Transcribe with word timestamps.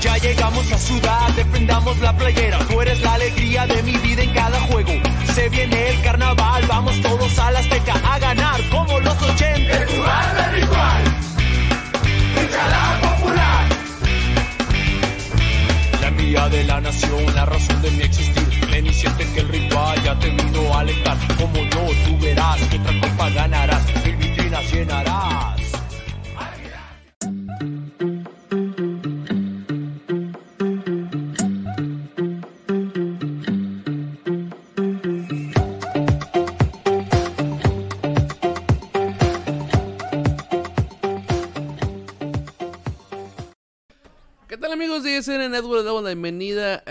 Ya 0.00 0.16
llegamos 0.18 0.70
a 0.72 0.78
Ciudad, 0.78 1.28
defendamos 1.34 1.98
la 2.00 2.16
playera. 2.16 2.58
Tú 2.68 2.80
eres 2.80 3.00
la 3.00 3.14
alegría 3.14 3.66
de 3.66 3.82
mi 3.82 3.96
vida 3.98 4.22
en 4.22 4.32
cada 4.32 4.60
juego. 4.60 4.92
Se 5.34 5.48
viene 5.48 5.90
el 5.90 6.02
carnaval, 6.02 6.64
vamos 6.68 7.00
todos 7.02 7.38
a 7.38 7.50
la 7.50 7.58
Azteca 7.60 7.94
a 8.04 8.18
ganar 8.18 8.60
como 8.70 9.00
los 9.00 9.22
80. 9.22 9.46
El 9.54 9.88
jugar 9.88 10.36
del 10.36 10.60
ritual, 10.60 11.04
la 12.70 13.08
popular. 13.08 13.68
La 16.00 16.10
mía 16.10 16.48
de 16.48 16.64
la 16.64 16.80
nación, 16.80 17.34
la 17.34 17.46
razón 17.46 17.82
de 17.82 17.90
mi 17.92 18.02
existir. 18.02 18.66
Ven 18.70 18.86
y 18.86 18.92
siente 18.92 19.26
que 19.32 19.40
el 19.40 19.48
ritual 19.48 20.02
ya 20.04 20.18
te 20.18 20.30
vino 20.30 20.74
a 20.74 20.80
alentar. 20.80 21.16
Como 21.38 21.56
yo, 21.56 21.86
tú 22.04 22.18
verás 22.20 22.60
que 22.70 22.78
otra 22.78 23.00
copa 23.00 23.30
ganarás, 23.30 23.82
mil 24.04 24.16
vitrinas 24.16 24.72
llenarás. 24.72 25.55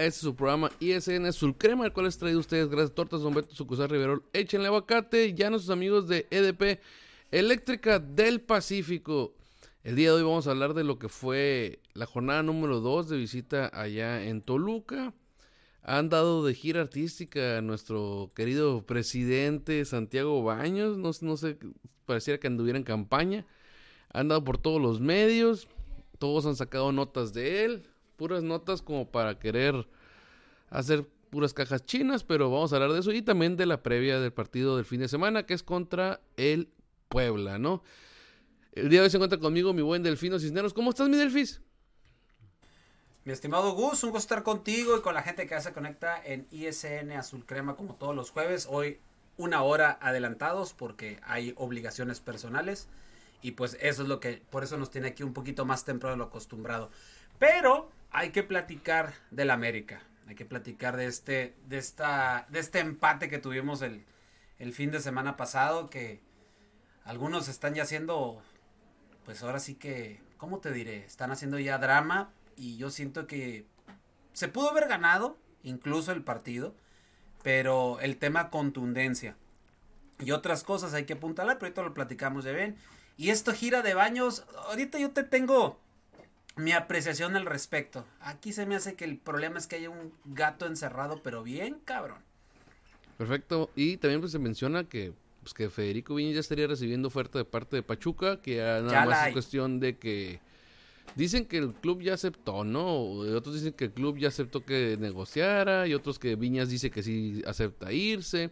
Este 0.05 0.21
su 0.21 0.35
programa 0.35 0.71
ISN 0.79 1.25
Azul 1.25 1.57
Crema, 1.57 1.85
el 1.85 1.91
cual 1.91 2.05
es 2.05 2.17
traído 2.17 2.39
ustedes 2.39 2.69
gracias 2.69 2.93
Tortas 2.93 3.21
Don 3.21 3.33
Beto 3.33 3.55
Sucusar 3.55 3.89
Riverol. 3.89 4.23
Échenle 4.33 4.67
aguacate 4.67 5.33
ya 5.33 5.49
nuestros 5.49 5.73
amigos 5.73 6.07
de 6.07 6.27
EDP 6.29 6.79
Eléctrica 7.31 7.97
del 7.97 8.41
Pacífico. 8.41 9.33
El 9.83 9.95
día 9.95 10.09
de 10.09 10.17
hoy 10.17 10.23
vamos 10.23 10.45
a 10.45 10.51
hablar 10.51 10.75
de 10.75 10.83
lo 10.83 10.99
que 10.99 11.09
fue 11.09 11.79
la 11.95 12.05
jornada 12.05 12.43
número 12.43 12.81
2 12.81 13.09
de 13.09 13.17
visita 13.17 13.71
allá 13.73 14.23
en 14.23 14.41
Toluca. 14.41 15.13
Han 15.81 16.09
dado 16.09 16.45
de 16.45 16.53
gira 16.53 16.81
artística 16.81 17.57
a 17.57 17.61
nuestro 17.61 18.31
querido 18.35 18.85
presidente 18.85 19.85
Santiago 19.85 20.43
Baños. 20.43 20.97
No, 20.97 21.11
no 21.21 21.37
sé, 21.37 21.57
pareciera 22.05 22.39
que 22.39 22.47
anduviera 22.47 22.77
en 22.77 22.85
campaña. 22.85 23.45
Han 24.13 24.27
dado 24.27 24.43
por 24.43 24.59
todos 24.59 24.79
los 24.79 24.99
medios. 24.99 25.67
Todos 26.19 26.45
han 26.45 26.55
sacado 26.55 26.91
notas 26.91 27.33
de 27.33 27.65
él. 27.65 27.87
Puras 28.17 28.43
notas 28.43 28.83
como 28.83 29.09
para 29.11 29.39
querer 29.39 29.87
hacer 30.69 31.07
puras 31.29 31.53
cajas 31.53 31.85
chinas. 31.85 32.23
Pero 32.23 32.49
vamos 32.49 32.73
a 32.73 32.77
hablar 32.77 32.93
de 32.93 32.99
eso. 32.99 33.11
Y 33.11 33.21
también 33.21 33.57
de 33.57 33.65
la 33.65 33.83
previa 33.83 34.19
del 34.19 34.33
partido 34.33 34.75
del 34.75 34.85
fin 34.85 34.99
de 34.99 35.07
semana. 35.07 35.45
Que 35.45 35.53
es 35.53 35.63
contra 35.63 36.21
el 36.37 36.69
Puebla, 37.09 37.59
¿no? 37.59 37.83
El 38.73 38.89
día 38.89 38.99
de 38.99 39.05
hoy 39.05 39.09
se 39.09 39.17
encuentra 39.17 39.39
conmigo 39.39 39.73
mi 39.73 39.81
buen 39.81 40.03
Delfino 40.03 40.37
Cisneros. 40.37 40.73
¿Cómo 40.73 40.89
estás, 40.89 41.07
mi 41.07 41.15
Delfis? 41.15 41.61
Mi 43.23 43.31
estimado 43.31 43.71
Gus, 43.71 44.03
un 44.03 44.11
gusto 44.11 44.17
estar 44.17 44.43
contigo 44.43 44.97
y 44.97 45.01
con 45.01 45.15
la 45.15 45.23
gente 45.23 45.47
que 45.47 45.59
se 45.59 45.73
conecta 45.73 46.21
en 46.23 46.45
ISN 46.51 47.11
Azul 47.13 47.45
Crema 47.45 47.75
como 47.75 47.95
todos 47.95 48.15
los 48.15 48.29
jueves. 48.29 48.67
Hoy 48.69 48.99
una 49.37 49.63
hora 49.63 49.97
adelantados 50.01 50.73
porque 50.73 51.19
hay 51.23 51.53
obligaciones 51.57 52.19
personales 52.19 52.87
y 53.41 53.51
pues 53.51 53.77
eso 53.81 54.03
es 54.03 54.07
lo 54.07 54.19
que, 54.19 54.43
por 54.49 54.63
eso 54.63 54.77
nos 54.77 54.91
tiene 54.91 55.07
aquí 55.07 55.23
un 55.23 55.33
poquito 55.33 55.65
más 55.65 55.85
temprano 55.85 56.15
de 56.15 56.17
lo 56.17 56.25
acostumbrado. 56.25 56.91
Pero 57.39 57.89
hay 58.11 58.29
que 58.29 58.43
platicar 58.43 59.13
del 59.31 59.49
América, 59.49 60.01
hay 60.27 60.35
que 60.35 60.45
platicar 60.45 60.97
de 60.97 61.07
este, 61.07 61.55
de 61.67 61.77
esta, 61.77 62.47
de 62.49 62.59
este 62.59 62.79
empate 62.79 63.29
que 63.29 63.37
tuvimos 63.37 63.81
el, 63.81 64.05
el 64.59 64.73
fin 64.73 64.91
de 64.91 64.99
semana 64.99 65.37
pasado 65.37 65.89
que 65.89 66.21
algunos 67.03 67.47
están 67.47 67.75
ya 67.75 67.83
haciendo, 67.83 68.41
pues 69.25 69.43
ahora 69.43 69.59
sí 69.59 69.75
que, 69.75 70.21
¿cómo 70.37 70.59
te 70.59 70.71
diré? 70.71 71.05
Están 71.05 71.31
haciendo 71.31 71.59
ya 71.59 71.77
drama 71.77 72.31
y 72.55 72.77
yo 72.77 72.89
siento 72.89 73.27
que 73.27 73.65
se 74.33 74.47
pudo 74.47 74.71
haber 74.71 74.87
ganado 74.87 75.37
incluso 75.63 76.11
el 76.11 76.23
partido, 76.23 76.75
pero 77.43 77.99
el 77.99 78.17
tema 78.17 78.49
contundencia 78.49 79.35
y 80.19 80.31
otras 80.31 80.63
cosas 80.63 80.93
hay 80.93 81.05
que 81.05 81.13
apuntalar, 81.13 81.57
pero 81.57 81.67
ahorita 81.67 81.83
lo 81.83 81.93
platicamos 81.93 82.43
de 82.43 82.53
bien. 82.53 82.77
Y 83.17 83.29
esto 83.29 83.53
gira 83.53 83.81
de 83.81 83.93
baños, 83.93 84.45
ahorita 84.67 84.97
yo 84.99 85.11
te 85.11 85.23
tengo 85.23 85.79
mi 86.55 86.71
apreciación 86.71 87.35
al 87.35 87.45
respecto. 87.45 88.05
Aquí 88.21 88.53
se 88.53 88.65
me 88.65 88.75
hace 88.75 88.95
que 88.95 89.05
el 89.05 89.17
problema 89.17 89.57
es 89.59 89.67
que 89.67 89.75
hay 89.77 89.87
un 89.87 90.13
gato 90.25 90.65
encerrado, 90.65 91.21
pero 91.23 91.43
bien 91.43 91.79
cabrón. 91.85 92.19
Perfecto. 93.17 93.69
Y 93.75 93.97
también 93.97 94.19
pues 94.21 94.31
se 94.31 94.39
menciona 94.39 94.83
que, 94.85 95.13
pues, 95.41 95.53
que 95.53 95.69
Federico 95.69 96.15
Viñas 96.15 96.33
ya 96.35 96.39
estaría 96.41 96.67
recibiendo 96.67 97.07
oferta 97.07 97.37
de 97.37 97.45
parte 97.45 97.75
de 97.77 97.83
Pachuca, 97.83 98.41
que 98.41 98.57
ya 98.57 98.79
nada 98.81 98.91
Ya 98.91 99.05
más 99.05 99.17
hay. 99.19 99.27
es 99.29 99.33
cuestión 99.33 99.79
de 99.79 99.97
que 99.97 100.39
dicen 101.15 101.45
que 101.45 101.57
el 101.57 101.73
club 101.73 102.01
ya 102.01 102.13
aceptó, 102.13 102.63
¿no? 102.63 103.01
Otros 103.03 103.55
dicen 103.55 103.73
que 103.73 103.85
el 103.85 103.91
club 103.91 104.17
ya 104.17 104.27
aceptó 104.29 104.65
que 104.65 104.97
negociara 104.99 105.87
y 105.87 105.93
otros 105.93 106.19
que 106.19 106.35
Viñas 106.35 106.69
dice 106.69 106.89
que 106.91 107.03
sí 107.03 107.41
acepta 107.45 107.91
irse. 107.93 108.51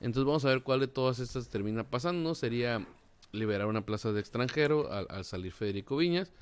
Entonces 0.00 0.24
vamos 0.26 0.44
a 0.46 0.48
ver 0.48 0.62
cuál 0.62 0.80
de 0.80 0.88
todas 0.88 1.18
estas 1.18 1.48
termina 1.48 1.84
pasando. 1.84 2.34
Sería 2.34 2.86
liberar 3.32 3.66
una 3.66 3.84
plaza 3.84 4.12
de 4.12 4.20
extranjero 4.20 4.90
al, 4.92 5.06
al 5.10 5.24
salir 5.24 5.52
Federico 5.52 5.96
Viñas. 5.96 6.32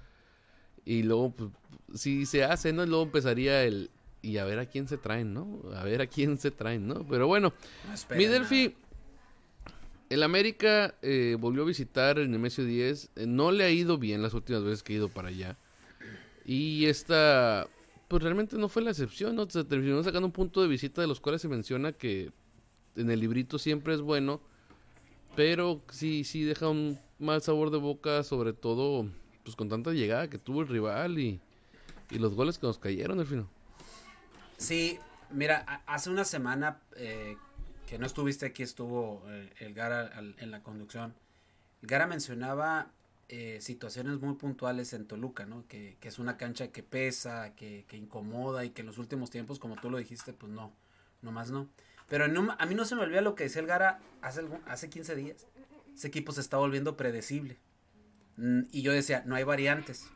Y 0.88 1.02
luego, 1.02 1.32
pues, 1.32 1.50
si 1.94 2.24
se 2.24 2.44
hace, 2.44 2.72
¿no? 2.72 2.86
Luego 2.86 3.02
empezaría 3.04 3.62
el... 3.62 3.90
Y 4.22 4.38
a 4.38 4.44
ver 4.46 4.58
a 4.58 4.64
quién 4.64 4.88
se 4.88 4.96
traen, 4.96 5.34
¿no? 5.34 5.60
A 5.76 5.84
ver 5.84 6.00
a 6.00 6.06
quién 6.06 6.38
se 6.38 6.50
traen, 6.50 6.88
¿no? 6.88 7.06
Pero 7.06 7.26
bueno, 7.26 7.52
No 7.86 8.16
mi. 8.16 8.24
Delphi, 8.24 8.74
el 10.08 10.22
América 10.22 10.94
eh, 11.02 11.36
volvió 11.38 11.62
a 11.62 11.66
visitar 11.66 12.18
el 12.18 12.30
Nemesio 12.30 12.64
10. 12.64 13.10
eh, 13.16 13.26
no 13.26 13.52
le 13.52 13.64
ha 13.64 13.70
ido 13.70 13.98
bien 13.98 14.22
las 14.22 14.32
últimas 14.32 14.64
veces 14.64 14.82
que 14.82 14.94
ha 14.94 14.96
ido 14.96 15.10
para 15.10 15.28
allá. 15.28 15.58
Y 16.46 16.86
esta, 16.86 17.68
pues 18.08 18.22
realmente 18.22 18.56
no 18.56 18.70
fue 18.70 18.80
la 18.80 18.90
excepción, 18.90 19.36
¿no? 19.36 19.48
Se 19.48 19.64
terminó 19.64 20.02
sacando 20.02 20.26
un 20.26 20.32
punto 20.32 20.62
de 20.62 20.68
visita 20.68 21.02
de 21.02 21.06
los 21.06 21.20
cuales 21.20 21.42
se 21.42 21.48
menciona 21.48 21.92
que 21.92 22.32
en 22.96 23.10
el 23.10 23.20
librito 23.20 23.58
siempre 23.58 23.92
es 23.92 24.00
bueno. 24.00 24.40
Pero 25.36 25.82
sí, 25.90 26.24
sí 26.24 26.44
deja 26.44 26.68
un 26.68 26.98
mal 27.18 27.42
sabor 27.42 27.70
de 27.70 27.76
boca, 27.76 28.24
sobre 28.24 28.54
todo 28.54 29.06
pues 29.48 29.56
con 29.56 29.70
tanta 29.70 29.92
llegada 29.94 30.28
que 30.28 30.36
tuvo 30.36 30.60
el 30.60 30.68
rival 30.68 31.18
y, 31.18 31.40
y 32.10 32.18
los 32.18 32.34
goles 32.34 32.58
que 32.58 32.66
nos 32.66 32.78
cayeron, 32.78 33.16
Delfino. 33.16 33.48
Sí, 34.58 34.98
mira, 35.30 35.82
hace 35.86 36.10
una 36.10 36.24
semana 36.26 36.80
eh, 36.96 37.38
que 37.86 37.98
no 37.98 38.04
estuviste 38.04 38.44
aquí, 38.44 38.62
estuvo 38.62 39.22
eh, 39.28 39.50
el 39.60 39.72
Gara 39.72 40.02
al- 40.14 40.36
en 40.38 40.50
la 40.50 40.62
conducción. 40.62 41.14
El 41.80 41.88
Gara 41.88 42.06
mencionaba 42.06 42.90
eh, 43.30 43.56
situaciones 43.62 44.20
muy 44.20 44.34
puntuales 44.34 44.92
en 44.92 45.06
Toluca, 45.06 45.46
¿no? 45.46 45.64
Que, 45.66 45.96
que 45.98 46.08
es 46.08 46.18
una 46.18 46.36
cancha 46.36 46.68
que 46.68 46.82
pesa, 46.82 47.54
que, 47.54 47.86
que 47.88 47.96
incomoda 47.96 48.66
y 48.66 48.70
que 48.70 48.82
en 48.82 48.86
los 48.88 48.98
últimos 48.98 49.30
tiempos, 49.30 49.58
como 49.58 49.76
tú 49.76 49.88
lo 49.88 49.96
dijiste, 49.96 50.34
pues 50.34 50.52
no, 50.52 50.74
nomás 51.22 51.50
no. 51.50 51.68
Pero 52.06 52.28
no- 52.28 52.54
a 52.58 52.66
mí 52.66 52.74
no 52.74 52.84
se 52.84 52.96
me 52.96 53.02
olvida 53.02 53.22
lo 53.22 53.34
que 53.34 53.44
decía 53.44 53.62
el 53.62 53.66
Gara 53.66 53.98
hace, 54.20 54.42
hace 54.66 54.90
15 54.90 55.14
días. 55.16 55.46
Ese 55.94 56.08
equipo 56.08 56.32
se 56.32 56.42
está 56.42 56.58
volviendo 56.58 56.98
predecible. 56.98 57.56
Mm, 58.38 58.62
Y 58.72 58.82
yo 58.82 58.92
decía, 58.92 59.24
no 59.26 59.36
hay 59.36 59.44
variantes. 59.44 60.10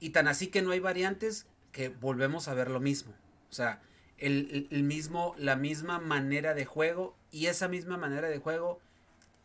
Y 0.00 0.10
tan 0.10 0.28
así 0.28 0.48
que 0.48 0.62
no 0.62 0.70
hay 0.70 0.80
variantes 0.80 1.46
que 1.72 1.88
volvemos 1.88 2.48
a 2.48 2.54
ver 2.54 2.70
lo 2.70 2.80
mismo. 2.80 3.12
O 3.50 3.52
sea, 3.54 3.80
el, 4.18 4.68
mismo, 4.84 5.34
la 5.38 5.56
misma 5.56 5.98
manera 5.98 6.54
de 6.54 6.64
juego 6.66 7.16
y 7.30 7.46
esa 7.46 7.68
misma 7.68 7.96
manera 7.96 8.28
de 8.28 8.38
juego, 8.38 8.80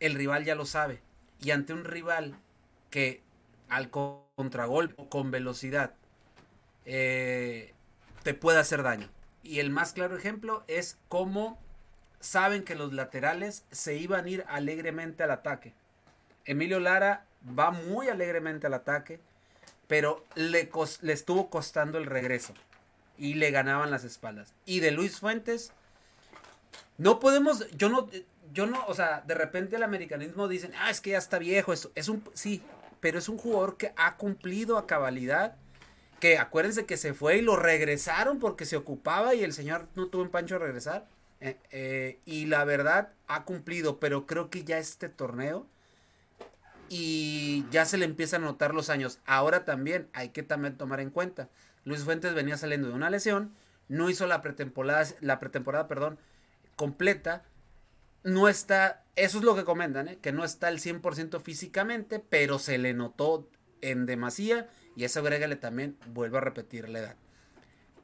el 0.00 0.14
rival 0.14 0.44
ya 0.44 0.54
lo 0.54 0.66
sabe. 0.66 1.00
Y 1.42 1.50
ante 1.52 1.72
un 1.72 1.84
rival 1.84 2.36
que 2.90 3.22
al 3.68 3.90
co- 3.90 4.28
contragolpe 4.36 5.08
con 5.08 5.30
velocidad 5.30 5.94
eh, 6.84 7.74
te 8.22 8.34
puede 8.34 8.58
hacer 8.58 8.82
daño. 8.82 9.08
Y 9.42 9.60
el 9.60 9.70
más 9.70 9.92
claro 9.92 10.16
ejemplo 10.16 10.64
es 10.68 10.98
cómo 11.08 11.58
saben 12.20 12.64
que 12.64 12.74
los 12.74 12.92
laterales 12.92 13.64
se 13.70 13.96
iban 13.96 14.24
a 14.26 14.30
ir 14.30 14.44
alegremente 14.48 15.22
al 15.22 15.30
ataque. 15.30 15.74
Emilio 16.44 16.80
Lara 16.80 17.26
va 17.58 17.70
muy 17.70 18.08
alegremente 18.08 18.66
al 18.66 18.74
ataque, 18.74 19.20
pero 19.86 20.24
le, 20.34 20.70
cos- 20.70 21.00
le 21.02 21.12
estuvo 21.12 21.50
costando 21.50 21.98
el 21.98 22.06
regreso 22.06 22.54
y 23.18 23.34
le 23.34 23.50
ganaban 23.50 23.90
las 23.90 24.04
espaldas. 24.04 24.52
Y 24.64 24.80
de 24.80 24.90
Luis 24.90 25.20
Fuentes, 25.20 25.72
no 26.98 27.20
podemos, 27.20 27.68
yo 27.76 27.88
no, 27.88 28.08
yo 28.52 28.66
no, 28.66 28.84
o 28.86 28.94
sea, 28.94 29.22
de 29.26 29.34
repente 29.34 29.76
el 29.76 29.82
americanismo 29.82 30.48
dicen, 30.48 30.72
ah, 30.78 30.90
es 30.90 31.00
que 31.00 31.10
ya 31.10 31.18
está 31.18 31.38
viejo, 31.38 31.72
esto 31.72 31.90
es 31.94 32.08
un, 32.08 32.22
sí, 32.34 32.62
pero 33.00 33.18
es 33.18 33.28
un 33.28 33.38
jugador 33.38 33.76
que 33.76 33.92
ha 33.96 34.16
cumplido 34.16 34.78
a 34.78 34.86
cabalidad 34.86 35.56
que 36.20 36.38
acuérdense 36.38 36.86
que 36.86 36.96
se 36.96 37.12
fue 37.12 37.36
y 37.38 37.42
lo 37.42 37.56
regresaron 37.56 38.38
porque 38.38 38.64
se 38.64 38.76
ocupaba 38.76 39.34
y 39.34 39.44
el 39.44 39.52
señor 39.52 39.88
no 39.94 40.06
tuvo 40.06 40.22
en 40.22 40.30
pancho 40.30 40.56
a 40.56 40.58
regresar. 40.58 41.06
Eh, 41.40 41.58
eh, 41.72 42.18
y 42.24 42.46
la 42.46 42.64
verdad 42.64 43.10
ha 43.26 43.44
cumplido, 43.44 43.98
pero 43.98 44.24
creo 44.24 44.48
que 44.48 44.64
ya 44.64 44.78
este 44.78 45.10
torneo 45.10 45.66
y 46.88 47.64
ya 47.70 47.84
se 47.84 47.98
le 47.98 48.04
empiezan 48.04 48.42
a 48.42 48.46
notar 48.46 48.74
los 48.74 48.90
años. 48.90 49.18
Ahora 49.26 49.64
también 49.64 50.08
hay 50.12 50.30
que 50.30 50.42
también 50.42 50.76
tomar 50.76 51.00
en 51.00 51.10
cuenta. 51.10 51.48
Luis 51.84 52.02
Fuentes 52.02 52.34
venía 52.34 52.56
saliendo 52.56 52.88
de 52.88 52.94
una 52.94 53.10
lesión, 53.10 53.52
no 53.88 54.10
hizo 54.10 54.26
la 54.26 54.40
pretemporada, 54.40 55.06
la 55.20 55.38
pretemporada, 55.40 55.88
perdón, 55.88 56.18
completa. 56.76 57.44
No 58.22 58.48
está, 58.48 59.04
eso 59.16 59.38
es 59.38 59.44
lo 59.44 59.54
que 59.54 59.64
comentan, 59.64 60.08
¿eh? 60.08 60.18
que 60.20 60.32
no 60.32 60.44
está 60.44 60.68
al 60.68 60.78
100% 60.78 61.40
físicamente, 61.42 62.20
pero 62.20 62.58
se 62.58 62.78
le 62.78 62.94
notó 62.94 63.48
en 63.82 64.06
demasía 64.06 64.68
y 64.96 65.04
eso 65.04 65.20
agrégale 65.20 65.56
también, 65.56 65.98
vuelvo 66.06 66.38
a 66.38 66.40
repetir 66.40 66.88
la 66.88 67.00
edad. 67.00 67.16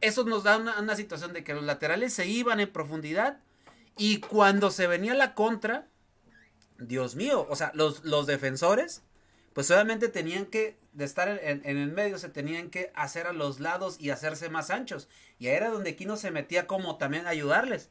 Eso 0.00 0.24
nos 0.24 0.44
da 0.44 0.56
una, 0.56 0.96
situación 0.96 1.32
de 1.32 1.44
que 1.44 1.54
los 1.54 1.64
laterales 1.64 2.12
se 2.12 2.26
iban 2.26 2.60
en 2.60 2.72
profundidad 2.72 3.38
y 3.96 4.20
cuando 4.20 4.70
se 4.70 4.86
venía 4.86 5.14
la 5.14 5.34
contra, 5.34 5.88
Dios 6.80 7.14
mío, 7.14 7.46
o 7.48 7.56
sea, 7.56 7.70
los, 7.74 8.04
los 8.04 8.26
defensores, 8.26 9.02
pues 9.52 9.70
obviamente 9.70 10.08
tenían 10.08 10.46
que, 10.46 10.76
de 10.92 11.04
estar 11.04 11.28
en, 11.28 11.62
en, 11.64 11.76
el 11.76 11.92
medio, 11.92 12.18
se 12.18 12.28
tenían 12.28 12.70
que 12.70 12.90
hacer 12.94 13.26
a 13.26 13.32
los 13.32 13.60
lados 13.60 13.96
y 14.00 14.10
hacerse 14.10 14.48
más 14.48 14.70
anchos. 14.70 15.08
Y 15.38 15.48
ahí 15.48 15.54
era 15.54 15.70
donde 15.70 15.96
Kino 15.96 16.16
se 16.16 16.30
metía 16.30 16.66
como 16.66 16.96
también 16.96 17.26
a 17.26 17.30
ayudarles. 17.30 17.90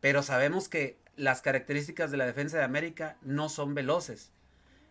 Pero 0.00 0.22
sabemos 0.22 0.68
que 0.68 0.98
las 1.16 1.42
características 1.42 2.10
de 2.10 2.16
la 2.16 2.26
defensa 2.26 2.58
de 2.58 2.64
América 2.64 3.16
no 3.22 3.48
son 3.48 3.74
veloces. 3.74 4.30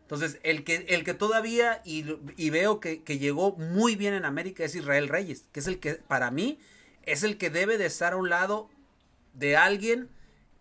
Entonces, 0.01 0.39
el 0.41 0.63
que, 0.63 0.87
el 0.89 1.03
que 1.03 1.13
todavía, 1.13 1.81
y, 1.85 2.01
veo 2.49 2.79
que, 2.79 3.03
llegó 3.05 3.55
muy 3.57 3.95
bien 3.95 4.15
en 4.15 4.25
América, 4.25 4.63
es 4.63 4.73
Israel 4.73 5.07
Reyes, 5.07 5.45
que 5.51 5.59
es 5.59 5.67
el 5.67 5.79
que, 5.79 5.95
para 5.95 6.31
mí, 6.31 6.59
es 7.03 7.21
el 7.21 7.37
que 7.37 7.51
debe 7.51 7.77
de 7.77 7.85
estar 7.85 8.13
a 8.13 8.17
un 8.17 8.29
lado 8.29 8.69
de 9.33 9.55
alguien 9.55 10.09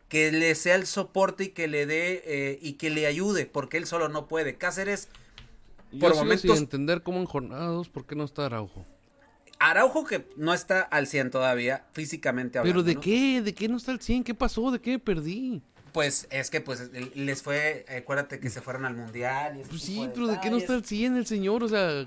que 0.08 0.32
le 0.32 0.54
sea 0.54 0.74
el 0.74 0.86
soporte 0.86 1.44
y 1.44 1.48
que 1.48 1.68
le 1.68 1.86
dé 1.86 2.22
eh, 2.24 2.58
y 2.62 2.74
que 2.74 2.90
le 2.90 3.06
ayude, 3.06 3.46
porque 3.46 3.76
él 3.76 3.86
solo 3.86 4.08
no 4.08 4.26
puede. 4.26 4.56
Cáceres, 4.56 5.08
por 6.00 6.14
momentos... 6.14 6.50
Sin 6.50 6.64
entender 6.64 7.02
cómo 7.02 7.18
en 7.18 7.26
jornadas, 7.26 7.88
¿por 7.88 8.06
qué 8.06 8.14
no 8.14 8.24
está 8.24 8.46
Araujo? 8.46 8.84
Araujo 9.58 10.04
que 10.04 10.26
no 10.36 10.54
está 10.54 10.82
al 10.82 11.06
100 11.06 11.30
todavía, 11.30 11.86
físicamente 11.92 12.58
hablando. 12.58 12.84
¿Pero 12.84 12.94
de 12.94 13.00
qué? 13.00 13.42
¿De 13.42 13.54
qué 13.54 13.68
no 13.68 13.76
está 13.76 13.92
al 13.92 14.00
100? 14.00 14.24
¿Qué 14.24 14.34
pasó? 14.34 14.70
¿De 14.70 14.80
qué 14.80 14.98
perdí? 14.98 15.62
Pues 15.92 16.28
es 16.30 16.50
que 16.50 16.60
pues 16.60 16.90
les 17.14 17.42
fue, 17.42 17.84
acuérdate 17.88 18.38
que 18.38 18.50
se 18.50 18.60
fueron 18.60 18.84
al 18.84 18.94
mundial. 18.94 19.62
pues 19.68 19.82
sí, 19.82 20.08
pero 20.14 20.28
¿de 20.28 20.38
qué 20.40 20.50
no 20.50 20.58
está 20.58 20.74
al 20.74 20.84
100 20.84 21.16
el 21.16 21.26
señor? 21.26 21.64
O 21.64 21.68
sea... 21.68 22.06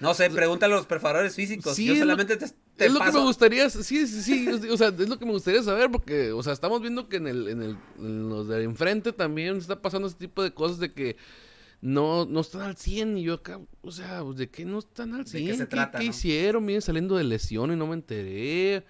No 0.00 0.14
sé, 0.14 0.30
pregúntale 0.30 0.72
a 0.72 0.76
los 0.78 0.86
perforadores 0.86 1.34
físicos. 1.34 1.76
Sí, 1.76 1.86
Yo 1.86 1.96
solamente 1.96 2.36
te, 2.36 2.46
Es 2.46 2.92
lo 2.92 3.00
que 3.00 3.12
me 3.12 3.20
gustaría, 3.20 3.68
sí, 3.68 4.06
sí, 4.06 4.06
sí, 4.06 4.48
o 4.70 4.76
sea, 4.76 4.88
es 4.88 5.08
lo 5.08 5.18
que 5.18 5.26
me 5.26 5.32
gustaría 5.32 5.62
saber 5.62 5.90
porque, 5.90 6.32
o 6.32 6.42
sea, 6.42 6.54
estamos 6.54 6.80
viendo 6.80 7.08
que 7.08 7.18
en 7.18 7.26
el, 7.26 7.48
en 7.48 7.62
el, 7.62 7.76
en 7.98 8.28
los 8.28 8.48
de 8.48 8.62
enfrente 8.64 9.12
también 9.12 9.58
está 9.58 9.80
pasando 9.82 10.08
ese 10.08 10.16
tipo 10.16 10.42
de 10.42 10.52
cosas 10.52 10.78
de 10.78 10.92
que 10.92 11.16
no, 11.82 12.24
no 12.24 12.40
están 12.40 12.62
al 12.62 12.76
100 12.76 13.18
y 13.18 13.22
yo 13.24 13.34
acá, 13.34 13.60
o 13.82 13.92
sea, 13.92 14.22
¿de 14.22 14.48
qué 14.48 14.64
no 14.64 14.78
están 14.78 15.14
al 15.14 15.26
100? 15.26 15.44
¿De 15.44 15.50
qué, 15.50 15.56
se 15.58 15.66
trata, 15.66 15.98
¿Qué, 15.98 16.06
hicieron? 16.06 16.64
Miren, 16.64 16.82
saliendo 16.82 17.16
de 17.16 17.24
lesión 17.24 17.72
y 17.72 17.76
no 17.76 17.86
me 17.86 17.94
enteré. 17.94 18.84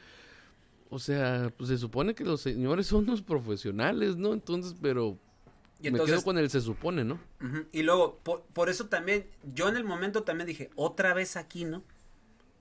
O 0.88 0.98
sea, 0.98 1.52
pues 1.56 1.68
se 1.68 1.78
supone 1.78 2.14
que 2.14 2.24
los 2.24 2.40
señores 2.40 2.86
son 2.88 3.06
los 3.06 3.22
profesionales, 3.22 4.16
¿no? 4.16 4.32
Entonces, 4.32 4.74
pero 4.80 5.18
me 5.82 6.04
quedo 6.04 6.22
con 6.22 6.36
el 6.36 6.50
se 6.50 6.60
supone, 6.60 7.04
¿no? 7.04 7.18
Y 7.72 7.82
luego, 7.82 8.18
por, 8.18 8.68
eso 8.68 8.88
también, 8.88 9.26
yo 9.54 9.68
en 9.68 9.76
el 9.76 9.84
momento 9.84 10.24
también 10.24 10.46
dije, 10.46 10.70
otra 10.74 11.14
vez 11.14 11.36
aquí, 11.36 11.64
¿no? 11.64 11.82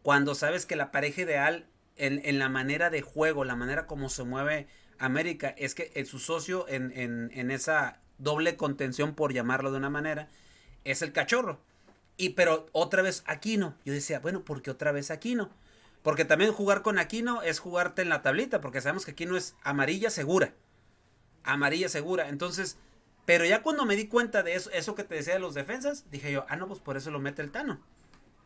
Cuando 0.04 0.36
sabes 0.36 0.66
que 0.66 0.76
la 0.76 0.92
pareja 0.92 1.22
ideal 1.22 1.68
en, 1.98 2.22
en 2.24 2.40
la 2.40 2.48
manera 2.48 2.90
de 2.90 3.02
juego, 3.02 3.44
la 3.44 3.56
manera 3.56 3.86
como 3.88 4.10
se 4.10 4.24
mueve 4.24 4.68
América, 4.98 5.54
es 5.58 5.76
que 5.76 6.06
su 6.06 6.20
socio 6.20 6.66
en, 6.70 6.92
en, 6.96 7.32
en 7.34 7.52
esa 7.52 8.00
doble 8.18 8.56
contención, 8.56 9.16
por 9.16 9.34
llamarlo 9.34 9.72
de 9.72 9.78
una 9.78 9.90
manera, 9.90 10.30
es 10.84 11.02
el 11.02 11.12
cachorro. 11.12 11.60
Y 12.18 12.30
pero 12.30 12.68
otra 12.74 13.02
vez 13.02 13.24
Aquino. 13.26 13.76
Yo 13.86 13.94
decía, 13.94 14.20
bueno, 14.20 14.44
¿por 14.44 14.62
qué 14.62 14.72
otra 14.72 14.92
vez 14.92 15.10
Aquino? 15.10 15.50
Porque 16.04 16.26
también 16.26 16.52
jugar 16.52 16.82
con 16.82 17.00
Aquino 17.00 17.42
es 17.42 17.60
jugarte 17.60 18.02
en 18.02 18.10
la 18.10 18.22
tablita, 18.22 18.62
porque 18.62 18.82
sabemos 18.82 19.06
que 19.06 19.12
Aquino 19.12 19.38
es 19.38 19.56
amarilla 19.64 20.10
segura. 20.10 20.54
Amarilla 21.44 21.90
segura. 21.90 22.30
Entonces, 22.30 22.78
pero 23.26 23.46
ya 23.46 23.62
cuando 23.62 23.86
me 23.86 23.96
di 23.96 24.08
cuenta 24.08 24.44
de 24.44 24.56
eso, 24.56 24.72
eso 24.72 24.96
que 24.96 25.04
te 25.04 25.16
decía 25.16 25.34
de 25.34 25.40
los 25.40 25.54
defensas, 25.54 26.06
dije 26.10 26.32
yo, 26.32 26.46
ah, 26.50 26.56
no, 26.56 26.68
pues 26.68 26.80
por 26.80 26.98
eso 26.98 27.12
lo 27.12 27.20
mete 27.20 27.42
el 27.42 27.52
Tano. 27.52 27.80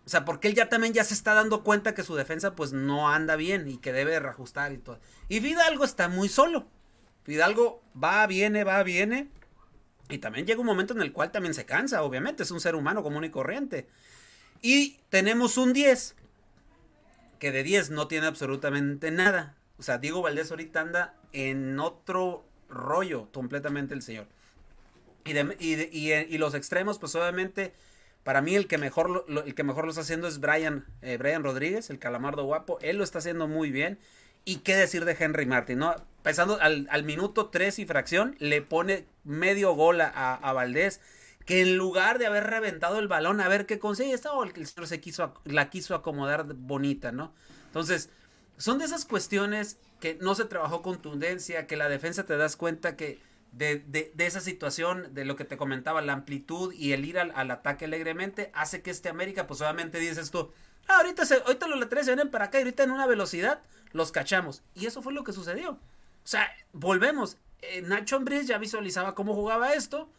O 0.05 0.09
sea, 0.09 0.25
porque 0.25 0.49
él 0.49 0.55
ya 0.55 0.67
también 0.67 0.93
ya 0.93 1.03
se 1.03 1.13
está 1.13 1.33
dando 1.33 1.63
cuenta 1.63 1.95
que 1.95 2.03
su 2.03 2.15
defensa 2.15 2.55
pues 2.55 2.73
no 2.73 3.09
anda 3.09 3.37
bien 3.37 3.69
y 3.69 3.77
que 3.77 3.93
debe 3.93 4.19
reajustar 4.19 4.73
y 4.73 4.77
todo. 4.77 4.99
Y 5.29 5.39
Fidalgo 5.39 5.85
está 5.85 6.09
muy 6.09 6.27
solo. 6.27 6.67
Fidalgo 7.23 7.81
va, 8.01 8.27
viene, 8.27 8.65
va, 8.65 8.83
viene. 8.83 9.29
Y 10.09 10.17
también 10.17 10.45
llega 10.45 10.59
un 10.59 10.65
momento 10.65 10.93
en 10.93 11.01
el 11.01 11.13
cual 11.13 11.31
también 11.31 11.53
se 11.53 11.65
cansa, 11.65 12.03
obviamente, 12.03 12.43
es 12.43 12.51
un 12.51 12.59
ser 12.59 12.75
humano 12.75 13.01
común 13.01 13.23
y 13.23 13.29
corriente. 13.29 13.87
Y 14.61 14.99
tenemos 15.09 15.57
un 15.57 15.71
10 15.71 16.15
que 17.39 17.51
de 17.51 17.63
10 17.63 17.91
no 17.91 18.07
tiene 18.07 18.27
absolutamente 18.27 19.11
nada. 19.11 19.55
O 19.77 19.83
sea, 19.83 19.97
Diego 19.97 20.21
Valdés 20.21 20.51
ahorita 20.51 20.81
anda 20.81 21.15
en 21.31 21.79
otro 21.79 22.45
rollo 22.69 23.31
completamente 23.31 23.93
el 23.93 24.01
señor. 24.01 24.27
Y, 25.25 26.11
y, 26.11 26.37
los 26.37 26.53
extremos, 26.53 26.99
pues 26.99 27.15
obviamente, 27.15 27.73
para 28.23 28.41
mí 28.41 28.55
el 28.55 28.67
que 28.67 28.77
mejor 28.77 29.25
lo, 29.27 29.43
el 29.43 29.55
que 29.55 29.63
mejor 29.63 29.85
lo 29.85 29.91
está 29.91 30.01
haciendo 30.01 30.27
es 30.27 30.39
Brian, 30.39 30.85
eh, 31.01 31.17
Brian 31.17 31.43
Rodríguez, 31.43 31.89
el 31.89 31.99
calamardo 31.99 32.43
guapo. 32.45 32.77
Él 32.81 32.97
lo 32.97 33.03
está 33.03 33.19
haciendo 33.19 33.47
muy 33.47 33.71
bien. 33.71 33.99
Y 34.45 34.57
qué 34.57 34.75
decir 34.75 35.05
de 35.05 35.15
Henry 35.17 35.45
Martin, 35.45 35.79
¿no? 35.79 35.95
Pensando 36.21 36.57
al, 36.59 37.03
minuto 37.03 37.47
3 37.47 37.79
y 37.79 37.85
fracción, 37.85 38.35
le 38.39 38.61
pone 38.61 39.05
medio 39.23 39.73
gol 39.73 40.01
a, 40.01 40.09
a 40.09 40.53
Valdés 40.53 40.99
que 41.45 41.61
en 41.61 41.77
lugar 41.77 42.19
de 42.19 42.25
haber 42.25 42.45
reventado 42.45 42.99
el 42.99 43.07
balón 43.07 43.41
a 43.41 43.47
ver 43.47 43.65
qué 43.65 43.79
consigue, 43.79 44.13
estaba 44.13 44.45
el 44.45 44.67
señor 44.67 44.87
se 44.87 45.01
quiso, 45.01 45.33
la 45.45 45.69
quiso 45.69 45.95
acomodar 45.95 46.45
bonita, 46.53 47.11
¿no? 47.11 47.33
Entonces, 47.67 48.09
son 48.57 48.79
de 48.79 48.85
esas 48.85 49.05
cuestiones 49.05 49.77
que 49.99 50.17
no 50.21 50.35
se 50.35 50.45
trabajó 50.45 50.81
contundencia, 50.81 51.67
que 51.67 51.75
la 51.75 51.89
defensa 51.89 52.25
te 52.25 52.37
das 52.37 52.55
cuenta 52.55 52.95
que 52.95 53.19
de, 53.53 53.79
de, 53.79 54.11
de 54.13 54.25
esa 54.25 54.41
situación, 54.41 55.13
de 55.13 55.25
lo 55.25 55.35
que 55.35 55.45
te 55.45 55.57
comentaba, 55.57 56.01
la 56.01 56.13
amplitud 56.13 56.73
y 56.73 56.91
el 56.91 57.05
ir 57.05 57.19
al, 57.19 57.31
al 57.35 57.51
ataque 57.51 57.85
alegremente, 57.85 58.51
hace 58.53 58.81
que 58.81 58.91
este 58.91 59.09
América, 59.09 59.47
pues 59.47 59.61
obviamente 59.61 59.99
dices 59.99 60.31
tú, 60.31 60.51
ah, 60.87 60.97
ahorita, 60.97 61.25
se, 61.25 61.35
ahorita 61.35 61.67
los 61.67 61.79
laterales 61.79 62.05
se 62.05 62.11
vienen 62.11 62.31
para 62.31 62.45
acá 62.45 62.57
y 62.59 62.63
ahorita 62.63 62.83
en 62.83 62.91
una 62.91 63.07
velocidad 63.07 63.61
los 63.91 64.11
cachamos. 64.11 64.63
Y 64.75 64.85
eso 64.87 65.01
fue 65.01 65.13
lo 65.13 65.23
que 65.23 65.33
sucedió. 65.33 65.71
O 65.71 65.79
sea, 66.27 66.49
volvemos. 66.73 67.37
Eh, 67.61 67.81
Nacho 67.81 68.17
Ambriz 68.17 68.47
ya 68.47 68.57
visualizaba 68.57 69.15
cómo 69.15 69.33
jugaba 69.33 69.73
esto 69.73 70.09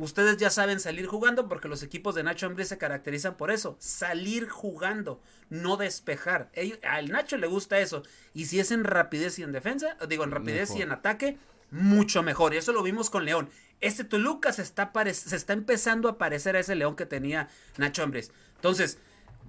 Ustedes 0.00 0.38
ya 0.38 0.48
saben 0.48 0.80
salir 0.80 1.06
jugando 1.06 1.46
porque 1.46 1.68
los 1.68 1.82
equipos 1.82 2.14
de 2.14 2.22
Nacho 2.22 2.46
Ambriz 2.46 2.68
se 2.68 2.78
caracterizan 2.78 3.36
por 3.36 3.50
eso, 3.50 3.76
salir 3.80 4.48
jugando, 4.48 5.20
no 5.50 5.76
despejar. 5.76 6.50
al 6.88 7.10
Nacho 7.10 7.36
le 7.36 7.46
gusta 7.46 7.78
eso. 7.80 8.02
Y 8.32 8.46
si 8.46 8.60
es 8.60 8.70
en 8.70 8.84
rapidez 8.84 9.38
y 9.38 9.42
en 9.42 9.52
defensa, 9.52 9.98
digo 10.08 10.24
en 10.24 10.30
rapidez 10.30 10.74
y 10.74 10.80
en 10.80 10.92
ataque, 10.92 11.36
mucho 11.70 12.22
mejor. 12.22 12.54
Y 12.54 12.58
eso 12.58 12.72
lo 12.72 12.82
vimos 12.82 13.10
con 13.10 13.24
León. 13.24 13.48
Este 13.80 14.04
Toluca 14.04 14.52
se 14.52 14.62
está, 14.62 14.92
se 15.12 15.36
está 15.36 15.52
empezando 15.52 16.08
a 16.08 16.18
parecer 16.18 16.56
a 16.56 16.60
ese 16.60 16.74
León 16.74 16.96
que 16.96 17.06
tenía 17.06 17.48
Nacho 17.78 18.02
Ambriz. 18.02 18.30
Entonces, 18.56 18.98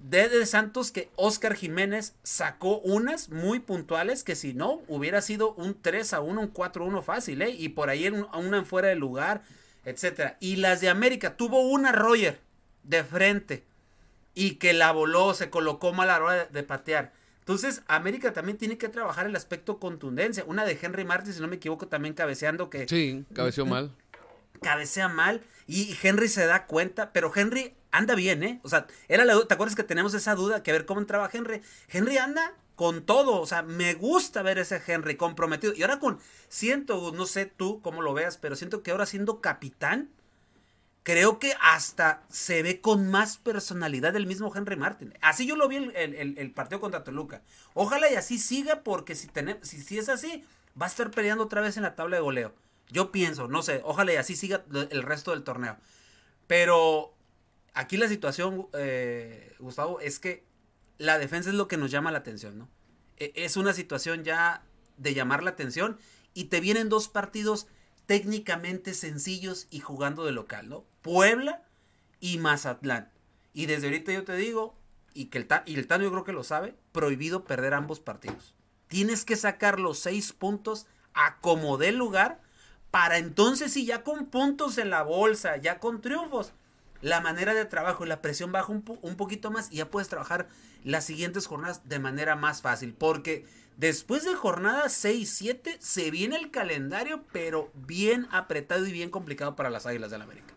de, 0.02 0.46
Santos 0.46 0.90
que 0.90 1.10
Oscar 1.16 1.54
Jiménez 1.54 2.14
sacó 2.22 2.78
unas 2.78 3.28
muy 3.28 3.60
puntuales 3.60 4.24
que 4.24 4.36
si 4.36 4.54
no 4.54 4.80
hubiera 4.88 5.20
sido 5.20 5.52
un 5.54 5.80
3 5.80 6.14
a 6.14 6.20
1, 6.20 6.40
un 6.40 6.48
4 6.48 6.84
a 6.84 6.88
1 6.88 7.02
fácil, 7.02 7.42
¿eh? 7.42 7.50
Y 7.50 7.70
por 7.70 7.90
ahí 7.90 8.08
una 8.08 8.56
en 8.56 8.66
fuera 8.66 8.88
de 8.88 8.96
lugar 8.96 9.42
etcétera. 9.84 10.36
Y 10.40 10.56
las 10.56 10.80
de 10.80 10.88
América, 10.88 11.36
tuvo 11.36 11.60
una 11.60 11.92
Roger 11.92 12.40
de 12.82 13.04
frente 13.04 13.64
y 14.34 14.56
que 14.56 14.72
la 14.72 14.92
voló, 14.92 15.34
se 15.34 15.50
colocó 15.50 15.92
mal 15.92 16.10
a 16.10 16.18
la 16.18 16.24
hora 16.24 16.44
de, 16.46 16.62
patear. 16.62 17.12
Entonces, 17.42 17.82
América 17.88 18.32
también 18.32 18.56
tiene 18.56 18.78
que 18.78 18.88
trabajar 18.88 19.26
el 19.26 19.34
aspecto 19.34 19.80
contundencia. 19.80 20.44
Una 20.46 20.64
de 20.64 20.78
Henry 20.80 21.04
Martin, 21.04 21.32
si 21.32 21.40
no 21.40 21.48
me 21.48 21.56
equivoco, 21.56 21.88
también 21.88 22.14
cabeceando 22.14 22.70
que... 22.70 22.86
Sí, 22.88 23.24
cabeceó 23.34 23.66
mal. 23.66 23.90
Cabecea 24.62 25.08
mal 25.08 25.42
y 25.66 25.96
Henry 26.00 26.28
se 26.28 26.46
da 26.46 26.66
cuenta, 26.66 27.12
pero 27.12 27.32
Henry 27.34 27.74
anda 27.90 28.14
bien, 28.14 28.44
¿eh? 28.44 28.60
O 28.62 28.68
sea, 28.68 28.86
era 29.08 29.24
la, 29.24 29.44
¿te 29.44 29.54
acuerdas 29.54 29.74
que 29.74 29.82
tenemos 29.82 30.14
esa 30.14 30.36
duda 30.36 30.62
que 30.62 30.70
a 30.70 30.74
ver 30.74 30.86
cómo 30.86 31.00
entraba 31.00 31.28
Henry? 31.32 31.62
Henry 31.88 32.18
anda 32.18 32.54
con 32.76 33.02
todo, 33.02 33.40
o 33.40 33.46
sea, 33.46 33.62
me 33.62 33.94
gusta 33.94 34.42
ver 34.42 34.58
ese 34.58 34.80
Henry 34.86 35.16
comprometido. 35.16 35.74
Y 35.74 35.82
ahora 35.82 35.98
con, 35.98 36.20
siento, 36.48 37.12
no 37.12 37.26
sé 37.26 37.46
tú 37.46 37.80
cómo 37.82 38.02
lo 38.02 38.14
veas, 38.14 38.38
pero 38.38 38.54
siento 38.54 38.84
que 38.84 38.92
ahora 38.92 39.06
siendo 39.06 39.40
capitán, 39.40 40.10
creo 41.02 41.38
que 41.38 41.54
hasta 41.60 42.22
se 42.28 42.62
ve 42.62 42.80
con 42.80 43.10
más 43.10 43.36
personalidad 43.36 44.14
el 44.16 44.26
mismo 44.26 44.52
Henry 44.54 44.76
Martin. 44.76 45.14
Así 45.20 45.46
yo 45.46 45.56
lo 45.56 45.68
vi 45.68 45.76
el, 45.76 46.38
el, 46.38 46.50
partido 46.52 46.80
contra 46.80 47.04
Toluca. 47.04 47.42
Ojalá 47.74 48.10
y 48.10 48.14
así 48.14 48.38
siga, 48.38 48.82
porque 48.82 49.14
si, 49.14 49.26
tenemos, 49.26 49.66
si, 49.66 49.80
si 49.80 49.98
es 49.98 50.08
así, 50.08 50.44
va 50.80 50.86
a 50.86 50.88
estar 50.88 51.10
peleando 51.10 51.44
otra 51.44 51.60
vez 51.60 51.76
en 51.76 51.82
la 51.82 51.94
tabla 51.94 52.16
de 52.16 52.22
goleo. 52.22 52.54
Yo 52.90 53.10
pienso, 53.10 53.48
no 53.48 53.62
sé, 53.62 53.80
ojalá 53.84 54.12
y 54.12 54.16
así 54.16 54.36
siga 54.36 54.64
el 54.90 55.02
resto 55.02 55.30
del 55.32 55.44
torneo. 55.44 55.76
Pero 56.46 57.14
aquí 57.74 57.96
la 57.96 58.08
situación, 58.08 58.68
eh, 58.74 59.54
Gustavo, 59.58 60.00
es 60.00 60.18
que 60.18 60.44
la 60.98 61.18
defensa 61.18 61.50
es 61.50 61.56
lo 61.56 61.68
que 61.68 61.76
nos 61.76 61.90
llama 61.90 62.12
la 62.12 62.18
atención, 62.18 62.58
¿no? 62.58 62.68
E- 63.16 63.32
Es 63.34 63.56
una 63.56 63.72
situación 63.72 64.24
ya 64.24 64.62
de 64.98 65.14
llamar 65.14 65.42
la 65.42 65.50
atención 65.50 65.98
y 66.34 66.44
te 66.44 66.60
vienen 66.60 66.88
dos 66.88 67.08
partidos 67.08 67.66
técnicamente 68.06 68.94
sencillos 68.94 69.66
y 69.70 69.80
jugando 69.80 70.24
de 70.24 70.32
local, 70.32 70.68
¿no? 70.68 70.84
Puebla 71.02 71.62
y 72.20 72.38
Mazatlán. 72.38 73.10
Y 73.52 73.66
desde 73.66 73.88
ahorita 73.88 74.12
yo 74.12 74.24
te 74.24 74.36
digo, 74.36 74.74
y 75.14 75.26
que 75.26 75.38
el, 75.38 75.48
y 75.66 75.74
el 75.74 75.86
Tano 75.86 76.04
yo 76.04 76.10
creo 76.10 76.24
que 76.24 76.32
lo 76.32 76.44
sabe, 76.44 76.74
prohibido 76.92 77.44
perder 77.44 77.74
ambos 77.74 78.00
partidos. 78.00 78.54
Tienes 78.88 79.24
que 79.24 79.36
sacar 79.36 79.78
los 79.78 79.98
seis 79.98 80.32
puntos 80.32 80.86
a 81.14 81.38
como 81.40 81.76
dé 81.76 81.92
lugar 81.92 82.40
para 82.92 83.16
entonces 83.16 83.72
sí 83.72 83.86
ya 83.86 84.02
con 84.02 84.26
puntos 84.26 84.76
en 84.76 84.90
la 84.90 85.02
bolsa, 85.02 85.56
ya 85.56 85.80
con 85.80 86.02
triunfos, 86.02 86.52
la 87.00 87.22
manera 87.22 87.54
de 87.54 87.64
trabajo 87.64 88.04
y 88.04 88.08
la 88.08 88.20
presión 88.20 88.52
baja 88.52 88.70
un, 88.70 88.84
un 89.00 89.16
poquito 89.16 89.50
más 89.50 89.72
y 89.72 89.76
ya 89.76 89.90
puedes 89.90 90.10
trabajar 90.10 90.46
las 90.84 91.06
siguientes 91.06 91.46
jornadas 91.46 91.88
de 91.88 91.98
manera 91.98 92.36
más 92.36 92.60
fácil. 92.60 92.92
Porque 92.92 93.46
después 93.78 94.24
de 94.24 94.34
jornada 94.34 94.90
6, 94.90 95.28
7 95.28 95.78
se 95.80 96.10
viene 96.10 96.36
el 96.36 96.50
calendario, 96.50 97.24
pero 97.32 97.70
bien 97.74 98.28
apretado 98.30 98.86
y 98.86 98.92
bien 98.92 99.08
complicado 99.08 99.56
para 99.56 99.70
las 99.70 99.86
Águilas 99.86 100.10
del 100.10 100.18
la 100.18 100.24
América. 100.26 100.51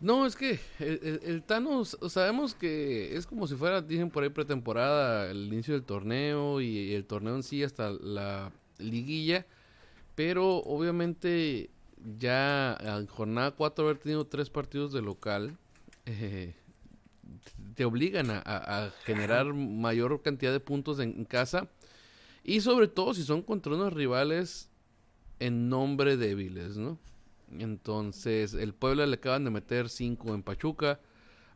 No, 0.00 0.24
es 0.24 0.34
que 0.34 0.58
el, 0.78 0.98
el- 1.02 1.20
el 1.24 1.42
Tano 1.42 1.82
s- 1.82 1.96
sabemos 2.08 2.54
que 2.54 3.16
es 3.16 3.26
como 3.26 3.46
si 3.46 3.54
fuera, 3.54 3.82
dicen 3.82 4.10
por 4.10 4.22
ahí, 4.22 4.30
pretemporada, 4.30 5.30
el 5.30 5.52
inicio 5.52 5.74
del 5.74 5.82
torneo 5.84 6.60
y 6.60 6.94
el 6.94 7.04
torneo 7.04 7.36
en 7.36 7.42
sí 7.42 7.62
hasta 7.62 7.90
la 7.90 8.50
liguilla. 8.78 9.46
Pero 10.14 10.56
obviamente 10.58 11.70
ya 12.18 12.76
en 12.80 13.06
jornada 13.06 13.50
4 13.52 13.84
haber 13.84 13.98
tenido 13.98 14.26
tres 14.26 14.48
partidos 14.50 14.92
de 14.92 15.02
local 15.02 15.56
eh, 16.06 16.54
te 17.74 17.84
obligan 17.84 18.30
a 18.30 18.90
generar 19.04 19.52
mayor 19.54 20.22
cantidad 20.22 20.52
de 20.52 20.60
puntos 20.60 20.98
en, 21.00 21.10
en 21.18 21.24
casa. 21.24 21.68
Y 22.44 22.60
sobre 22.62 22.88
todo 22.88 23.14
si 23.14 23.22
son 23.22 23.42
contra 23.42 23.74
unos 23.74 23.92
rivales 23.92 24.68
en 25.40 25.68
nombre 25.68 26.16
débiles, 26.16 26.76
¿no? 26.76 26.98
Entonces, 27.58 28.54
el 28.54 28.74
Puebla 28.74 29.06
le 29.06 29.16
acaban 29.16 29.44
de 29.44 29.50
meter 29.50 29.88
5 29.88 30.34
en 30.34 30.42
Pachuca, 30.42 31.00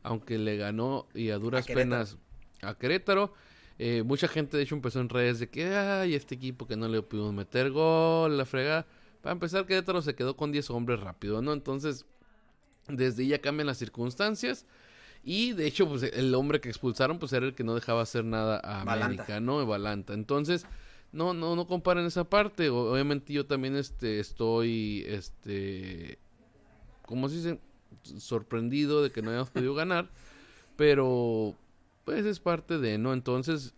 aunque 0.03 0.39
le 0.39 0.57
ganó 0.57 1.07
y 1.15 1.31
a 1.31 1.39
duras 1.39 1.69
A 1.69 1.75
penas 1.75 2.19
a 2.63 2.75
Querétaro. 2.75 3.33
Eh, 3.79 4.03
mucha 4.05 4.29
gente, 4.29 4.57
de 4.57 4.63
hecho, 4.63 4.75
empezó 4.75 5.01
en 5.01 5.09
redes 5.09 5.41
de 5.41 5.49
que, 5.51 5.75
ay, 5.75 6.15
este 6.15 6.35
equipo 6.35 6.67
que 6.67 6.77
no 6.77 6.89
le 6.89 7.03
pudimos 7.03 7.33
meter 7.33 7.71
gol, 7.71 8.37
la 8.37 8.45
fregada. 8.45 8.87
Para 9.21 9.33
empezar, 9.33 9.67
Querétaro 9.67 10.03
se 10.03 10.15
quedó 10.15 10.37
con 10.37 10.53
10 10.53 10.71
hombres 10.71 11.01
rápido, 11.01 11.43
¿no? 11.43 11.53
Entonces, 11.53 12.07
desde 12.89 13.23
ahí 13.23 13.29
ya 13.31 13.41
cambian 13.41 13.67
las 13.67 13.79
circunstancias. 13.79 14.67
Y 15.25 15.53
de 15.53 15.67
hecho, 15.67 15.89
pues 15.89 16.03
el 16.03 16.35
hombre 16.35 16.61
que 16.61 16.69
expulsaron, 16.69 17.19
pues 17.19 17.33
era 17.33 17.47
el 17.47 17.55
que 17.55 17.65
no 17.65 17.75
dejaba 17.75 18.03
hacer 18.03 18.25
nada 18.25 18.59
a 18.59 18.85
Balanta. 18.85 19.07
América, 19.07 19.41
¿no? 19.41 19.65
Balanta. 19.67 20.13
Entonces, 20.13 20.67
no, 21.15 21.33
no, 21.33 21.55
no 21.57 21.67
comparen 21.67 22.05
esa 22.07 22.25
parte. 22.25 22.69
Obviamente 22.69 23.33
yo 23.33 23.47
también 23.47 23.77
este, 23.77 24.19
estoy, 24.21 25.05
este, 25.07 26.19
¿cómo 27.07 27.29
se 27.29 27.37
dice? 27.37 27.61
Sorprendido 28.19 29.03
de 29.03 29.13
que 29.13 29.23
no 29.23 29.31
hayamos 29.31 29.51
podido 29.51 29.75
ganar. 29.75 30.11
Pero, 30.77 31.55
pues 32.05 32.27
es 32.27 32.41
parte 32.41 32.79
de, 32.79 32.99
¿no? 32.99 33.13
Entonces, 33.13 33.75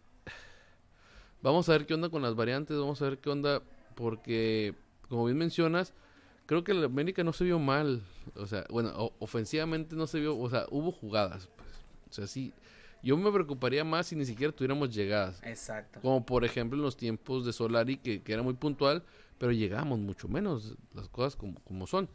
vamos 1.43 1.69
a 1.69 1.73
ver 1.73 1.87
qué 1.87 1.95
onda 1.95 2.09
con 2.09 2.23
las 2.23 2.35
variantes, 2.35 2.79
vamos 2.79 3.03
a 3.03 3.05
ver 3.05 3.19
qué 3.19 3.29
onda, 3.29 3.63
porque, 3.95 4.75
como 5.11 5.27
bien 5.27 5.37
mencionas, 5.37 5.93
creo 6.47 6.65
que 6.65 6.73
el 6.73 6.83
América 6.85 7.23
no 7.23 7.35
se 7.35 7.45
vio 7.45 7.59
mal. 7.59 8.03
O 8.35 8.47
sea, 8.47 8.65
bueno, 8.71 9.13
ofensivamente 9.19 9.95
no 9.95 10.07
se 10.07 10.21
vio, 10.21 10.39
o 10.39 10.49
sea, 10.49 10.65
hubo 10.71 10.91
jugadas. 10.91 11.49
Pues. 11.55 11.69
O 12.09 12.13
sea, 12.15 12.27
sí, 12.27 12.55
yo 13.07 13.17
me 13.17 13.31
preocuparía 13.31 13.85
más 13.85 14.09
si 14.09 14.17
ni 14.17 14.27
siquiera 14.27 14.53
tuviéramos 14.53 14.93
llegadas. 14.93 15.41
Exacto. 15.45 16.01
Como 16.01 16.27
por 16.27 16.45
ejemplo 16.45 16.77
en 16.77 16.83
los 16.83 16.97
tiempos 16.97 17.45
de 17.45 17.53
Solari, 17.53 17.99
que, 17.99 18.21
que 18.21 18.33
era 18.33 18.43
muy 18.43 18.55
puntual, 18.55 19.05
pero 19.39 19.53
llegamos 19.53 20.01
mucho 20.01 20.27
menos, 20.27 20.77
las 20.93 21.09
cosas 21.09 21.37
como, 21.37 21.61
como 21.63 21.87
son. 21.87 22.09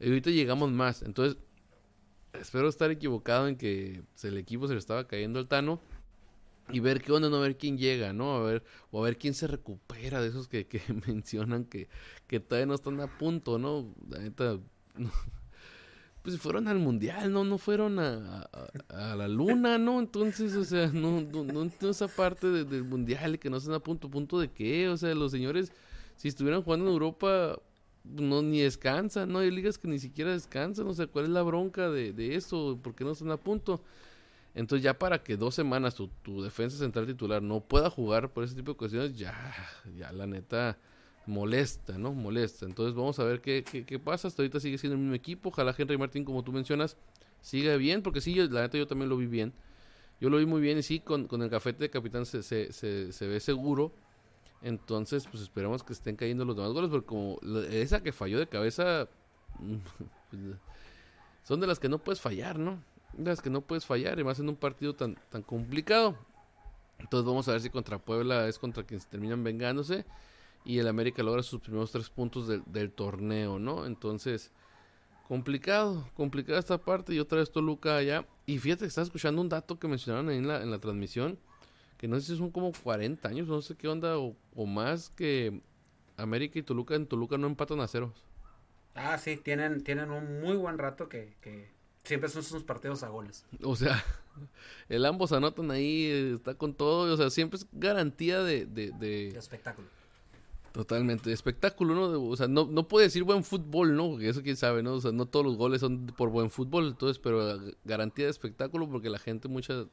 Y 0.00 0.06
ahorita 0.06 0.30
llegamos 0.30 0.72
más. 0.72 1.02
Entonces, 1.02 1.36
espero 2.32 2.70
estar 2.70 2.90
equivocado 2.90 3.48
en 3.48 3.56
que 3.56 4.02
el 4.22 4.38
equipo 4.38 4.66
se 4.66 4.72
le 4.72 4.78
estaba 4.78 5.06
cayendo 5.06 5.38
al 5.38 5.46
Tano. 5.46 5.78
Y 6.72 6.80
ver 6.80 7.02
qué 7.02 7.12
onda, 7.12 7.28
no 7.28 7.36
a 7.36 7.40
ver 7.40 7.58
quién 7.58 7.76
llega, 7.76 8.14
¿no? 8.14 8.36
A 8.36 8.42
ver, 8.42 8.64
o 8.92 9.02
a 9.02 9.04
ver 9.04 9.18
quién 9.18 9.34
se 9.34 9.46
recupera 9.46 10.22
de 10.22 10.28
esos 10.28 10.48
que, 10.48 10.66
que 10.66 10.80
mencionan 11.06 11.66
que, 11.66 11.90
que 12.26 12.40
todavía 12.40 12.64
no 12.64 12.74
están 12.74 12.98
a 13.00 13.18
punto, 13.18 13.58
¿no? 13.58 13.94
La 14.08 14.20
neta, 14.20 14.58
no. 14.96 15.10
Pues 16.22 16.38
fueron 16.38 16.68
al 16.68 16.78
mundial, 16.78 17.32
¿no? 17.32 17.44
No 17.44 17.56
fueron 17.58 17.98
a, 17.98 18.48
a- 18.88 19.16
la 19.16 19.26
luna, 19.28 19.78
¿no? 19.78 19.98
Entonces, 20.00 20.54
o 20.54 20.64
sea, 20.64 20.88
no, 20.88 21.20
no, 21.22 21.44
no 21.44 21.88
esa 21.90 22.08
parte 22.08 22.46
de- 22.48 22.64
del 22.64 22.84
mundial 22.84 23.38
que 23.38 23.48
no 23.50 23.56
están 23.56 23.74
a 23.74 23.80
punto, 23.80 24.10
punto 24.10 24.38
de 24.38 24.50
qué, 24.50 24.88
o 24.88 24.96
sea, 24.96 25.14
los 25.14 25.32
señores, 25.32 25.72
si 26.16 26.28
estuvieran 26.28 26.62
jugando 26.62 26.86
en 26.86 26.92
Europa, 26.92 27.58
no 28.04 28.42
ni 28.42 28.60
descansan, 28.60 29.30
¿no? 29.32 29.38
Hay 29.40 29.50
ligas 29.50 29.78
que 29.78 29.88
ni 29.88 29.98
siquiera 29.98 30.32
descansan, 30.32 30.86
o 30.88 30.94
sea, 30.94 31.06
¿cuál 31.06 31.26
es 31.26 31.30
la 31.30 31.42
bronca 31.42 31.90
de, 31.90 32.12
de 32.12 32.34
eso? 32.36 32.78
¿Por 32.82 32.94
qué 32.94 33.04
no 33.04 33.12
están 33.12 33.30
a 33.30 33.36
punto? 33.38 33.82
Entonces 34.54 34.82
ya 34.82 34.98
para 34.98 35.22
que 35.22 35.36
dos 35.36 35.54
semanas 35.54 35.94
tu, 35.94 36.08
tu 36.22 36.42
defensa 36.42 36.76
central 36.76 37.06
titular 37.06 37.40
no 37.42 37.60
pueda 37.60 37.88
jugar 37.88 38.30
por 38.32 38.42
ese 38.44 38.54
tipo 38.56 38.72
de 38.72 38.76
cuestiones, 38.78 39.16
ya, 39.16 39.32
ya 39.96 40.12
la 40.12 40.26
neta 40.26 40.76
molesta, 41.30 41.96
¿no? 41.96 42.12
Molesta. 42.12 42.66
Entonces 42.66 42.94
vamos 42.94 43.18
a 43.18 43.24
ver 43.24 43.40
qué, 43.40 43.64
qué, 43.64 43.86
qué 43.86 43.98
pasa. 43.98 44.28
Hasta 44.28 44.42
ahorita 44.42 44.60
sigue 44.60 44.76
siendo 44.76 44.96
el 44.96 45.00
mismo 45.00 45.14
equipo. 45.14 45.48
Ojalá 45.48 45.74
Henry 45.76 45.96
Martín, 45.96 46.24
como 46.24 46.44
tú 46.44 46.52
mencionas, 46.52 46.96
siga 47.40 47.76
bien, 47.76 48.02
porque 48.02 48.20
sí, 48.20 48.34
la 48.34 48.62
neta 48.62 48.76
yo 48.76 48.86
también 48.86 49.08
lo 49.08 49.16
vi 49.16 49.26
bien. 49.26 49.54
Yo 50.20 50.28
lo 50.28 50.36
vi 50.36 50.44
muy 50.44 50.60
bien 50.60 50.76
y 50.76 50.82
sí, 50.82 51.00
con, 51.00 51.26
con 51.26 51.40
el 51.42 51.48
cafete 51.48 51.84
de 51.84 51.90
capitán 51.90 52.26
se, 52.26 52.42
se, 52.42 52.72
se, 52.72 53.12
se 53.12 53.26
ve 53.26 53.40
seguro. 53.40 53.92
Entonces, 54.60 55.26
pues 55.26 55.42
esperamos 55.42 55.82
que 55.82 55.94
estén 55.94 56.16
cayendo 56.16 56.44
los 56.44 56.54
demás 56.54 56.72
goles, 56.72 56.90
porque 56.90 57.06
como 57.06 57.38
esa 57.70 58.02
que 58.02 58.12
falló 58.12 58.38
de 58.38 58.46
cabeza, 58.46 59.08
son 61.44 61.60
de 61.60 61.66
las 61.66 61.78
que 61.78 61.88
no 61.88 61.98
puedes 61.98 62.20
fallar, 62.20 62.58
¿no? 62.58 62.82
De 63.14 63.30
las 63.30 63.40
que 63.40 63.48
no 63.48 63.62
puedes 63.62 63.86
fallar, 63.86 64.18
y 64.18 64.24
más 64.24 64.38
en 64.38 64.50
un 64.50 64.56
partido 64.56 64.94
tan, 64.94 65.16
tan 65.30 65.42
complicado. 65.42 66.16
Entonces 66.98 67.26
vamos 67.26 67.48
a 67.48 67.52
ver 67.52 67.62
si 67.62 67.70
contra 67.70 67.98
Puebla 67.98 68.46
es 68.46 68.58
contra 68.58 68.84
quien 68.84 69.00
se 69.00 69.08
terminan 69.08 69.42
vengándose 69.42 70.04
y 70.64 70.78
el 70.78 70.88
América 70.88 71.22
logra 71.22 71.42
sus 71.42 71.60
primeros 71.60 71.90
tres 71.92 72.10
puntos 72.10 72.46
del, 72.48 72.62
del 72.66 72.90
torneo, 72.92 73.58
¿no? 73.58 73.86
Entonces, 73.86 74.52
complicado, 75.28 76.08
complicada 76.14 76.58
esta 76.58 76.78
parte 76.78 77.14
y 77.14 77.18
otra 77.18 77.38
vez 77.38 77.50
Toluca 77.50 77.96
allá. 77.96 78.26
Y 78.46 78.58
fíjate 78.58 78.80
que 78.80 78.88
estaba 78.88 79.04
escuchando 79.04 79.40
un 79.40 79.48
dato 79.48 79.78
que 79.78 79.88
mencionaron 79.88 80.28
ahí 80.28 80.38
en 80.38 80.48
la, 80.48 80.62
en 80.62 80.70
la 80.70 80.78
transmisión, 80.78 81.38
que 81.98 82.08
no 82.08 82.18
sé 82.20 82.26
si 82.32 82.36
son 82.38 82.50
como 82.50 82.72
40 82.72 83.28
años, 83.28 83.48
no 83.48 83.60
sé 83.62 83.76
qué 83.76 83.88
onda, 83.88 84.18
o, 84.18 84.36
o 84.54 84.66
más 84.66 85.10
que 85.10 85.60
América 86.16 86.58
y 86.58 86.62
Toluca 86.62 86.94
en 86.94 87.06
Toluca 87.06 87.38
no 87.38 87.46
empatan 87.46 87.80
a 87.80 87.88
ceros. 87.88 88.12
Ah, 88.94 89.16
sí, 89.18 89.36
tienen, 89.36 89.82
tienen 89.84 90.10
un 90.10 90.40
muy 90.40 90.56
buen 90.56 90.76
rato 90.76 91.08
que, 91.08 91.36
que 91.40 91.70
siempre 92.02 92.28
son 92.28 92.42
sus 92.42 92.64
partidos 92.64 93.02
a 93.04 93.08
goles. 93.08 93.44
O 93.62 93.76
sea, 93.76 94.04
el 94.88 95.06
ambos 95.06 95.32
anotan 95.32 95.70
ahí, 95.70 96.06
eh, 96.06 96.32
está 96.34 96.54
con 96.54 96.74
todo, 96.74 97.12
o 97.12 97.16
sea, 97.16 97.30
siempre 97.30 97.58
es 97.58 97.66
garantía 97.72 98.42
de- 98.42 98.66
de- 98.66 98.90
de, 98.90 99.30
De 99.32 99.38
espectáculo. 99.38 99.86
Totalmente, 100.72 101.32
espectáculo, 101.32 101.94
¿no? 101.94 102.22
O 102.28 102.36
sea, 102.36 102.46
no, 102.46 102.66
no 102.66 102.86
puede 102.86 103.06
decir 103.06 103.24
buen 103.24 103.42
fútbol, 103.42 103.96
¿no? 103.96 104.10
Porque 104.10 104.28
eso 104.28 104.42
quién 104.42 104.56
sabe, 104.56 104.84
¿no? 104.84 104.94
O 104.94 105.00
sea, 105.00 105.10
no 105.10 105.26
todos 105.26 105.44
los 105.44 105.56
goles 105.56 105.80
son 105.80 106.06
por 106.06 106.30
buen 106.30 106.48
fútbol, 106.48 106.86
entonces, 106.86 107.18
pero 107.18 107.58
garantía 107.84 108.26
de 108.26 108.30
espectáculo 108.30 108.88
porque 108.88 109.10
la 109.10 109.18
gente, 109.18 109.48
mucha, 109.48 109.86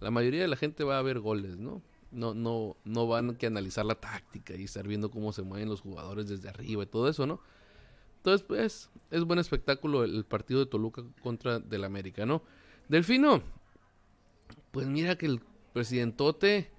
la 0.00 0.10
mayoría 0.10 0.40
de 0.40 0.48
la 0.48 0.56
gente 0.56 0.82
va 0.82 0.98
a 0.98 1.02
ver 1.02 1.20
goles, 1.20 1.58
¿no? 1.58 1.82
No, 2.10 2.32
no, 2.32 2.76
no 2.84 3.06
van 3.06 3.36
que 3.36 3.46
analizar 3.46 3.84
la 3.84 3.96
táctica 3.96 4.54
y 4.54 4.64
estar 4.64 4.88
viendo 4.88 5.10
cómo 5.10 5.32
se 5.32 5.42
mueven 5.42 5.68
los 5.68 5.82
jugadores 5.82 6.28
desde 6.28 6.48
arriba 6.48 6.84
y 6.84 6.86
todo 6.86 7.08
eso, 7.08 7.26
¿no? 7.26 7.40
Entonces, 8.18 8.46
pues, 8.46 8.90
es 9.10 9.24
buen 9.24 9.38
espectáculo 9.38 10.04
el, 10.04 10.14
el 10.14 10.24
partido 10.24 10.60
de 10.60 10.66
Toluca 10.66 11.02
contra 11.22 11.58
del 11.58 11.84
América, 11.84 12.24
¿no? 12.24 12.42
Delfino, 12.88 13.42
pues 14.70 14.86
mira 14.86 15.16
que 15.16 15.26
el 15.26 15.40
presidentote 15.74 16.70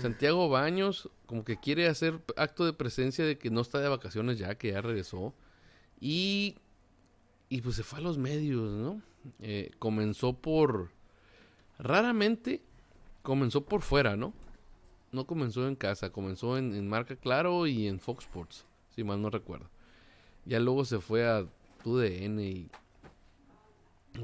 Santiago 0.00 0.48
Baños 0.48 1.10
como 1.26 1.44
que 1.44 1.56
quiere 1.56 1.88
hacer 1.88 2.20
acto 2.36 2.64
de 2.64 2.72
presencia 2.72 3.24
de 3.24 3.38
que 3.38 3.50
no 3.50 3.60
está 3.60 3.78
de 3.80 3.88
vacaciones 3.88 4.38
ya, 4.38 4.54
que 4.56 4.72
ya 4.72 4.80
regresó. 4.80 5.34
Y, 6.00 6.56
y 7.48 7.60
pues 7.60 7.76
se 7.76 7.82
fue 7.82 7.98
a 7.98 8.02
los 8.02 8.18
medios, 8.18 8.72
¿no? 8.72 9.02
Eh, 9.40 9.70
comenzó 9.78 10.32
por... 10.32 10.90
Raramente 11.78 12.62
comenzó 13.22 13.64
por 13.64 13.82
fuera, 13.82 14.16
¿no? 14.16 14.32
No 15.12 15.26
comenzó 15.26 15.66
en 15.66 15.76
casa, 15.76 16.10
comenzó 16.10 16.56
en, 16.56 16.74
en 16.74 16.88
Marca 16.88 17.16
Claro 17.16 17.66
y 17.66 17.86
en 17.86 18.00
Fox 18.00 18.24
Sports, 18.24 18.64
si 18.94 19.04
mal 19.04 19.20
no 19.20 19.30
recuerdo. 19.30 19.68
Ya 20.44 20.60
luego 20.60 20.84
se 20.84 21.00
fue 21.00 21.26
a 21.26 21.46
TUDN 21.82 22.40
y 22.40 22.70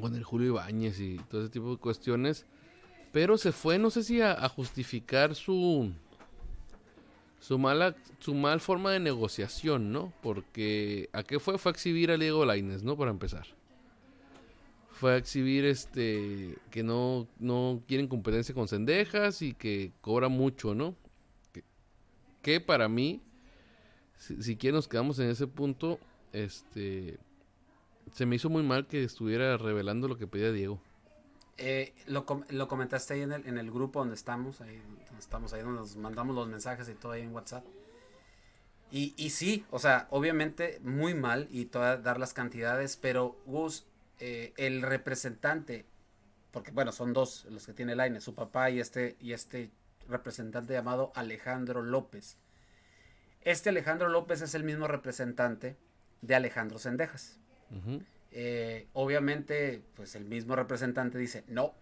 con 0.01 0.15
el 0.15 0.25
Julio 0.25 0.49
Ibáñez 0.49 1.01
y 1.01 1.19
todo 1.31 1.43
ese 1.43 1.51
tipo 1.51 1.71
de 1.71 1.77
cuestiones. 1.77 2.47
Pero 3.17 3.39
se 3.39 3.51
fue, 3.51 3.79
no 3.79 3.89
sé 3.89 4.03
si 4.03 4.21
a, 4.21 4.47
justificar 4.51 5.35
su 5.35 5.91
su 7.41 7.59
mala 7.59 7.97
su 8.19 8.35
mal 8.35 8.61
forma 8.61 8.93
de 8.93 9.01
negociación, 9.01 9.91
¿no? 9.91 10.13
Porque 10.23 11.09
a 11.15 11.23
qué 11.23 11.41
fue 11.41 11.57
fue 11.57 11.71
a 11.71 11.73
exhibir 11.73 12.11
a 12.11 12.19
Diego 12.19 12.45
Lainez, 12.45 12.83
¿no? 12.83 12.95
Para 12.95 13.11
empezar. 13.11 13.47
fue 14.91 15.15
a 15.15 15.17
exhibir 15.17 15.65
este 15.65 16.59
que 16.71 16.83
no, 16.83 17.27
no 17.39 17.83
quieren 17.89 18.07
competencia 18.07 18.55
con 18.55 18.69
Cendejas 18.69 19.41
y 19.41 19.55
que 19.55 19.93
cobra 20.03 20.29
mucho, 20.29 20.75
¿no? 20.75 20.95
Que, 21.55 21.65
que 22.43 22.61
para 22.61 22.87
mí, 22.87 23.23
si, 24.19 24.43
si 24.43 24.57
quieren 24.57 24.77
nos 24.77 24.89
quedamos 24.89 25.19
en 25.21 25.31
ese 25.31 25.47
punto, 25.47 25.99
este 26.35 27.19
se 28.13 28.27
me 28.27 28.37
hizo 28.37 28.51
muy 28.51 28.63
mal 28.63 28.87
que 28.87 29.03
estuviera 29.03 29.57
revelando 29.57 30.07
lo 30.07 30.19
que 30.19 30.27
pedía 30.27 30.53
Diego. 30.53 30.83
Eh, 31.59 31.95
lo, 32.07 32.27
lo 32.51 32.69
comentaste 32.69 33.15
ahí 33.15 33.23
en 33.23 33.33
el, 33.33 33.47
en 33.47 33.57
el 33.57 33.71
grupo 33.71 34.01
donde 34.01 34.15
estamos, 34.15 34.61
ahí 34.61 34.77
donde 34.77 35.21
estamos 35.21 35.53
ahí 35.53 35.63
donde 35.63 35.81
nos 35.81 35.97
mandamos 35.97 36.37
los 36.37 36.49
mensajes 36.49 36.89
y 36.89 36.95
todo 36.95 37.13
ahí 37.13 37.23
en 37.23 37.33
WhatsApp. 37.33 37.65
Y, 38.91 39.15
y 39.17 39.31
sí, 39.31 39.65
o 39.71 39.79
sea, 39.79 40.07
obviamente 40.11 40.79
muy 40.83 41.15
mal 41.15 41.49
y 41.51 41.67
todas 41.67 42.03
dar 42.03 42.21
las 42.21 42.35
cantidades, 42.35 42.97
pero 42.97 43.41
Gus, 43.47 43.87
eh, 44.21 44.53
el 44.57 44.83
representante, 44.83 45.87
porque 46.53 46.71
bueno, 46.71 46.93
son 46.93 47.13
dos 47.13 47.47
los 47.51 47.67
que 47.67 47.73
tiene 47.73 47.95
el 47.95 48.01
AINE, 48.01 48.21
su 48.21 48.35
papá 48.35 48.71
y 48.71 48.79
este, 48.79 49.17
y 49.19 49.33
este 49.33 49.71
representante 50.09 50.73
llamado 50.73 51.11
Alejandro 51.15 51.83
López. 51.83 52.37
Este 53.43 53.71
Alejandro 53.71 54.09
López 54.09 54.43
es 54.43 54.55
el 54.55 54.63
mismo 54.63 54.87
representante 54.87 55.77
de 56.21 56.35
Alejandro 56.35 56.79
Sendejas. 56.79 57.39
Eh, 58.39 58.87
obviamente, 58.93 59.83
pues 59.95 60.15
el 60.15 60.27
mismo 60.27 60.57
representante 60.57 61.17
dice, 61.17 61.43
no, 61.49 61.75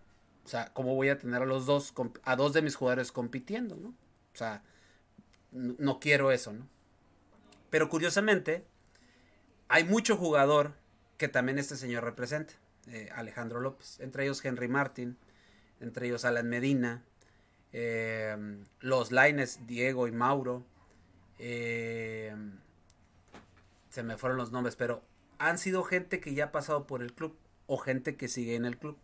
o 0.45 0.47
sea, 0.49 0.73
¿cómo 0.73 0.95
voy 0.95 1.09
a 1.09 1.19
tener 1.19 1.43
a 1.43 1.47
los 1.47 1.67
dos, 1.67 1.93
a 2.23 2.37
dos 2.37 2.53
de 2.53 2.63
mis 2.63 2.77
jugadores 2.77 3.11
compitiendo, 3.11 3.75
no? 3.75 3.89
O 3.89 4.37
sea, 4.37 4.63
no 5.51 5.99
quiero 5.99 6.31
eso, 6.31 6.53
¿no? 6.53 6.69
Pero 7.71 7.89
curiosamente, 7.89 8.65
hay 9.67 9.83
mucho 9.83 10.17
jugador 10.17 10.75
que 11.19 11.27
también 11.27 11.59
este 11.59 11.75
señor 11.77 12.05
representa, 12.05 12.55
eh, 12.87 13.09
Alejandro 13.17 13.59
López, 13.59 13.99
entre 13.99 14.23
ellos 14.23 14.45
Henry 14.45 14.69
Martin, 14.69 15.17
entre 15.81 16.07
ellos 16.07 16.25
Alan 16.25 16.49
Medina, 16.49 17.03
eh, 17.73 18.37
los 18.79 19.11
Laines, 19.11 19.67
Diego 19.67 20.07
y 20.07 20.13
Mauro, 20.13 20.65
se 21.37 22.33
me 24.05 24.17
fueron 24.17 24.39
los 24.39 24.53
nombres, 24.53 24.77
pero 24.77 25.03
han 25.49 25.59
sido 25.59 25.83
gente 25.85 26.21
que 26.21 26.35
ya 26.35 26.47
ha 26.47 26.53
pasado 26.53 26.87
por 26.87 27.03
el 27.03 27.13
club 27.13 27.37
o 27.67 27.79
gente 27.79 28.17
que 28.17 28.29
sigue 28.29 28.55
en 28.57 28.65
el 28.65 28.79
club. 28.79 28.97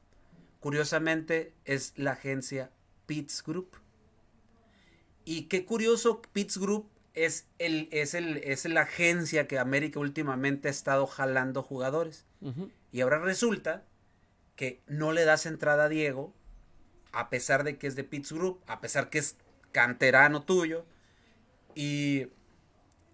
Curiosamente 0.61 1.55
es 1.65 1.93
la 1.97 2.13
agencia 2.13 2.71
Pitts 3.07 3.43
Group. 3.43 3.77
Y 5.25 5.43
qué 5.45 5.65
curioso, 5.65 6.23
Pitts 6.33 6.59
Group 6.59 6.89
es, 7.15 7.47
el, 7.59 7.89
es, 7.93 8.15
el, 8.15 8.39
es 8.39 8.65
la 8.67 8.83
agencia 8.83 9.49
que 9.49 9.59
América 9.59 10.01
últimamente 10.01 10.69
ha 10.69 10.71
estado 10.71 11.07
jalando 11.07 11.63
jugadores. 11.63 12.27
Y 12.93 13.01
ahora 13.01 13.19
resulta 13.19 13.85
que 14.57 14.81
no 14.87 15.13
le 15.13 15.25
das 15.25 15.47
entrada 15.47 15.85
a 15.85 15.89
Diego, 15.89 16.33
a 17.13 17.29
pesar 17.31 17.65
de 17.65 17.77
que 17.77 17.87
es 17.87 17.97
de 17.97 18.05
Pitts 18.05 18.33
Group, 18.33 18.63
a 18.67 18.81
pesar 18.81 19.11
que 19.11 19.19
es 19.19 19.37
canterano 19.73 20.43
tuyo. 20.43 20.85
Y 21.75 22.29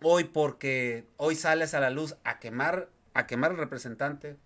hoy 0.03 0.25
porque 0.25 1.07
hoy 1.17 1.35
sales 1.35 1.75
a 1.75 1.81
la 1.81 1.91
luz 1.91 2.17
a 2.25 2.39
quemar 2.39 2.89
a 3.19 3.27
quemar 3.27 3.53
al 3.53 3.59
representante, 3.59 4.37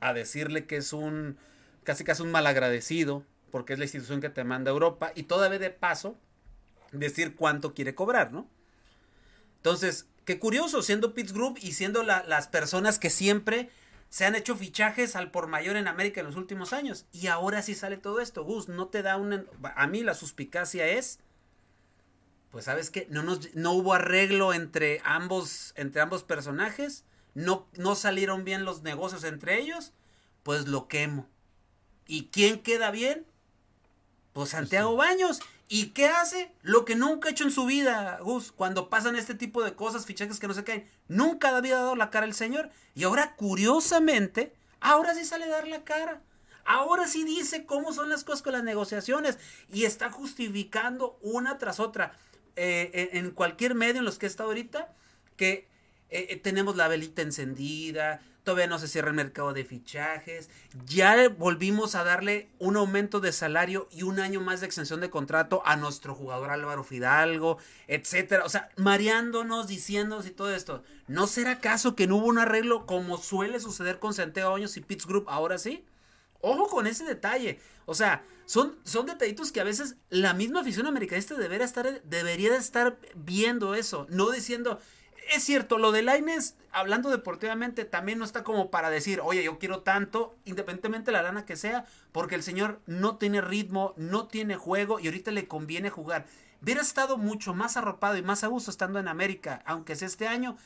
a 0.00 0.12
decirle 0.12 0.66
que 0.66 0.76
es 0.76 0.92
un 0.92 1.36
casi 1.84 2.04
casi 2.04 2.22
un 2.22 2.30
malagradecido, 2.30 3.24
porque 3.50 3.72
es 3.72 3.78
la 3.78 3.84
institución 3.84 4.20
que 4.20 4.30
te 4.30 4.44
manda 4.44 4.70
a 4.70 4.74
Europa 4.74 5.12
y 5.14 5.24
todavía 5.24 5.58
de 5.58 5.70
paso 5.70 6.16
decir 6.92 7.34
cuánto 7.36 7.74
quiere 7.74 7.94
cobrar, 7.94 8.32
¿no? 8.32 8.48
Entonces, 9.56 10.06
qué 10.24 10.38
curioso, 10.38 10.82
siendo 10.82 11.14
Pitts 11.14 11.32
Group 11.32 11.58
y 11.60 11.72
siendo 11.72 12.02
la- 12.02 12.24
las 12.24 12.48
personas 12.48 12.98
que 12.98 13.10
siempre 13.10 13.70
se 14.08 14.24
han 14.24 14.34
hecho 14.34 14.56
fichajes 14.56 15.16
al 15.16 15.30
por 15.30 15.46
mayor 15.46 15.76
en 15.76 15.86
América 15.88 16.20
en 16.20 16.26
los 16.26 16.36
últimos 16.36 16.72
años. 16.72 17.06
Y 17.12 17.28
ahora 17.28 17.62
sí 17.62 17.74
sale 17.74 17.96
todo 17.96 18.20
esto. 18.20 18.44
Gus, 18.44 18.68
no 18.68 18.88
te 18.88 19.02
da 19.02 19.16
una... 19.16 19.44
A 19.76 19.86
mí 19.86 20.02
la 20.02 20.14
suspicacia 20.14 20.86
es... 20.86 21.20
Pues 22.50 22.64
sabes 22.64 22.90
que 22.90 23.06
no, 23.10 23.22
no 23.54 23.72
hubo 23.72 23.94
arreglo 23.94 24.52
entre 24.52 25.00
ambos, 25.04 25.72
entre 25.76 26.00
ambos 26.00 26.24
personajes. 26.24 27.04
No, 27.34 27.66
no 27.76 27.94
salieron 27.94 28.44
bien 28.44 28.64
los 28.64 28.82
negocios 28.82 29.24
entre 29.24 29.60
ellos. 29.60 29.92
Pues 30.42 30.66
lo 30.66 30.88
quemo. 30.88 31.28
¿Y 32.06 32.26
quién 32.26 32.62
queda 32.62 32.90
bien? 32.90 33.26
Pues 34.32 34.50
Santiago 34.50 34.96
Baños. 34.96 35.40
¿Y 35.68 35.88
qué 35.90 36.06
hace? 36.08 36.52
Lo 36.62 36.84
que 36.84 36.96
nunca 36.96 37.28
ha 37.28 37.32
hecho 37.32 37.44
en 37.44 37.50
su 37.52 37.64
vida, 37.66 38.18
Gus. 38.20 38.52
Cuando 38.52 38.88
pasan 38.90 39.16
este 39.16 39.34
tipo 39.34 39.62
de 39.62 39.74
cosas, 39.74 40.06
fichajes 40.06 40.40
que 40.40 40.48
no 40.48 40.54
se 40.54 40.64
caen. 40.64 40.88
Nunca 41.08 41.56
había 41.56 41.76
dado 41.76 41.96
la 41.96 42.10
cara 42.10 42.26
el 42.26 42.34
señor. 42.34 42.70
Y 42.94 43.04
ahora, 43.04 43.36
curiosamente, 43.36 44.52
ahora 44.80 45.14
sí 45.14 45.24
sale 45.24 45.44
a 45.44 45.48
dar 45.48 45.68
la 45.68 45.84
cara. 45.84 46.22
Ahora 46.64 47.06
sí 47.06 47.24
dice 47.24 47.66
cómo 47.66 47.92
son 47.92 48.08
las 48.08 48.24
cosas 48.24 48.42
con 48.42 48.52
las 48.52 48.64
negociaciones. 48.64 49.38
Y 49.72 49.84
está 49.84 50.10
justificando 50.10 51.18
una 51.22 51.58
tras 51.58 51.78
otra. 51.80 52.16
eh, 52.56 53.10
en, 53.12 53.26
en 53.26 53.30
cualquier 53.32 53.74
medio 53.74 54.00
en 54.00 54.04
los 54.04 54.18
que 54.18 54.26
he 54.26 54.28
estado 54.28 54.48
ahorita, 54.50 54.92
que 55.36 55.68
eh, 56.10 56.26
eh, 56.30 56.36
tenemos 56.36 56.76
la 56.76 56.88
velita 56.88 57.22
encendida, 57.22 58.20
todavía 58.42 58.66
no 58.66 58.78
se 58.78 58.88
cierra 58.88 59.08
el 59.08 59.14
mercado 59.14 59.52
de 59.52 59.64
fichajes, 59.64 60.50
ya 60.86 61.28
volvimos 61.28 61.94
a 61.94 62.04
darle 62.04 62.48
un 62.58 62.76
aumento 62.76 63.20
de 63.20 63.32
salario 63.32 63.88
y 63.92 64.02
un 64.02 64.18
año 64.18 64.40
más 64.40 64.60
de 64.60 64.66
extensión 64.66 65.00
de 65.00 65.10
contrato 65.10 65.62
a 65.64 65.76
nuestro 65.76 66.14
jugador 66.14 66.50
Álvaro 66.50 66.84
Fidalgo, 66.84 67.58
etcétera, 67.86 68.44
o 68.44 68.48
sea, 68.48 68.70
mareándonos, 68.76 69.68
diciéndonos 69.68 70.26
y 70.26 70.30
todo 70.30 70.54
esto. 70.54 70.82
¿No 71.06 71.26
será 71.26 71.52
acaso 71.52 71.94
que 71.94 72.06
no 72.06 72.16
hubo 72.16 72.26
un 72.26 72.38
arreglo 72.38 72.86
como 72.86 73.18
suele 73.18 73.60
suceder 73.60 73.98
con 73.98 74.14
Santiago 74.14 74.52
Baños 74.52 74.76
y 74.76 74.80
Pitts 74.80 75.06
Group 75.06 75.26
ahora 75.28 75.58
sí? 75.58 75.84
Ojo 76.40 76.68
con 76.68 76.86
ese 76.86 77.04
detalle. 77.04 77.60
O 77.84 77.94
sea, 77.94 78.24
son, 78.46 78.76
son 78.84 79.06
detallitos 79.06 79.52
que 79.52 79.60
a 79.60 79.64
veces 79.64 79.96
la 80.08 80.34
misma 80.34 80.60
afición 80.60 80.86
americanista 80.86 81.34
debería 81.36 81.66
estar, 81.66 82.02
debería 82.02 82.50
de 82.50 82.56
estar 82.56 82.98
viendo 83.14 83.74
eso. 83.74 84.06
No 84.10 84.30
diciendo, 84.30 84.80
es 85.30 85.44
cierto, 85.44 85.78
lo 85.78 85.92
de 85.92 86.02
Laines, 86.02 86.56
hablando 86.72 87.08
deportivamente, 87.08 87.84
también 87.84 88.18
no 88.18 88.24
está 88.24 88.42
como 88.42 88.70
para 88.70 88.90
decir, 88.90 89.20
oye, 89.22 89.44
yo 89.44 89.58
quiero 89.58 89.80
tanto, 89.82 90.36
independientemente 90.44 91.10
de 91.10 91.16
la 91.16 91.22
lana 91.22 91.46
que 91.46 91.56
sea, 91.56 91.86
porque 92.12 92.34
el 92.34 92.42
señor 92.42 92.80
no 92.86 93.16
tiene 93.16 93.40
ritmo, 93.40 93.94
no 93.96 94.26
tiene 94.26 94.56
juego 94.56 94.98
y 94.98 95.06
ahorita 95.06 95.30
le 95.30 95.46
conviene 95.46 95.88
jugar. 95.88 96.26
Hubiera 96.60 96.80
estado 96.80 97.16
mucho 97.16 97.54
más 97.54 97.76
arropado 97.76 98.16
y 98.16 98.22
más 98.22 98.44
a 98.44 98.48
gusto 98.48 98.70
estando 98.70 98.98
en 98.98 99.08
América, 99.08 99.62
aunque 99.64 99.96
sea 99.96 100.08
este 100.08 100.26
año, 100.26 100.56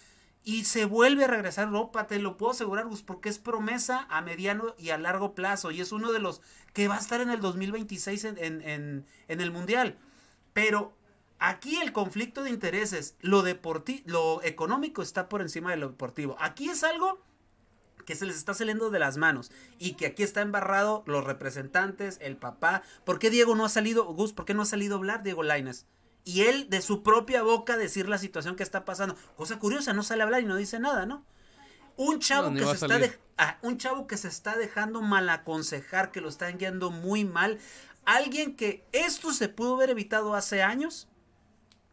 y 0.45 0.65
se 0.65 0.85
vuelve 0.85 1.25
a 1.25 1.29
regresar 1.29 1.65
a 1.65 1.69
Europa, 1.69 2.07
te 2.07 2.19
lo 2.19 2.37
puedo 2.37 2.53
asegurar, 2.53 2.87
Gus, 2.87 3.03
porque 3.03 3.31
es 3.31 3.39
promesa 3.39 4.07
a 4.11 4.21
mediano 4.21 4.75
y 4.79 4.91
a 4.91 4.99
largo 4.99 5.35
plazo 5.35 5.71
y 5.71 5.81
es 5.81 5.91
uno 5.91 6.13
de 6.13 6.19
los 6.19 6.43
que 6.75 6.87
va 6.87 6.97
a 6.97 7.01
estar 7.01 7.21
en 7.21 7.31
el 7.31 7.41
2026 7.41 8.25
en, 8.25 9.07
el 9.29 9.51
Mundial. 9.51 9.97
Pero 10.53 10.95
aquí 11.39 11.77
el 11.77 11.93
conflicto 11.93 12.43
de 12.43 12.51
intereses, 12.51 13.17
lo, 13.21 13.43
deporti 13.43 14.03
lo 14.07 14.43
económico 14.43 15.03
está 15.03 15.29
por 15.29 15.41
encima 15.41 15.71
de 15.71 15.77
lo 15.77 15.89
deportivo. 15.89 16.37
Aquí 16.41 16.69
es 16.69 16.85
algo 16.85 17.23
que 18.07 18.15
se 18.15 18.27
les 18.27 18.37
está 18.37 18.53
saliendo 18.55 18.91
de 18.91 18.99
las 18.99 19.17
manos 19.17 19.51
y 19.79 19.95
que 19.95 20.07
aquí 20.07 20.23
está 20.23 20.43
embarrado 20.43 21.03
los 21.07 21.25
representantes, 21.25 22.19
el 22.21 22.37
papá. 22.37 22.83
¿Por 23.05 23.19
qué 23.19 23.31
Diego 23.31 23.55
no 23.55 23.65
ha 23.65 23.71
salido, 23.71 24.05
Gus, 24.05 24.33
por 24.33 24.45
qué 24.45 24.55
no 24.55 24.63
ha 24.63 24.67
salido 24.67 24.95
a 24.95 24.99
hablar 24.99 25.23
Diego 25.23 25.43
Laines? 25.43 25.87
y 26.25 26.43
él 26.43 26.71
de 26.71 26.81
su 26.81 27.03
propia 27.03 27.43
boca 27.43 27.77
decir 27.77 28.09
la 28.09 28.17
situación 28.19 28.57
que 28.57 28.63
está 28.63 28.85
pasando. 28.87 29.15
Cosa 29.37 29.59
curiosa, 29.59 29.93
no 29.93 30.03
sale 30.03 30.23
a 30.23 30.25
hablar 30.25 30.41
y 30.43 30.47
no 30.47 30.57
dice 30.57 30.79
nada, 30.81 31.05
¿no? 31.05 31.23
Un 31.97 32.19
chavo 32.19 32.51
No, 32.51 32.59
que 32.59 32.65
se 32.65 32.87
está 32.87 32.99
de- 32.99 33.19
ah, 33.37 33.59
un 33.63 33.77
chavo 33.79 34.07
que 34.07 34.17
se 34.17 34.29
está 34.29 34.57
dejando 34.57 35.03
mal 35.03 35.29
aconsejar, 35.29 36.11
que 36.11 36.21
lo 36.23 36.29
están 36.31 36.57
guiando 36.59 36.91
muy 36.91 37.25
mal. 37.25 37.59
Alguien 38.07 38.57
que 38.57 38.85
esto 38.93 39.33
se 39.33 39.49
pudo 39.51 39.75
haber 39.75 39.91
evitado 39.91 40.35
hace 40.35 40.63
años 40.63 41.09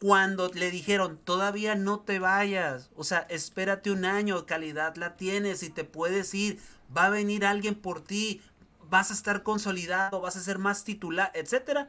cuando 0.01 0.49
le 0.55 0.71
dijeron, 0.71 1.19
todavía 1.19 1.75
no 1.75 1.99
te 1.99 2.17
vayas, 2.17 2.89
o 2.95 3.03
sea, 3.03 3.27
espérate 3.29 3.91
un 3.91 4.03
año, 4.03 4.47
calidad 4.47 4.95
la 4.95 5.15
tienes 5.15 5.61
y 5.61 5.69
te 5.69 5.83
puedes 5.83 6.33
ir, 6.33 6.59
va 6.97 7.05
a 7.05 7.09
venir 7.11 7.45
alguien 7.45 7.75
por 7.75 8.03
ti, 8.03 8.41
vas 8.89 9.11
a 9.11 9.13
estar 9.13 9.43
consolidado, 9.43 10.19
vas 10.19 10.35
a 10.37 10.41
ser 10.41 10.57
más 10.57 10.85
titular, 10.85 11.31
etcétera, 11.35 11.87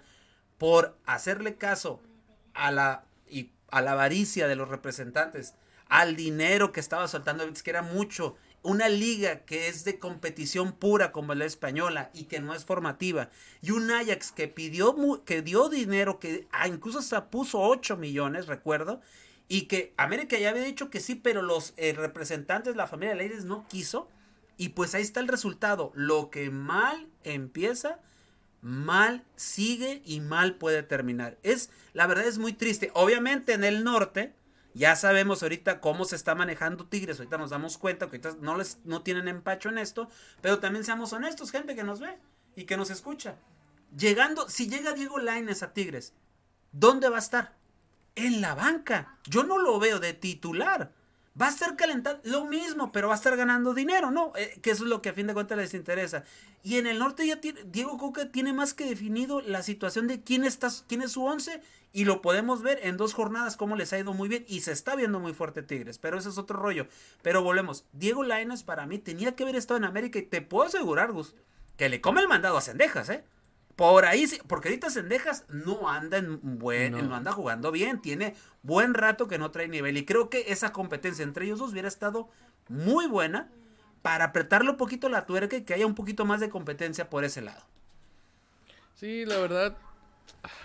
por 0.58 0.94
hacerle 1.06 1.56
caso 1.56 2.02
a 2.52 2.70
la 2.70 3.06
y 3.30 3.50
a 3.70 3.80
la 3.80 3.92
avaricia 3.92 4.46
de 4.46 4.56
los 4.56 4.68
representantes, 4.68 5.54
al 5.88 6.14
dinero 6.14 6.70
que 6.70 6.80
estaba 6.80 7.08
soltando 7.08 7.50
que 7.50 7.70
era 7.70 7.80
mucho, 7.80 8.36
una 8.62 8.88
liga 8.88 9.40
que 9.40 9.68
es 9.68 9.84
de 9.84 9.98
competición 9.98 10.72
pura 10.72 11.12
como 11.12 11.34
la 11.34 11.44
española 11.44 12.10
y 12.14 12.24
que 12.24 12.40
no 12.40 12.54
es 12.54 12.64
formativa, 12.64 13.30
y 13.60 13.72
un 13.72 13.90
Ajax 13.90 14.32
que 14.32 14.48
pidió, 14.48 14.96
que 15.24 15.42
dio 15.42 15.68
dinero, 15.68 16.20
que 16.20 16.46
ah, 16.52 16.68
incluso 16.68 17.00
hasta 17.00 17.30
puso 17.30 17.60
8 17.60 17.96
millones, 17.96 18.46
recuerdo, 18.46 19.00
y 19.48 19.62
que 19.62 19.92
América 19.96 20.38
ya 20.38 20.50
había 20.50 20.62
dicho 20.62 20.90
que 20.90 21.00
sí, 21.00 21.14
pero 21.14 21.42
los 21.42 21.74
eh, 21.76 21.92
representantes, 21.92 22.76
la 22.76 22.86
familia 22.86 23.14
Leides 23.14 23.44
no 23.44 23.66
quiso, 23.68 24.08
y 24.56 24.70
pues 24.70 24.94
ahí 24.94 25.02
está 25.02 25.20
el 25.20 25.28
resultado, 25.28 25.90
lo 25.94 26.30
que 26.30 26.50
mal 26.50 27.08
empieza, 27.24 28.00
mal 28.60 29.24
sigue 29.34 30.02
y 30.04 30.20
mal 30.20 30.54
puede 30.54 30.82
terminar. 30.84 31.36
Es, 31.42 31.70
la 31.94 32.06
verdad 32.06 32.26
es 32.26 32.38
muy 32.38 32.52
triste. 32.52 32.90
Obviamente 32.94 33.54
en 33.54 33.64
el 33.64 33.82
norte 33.82 34.32
Ya 34.74 34.96
sabemos 34.96 35.42
ahorita 35.42 35.80
cómo 35.80 36.04
se 36.04 36.16
está 36.16 36.34
manejando 36.34 36.86
Tigres, 36.86 37.18
ahorita 37.18 37.38
nos 37.38 37.50
damos 37.50 37.78
cuenta 37.78 38.06
que 38.06 38.16
ahorita 38.16 38.36
no, 38.40 38.56
les, 38.56 38.78
no 38.84 39.02
tienen 39.02 39.28
empacho 39.28 39.68
en 39.68 39.78
esto, 39.78 40.08
pero 40.40 40.58
también 40.60 40.84
seamos 40.84 41.12
honestos, 41.12 41.50
gente 41.50 41.74
que 41.74 41.84
nos 41.84 42.00
ve 42.00 42.18
y 42.56 42.64
que 42.64 42.76
nos 42.76 42.90
escucha. 42.90 43.36
Llegando, 43.96 44.48
si 44.48 44.68
llega 44.68 44.92
Diego 44.92 45.18
Laines 45.18 45.62
a 45.62 45.72
Tigres, 45.72 46.14
¿dónde 46.72 47.08
va 47.08 47.16
a 47.16 47.20
estar? 47.20 47.54
En 48.14 48.40
la 48.40 48.54
banca. 48.54 49.18
Yo 49.24 49.44
no 49.44 49.58
lo 49.58 49.78
veo 49.78 50.00
de 50.00 50.14
titular. 50.14 50.92
Va 51.40 51.46
a 51.46 51.50
estar 51.50 51.76
calentando 51.76 52.20
lo 52.24 52.44
mismo, 52.44 52.92
pero 52.92 53.08
va 53.08 53.14
a 53.14 53.16
estar 53.16 53.36
ganando 53.36 53.72
dinero, 53.72 54.10
¿no? 54.10 54.32
Eh, 54.36 54.58
que 54.60 54.70
eso 54.70 54.84
es 54.84 54.90
lo 54.90 55.00
que 55.00 55.08
a 55.08 55.14
fin 55.14 55.26
de 55.26 55.34
cuentas 55.34 55.56
les 55.56 55.72
interesa. 55.72 56.24
Y 56.62 56.76
en 56.76 56.86
el 56.86 56.98
norte 56.98 57.26
ya 57.26 57.40
tiene, 57.40 57.62
Diego 57.64 57.96
Coca 57.96 58.30
tiene 58.30 58.52
más 58.52 58.74
que 58.74 58.84
definido 58.84 59.40
la 59.40 59.62
situación 59.62 60.08
de 60.08 60.22
quién, 60.22 60.44
está, 60.44 60.68
quién 60.86 61.00
es 61.00 61.12
su 61.12 61.24
once 61.24 61.62
y 61.92 62.04
lo 62.04 62.22
podemos 62.22 62.62
ver 62.62 62.80
en 62.82 62.96
dos 62.96 63.14
jornadas 63.14 63.56
cómo 63.56 63.76
les 63.76 63.92
ha 63.92 63.98
ido 63.98 64.12
muy 64.12 64.28
bien 64.28 64.44
y 64.46 64.60
se 64.60 64.72
está 64.72 64.94
viendo 64.94 65.20
muy 65.20 65.32
fuerte 65.32 65.62
Tigres, 65.62 65.98
pero 65.98 66.18
ese 66.18 66.28
es 66.28 66.38
otro 66.38 66.58
rollo. 66.58 66.86
Pero 67.22 67.42
volvemos, 67.42 67.84
Diego 67.92 68.22
Lainez 68.22 68.62
para 68.62 68.86
mí 68.86 68.98
tenía 68.98 69.34
que 69.34 69.42
haber 69.42 69.56
estado 69.56 69.78
en 69.78 69.84
América 69.84 70.18
y 70.18 70.22
te 70.22 70.42
puedo 70.42 70.66
asegurar, 70.66 71.12
Gus, 71.12 71.34
que 71.76 71.88
le 71.88 72.00
come 72.00 72.20
el 72.20 72.28
mandado 72.28 72.56
a 72.56 72.62
Cendejas, 72.62 73.08
¿eh? 73.08 73.24
Por 73.76 74.04
ahí 74.04 74.26
sí, 74.26 74.38
porque 74.46 74.68
ahorita 74.68 74.90
Cendejas 74.90 75.44
no 75.48 75.88
anda 75.88 76.18
en 76.18 76.58
buen, 76.58 76.92
no. 76.92 77.14
anda 77.14 77.32
jugando 77.32 77.72
bien, 77.72 78.02
tiene 78.02 78.34
buen 78.62 78.94
rato 78.94 79.28
que 79.28 79.38
no 79.38 79.50
trae 79.50 79.68
nivel 79.68 79.96
y 79.96 80.04
creo 80.04 80.28
que 80.28 80.44
esa 80.48 80.72
competencia 80.72 81.22
entre 81.22 81.46
ellos 81.46 81.58
dos 81.58 81.72
hubiera 81.72 81.88
estado 81.88 82.28
muy 82.68 83.06
buena 83.06 83.50
para 84.02 84.26
apretarle 84.26 84.70
un 84.70 84.76
poquito 84.76 85.08
la 85.08 85.26
tuerca 85.26 85.56
y 85.56 85.62
que 85.62 85.74
haya 85.74 85.86
un 85.86 85.94
poquito 85.94 86.24
más 86.24 86.40
de 86.40 86.50
competencia 86.50 87.08
por 87.08 87.24
ese 87.24 87.40
lado. 87.40 87.62
Sí, 88.94 89.24
la 89.24 89.38
verdad, 89.38 89.76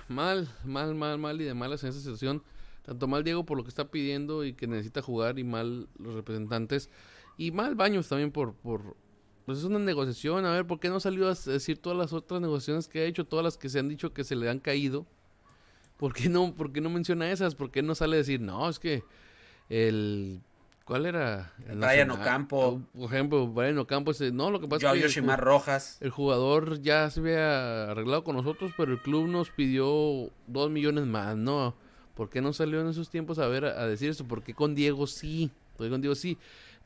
mal, 0.07 0.49
mal, 0.65 0.93
mal, 0.95 1.17
mal 1.17 1.41
y 1.41 1.45
de 1.45 1.53
malas 1.53 1.83
en 1.83 1.89
esa 1.89 1.99
situación. 1.99 2.43
Tanto 2.83 3.07
mal 3.07 3.23
Diego 3.23 3.45
por 3.45 3.57
lo 3.57 3.63
que 3.63 3.69
está 3.69 3.89
pidiendo 3.89 4.45
y 4.45 4.53
que 4.53 4.67
necesita 4.67 5.01
jugar 5.01 5.39
y 5.39 5.43
mal 5.43 5.87
los 5.97 6.13
representantes. 6.13 6.89
Y 7.37 7.51
mal 7.51 7.75
Baños 7.75 8.07
también 8.07 8.31
por, 8.31 8.53
por, 8.53 8.95
pues 9.47 9.59
es 9.59 9.63
una 9.63 9.79
negociación, 9.79 10.45
a 10.45 10.51
ver, 10.51 10.67
¿por 10.67 10.77
qué 10.77 10.89
no 10.89 10.99
salió 10.99 11.29
a 11.29 11.33
decir 11.33 11.77
todas 11.77 11.97
las 11.97 12.11
otras 12.11 12.41
negociaciones 12.41 12.89
que 12.89 12.99
ha 12.99 13.05
hecho, 13.05 13.23
todas 13.23 13.45
las 13.45 13.57
que 13.57 13.69
se 13.69 13.79
han 13.79 13.87
dicho 13.87 14.11
que 14.11 14.25
se 14.25 14.35
le 14.35 14.49
han 14.49 14.59
caído? 14.59 15.05
¿Por 15.95 16.13
qué 16.13 16.27
no, 16.27 16.53
por 16.53 16.73
qué 16.73 16.81
no 16.81 16.89
menciona 16.89 17.31
esas? 17.31 17.55
¿Por 17.55 17.71
qué 17.71 17.81
no 17.81 17.95
sale 17.95 18.15
a 18.15 18.17
decir, 18.17 18.41
no, 18.41 18.67
es 18.67 18.77
que 18.77 19.05
el... 19.69 20.41
¿Cuál 20.83 21.05
era? 21.05 21.53
El 21.65 21.77
Brian 21.77 22.11
Ocampo. 22.11 22.81
Por 22.93 23.05
ejemplo, 23.05 23.47
Brian 23.47 23.77
Ocampo. 23.77 24.11
Ese, 24.11 24.33
no, 24.33 24.51
lo 24.51 24.59
que 24.59 24.67
pasa 24.67 24.87
es 24.87 24.93
que... 24.95 24.99
Yoshimar 25.03 25.39
Rojas. 25.39 25.97
El 26.01 26.09
jugador 26.09 26.81
ya 26.81 27.09
se 27.09 27.21
había 27.21 27.91
arreglado 27.91 28.25
con 28.25 28.35
nosotros, 28.35 28.73
pero 28.75 28.91
el 28.91 29.01
club 29.01 29.29
nos 29.29 29.49
pidió 29.51 30.29
dos 30.47 30.69
millones 30.69 31.05
más, 31.05 31.37
¿no? 31.37 31.73
¿Por 32.15 32.29
qué 32.29 32.41
no 32.41 32.51
salió 32.51 32.81
en 32.81 32.87
esos 32.89 33.09
tiempos 33.09 33.39
a 33.39 33.47
ver, 33.47 33.63
a, 33.63 33.81
a 33.81 33.87
decir 33.87 34.09
eso? 34.09 34.25
¿Por 34.25 34.43
qué 34.43 34.53
con 34.53 34.75
Diego 34.75 35.07
sí? 35.07 35.51
¿Por 35.77 35.87
qué 35.87 35.91
con 35.91 36.01
Diego 36.01 36.15
sí? 36.15 36.37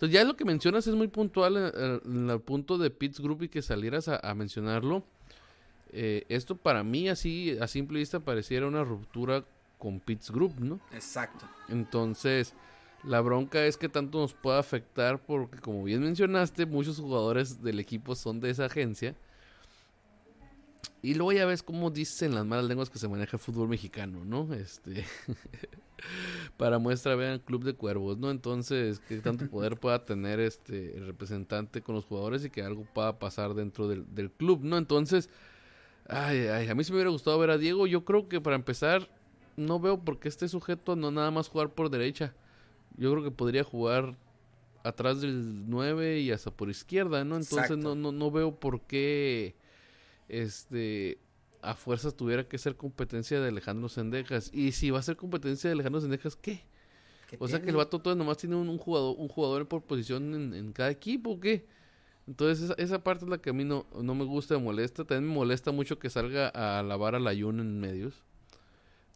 Entonces 0.02 0.20
ya 0.20 0.24
lo 0.24 0.36
que 0.36 0.46
mencionas 0.46 0.88
es 0.88 0.96
muy 0.96 1.10
puntual 1.10 1.58
en, 1.58 2.02
en 2.12 2.30
el 2.32 2.42
punto 2.42 2.80
de 2.80 2.90
Pitts 2.90 3.20
Group 3.20 3.44
y 3.44 3.50
que 3.50 3.62
salieras 3.62 4.08
a, 4.08 4.18
a 4.18 4.34
mencionarlo. 4.34 5.04
Eh, 5.92 6.26
esto 6.28 6.56
para 6.56 6.84
mí 6.84 7.08
así 7.08 7.56
a 7.62 7.68
simple 7.68 8.00
vista 8.00 8.20
pareciera 8.20 8.66
una 8.66 8.84
ruptura 8.84 9.46
con 9.78 10.00
Pitts 10.00 10.32
Group, 10.32 10.60
¿no? 10.60 10.80
Exacto. 10.92 11.46
Entonces 11.70 12.56
la 13.04 13.22
bronca 13.22 13.64
es 13.64 13.78
que 13.78 13.90
tanto 13.90 14.20
nos 14.20 14.34
puede 14.34 14.58
afectar 14.58 15.22
porque 15.22 15.60
como 15.60 15.84
bien 15.84 16.02
mencionaste 16.02 16.66
muchos 16.66 16.98
jugadores 17.00 17.62
del 17.62 17.80
equipo 17.80 18.16
son 18.16 18.40
de 18.40 18.50
esa 18.50 18.66
agencia. 18.66 19.16
Y 21.04 21.16
luego 21.16 21.32
ya 21.32 21.46
ves 21.46 21.64
cómo 21.64 21.90
dicen 21.90 22.36
las 22.36 22.46
malas 22.46 22.66
lenguas 22.66 22.90
que 22.90 23.00
se 23.00 23.08
maneja 23.08 23.38
el 23.38 23.42
fútbol 23.42 23.68
mexicano, 23.68 24.24
¿no? 24.24 24.54
Este 24.54 25.04
para 26.58 26.78
muestra 26.78 27.16
vean 27.16 27.40
Club 27.40 27.64
de 27.64 27.74
Cuervos, 27.74 28.18
¿no? 28.20 28.30
Entonces, 28.30 29.00
que 29.00 29.18
tanto 29.18 29.50
poder 29.50 29.78
pueda 29.78 30.06
tener 30.06 30.40
este 30.40 30.96
el 30.98 31.08
representante 31.08 31.82
con 31.82 31.96
los 31.96 32.06
jugadores 32.06 32.46
y 32.46 32.52
que 32.52 32.62
algo 32.62 32.86
pueda 32.94 33.18
pasar 33.18 33.56
dentro 33.56 33.88
del, 33.88 34.14
del 34.14 34.32
club, 34.32 34.64
¿no? 34.64 34.78
Entonces, 34.78 35.30
ay, 36.08 36.48
ay, 36.48 36.70
a 36.70 36.76
mí 36.76 36.84
sí 36.84 36.92
me 36.92 36.98
hubiera 36.98 37.10
gustado 37.10 37.40
ver 37.40 37.50
a 37.50 37.58
Diego. 37.58 37.88
Yo 37.88 38.06
creo 38.06 38.28
que 38.28 38.40
para 38.40 38.56
empezar, 38.56 39.10
no 39.58 39.80
veo 39.80 40.00
por 40.00 40.20
qué 40.20 40.30
este 40.30 40.48
sujeto 40.48 40.96
no 40.96 41.10
nada 41.10 41.32
más 41.32 41.48
jugar 41.48 41.70
por 41.70 41.90
derecha. 41.90 42.36
Yo 42.98 43.12
creo 43.12 43.24
que 43.24 43.32
podría 43.32 43.64
jugar 43.64 44.16
atrás 44.84 45.22
del 45.22 45.70
9 45.70 46.20
y 46.20 46.32
hasta 46.32 46.52
por 46.52 46.70
izquierda, 46.70 47.24
¿no? 47.24 47.38
Entonces 47.38 47.78
no, 47.78 47.96
no, 47.96 48.12
no 48.12 48.30
veo 48.30 48.60
por 48.60 48.82
qué 48.82 49.56
este 50.32 51.20
a 51.62 51.76
fuerzas 51.76 52.16
tuviera 52.16 52.48
que 52.48 52.58
ser 52.58 52.76
competencia 52.76 53.40
de 53.40 53.50
Alejandro 53.50 53.88
Sendejas. 53.90 54.50
Y 54.54 54.72
si 54.72 54.90
va 54.90 55.00
a 55.00 55.04
ser 55.04 55.16
competencia 55.16 55.70
de 55.70 55.74
Alejandro 55.74 56.02
Sendejas, 56.02 56.36
¿qué? 56.36 56.64
¿Qué 57.30 57.38
o 57.40 57.48
sea 57.48 57.60
tiene? 57.60 57.66
que 57.66 57.70
el 57.72 57.78
vato 57.78 58.00
todo 58.00 58.16
nomás 58.16 58.38
tiene 58.38 58.56
un, 58.56 58.68
un, 58.68 58.78
jugador, 58.78 59.16
un 59.18 59.28
jugador 59.28 59.68
por 59.68 59.84
posición 59.84 60.34
en, 60.34 60.54
en 60.54 60.74
cada 60.74 60.90
equipo, 60.90 61.32
¿o 61.32 61.40
qué? 61.40 61.68
Entonces 62.28 62.66
esa, 62.66 62.74
esa, 62.76 63.04
parte 63.04 63.26
es 63.26 63.30
la 63.30 63.40
que 63.40 63.50
a 63.50 63.54
mí 63.54 63.64
no, 63.64 63.86
no 64.02 64.16
me 64.16 64.26
gusta, 64.26 64.56
me 64.56 64.64
molesta. 64.64 65.06
También 65.06 65.28
me 65.28 65.36
molesta 65.36 65.72
mucho 65.72 66.00
que 66.00 66.10
salga 66.10 66.52
a 66.54 66.80
alabar 66.80 67.16
a 67.16 67.20
Layun 67.20 67.60
en 67.60 67.80
medios. 67.80 68.24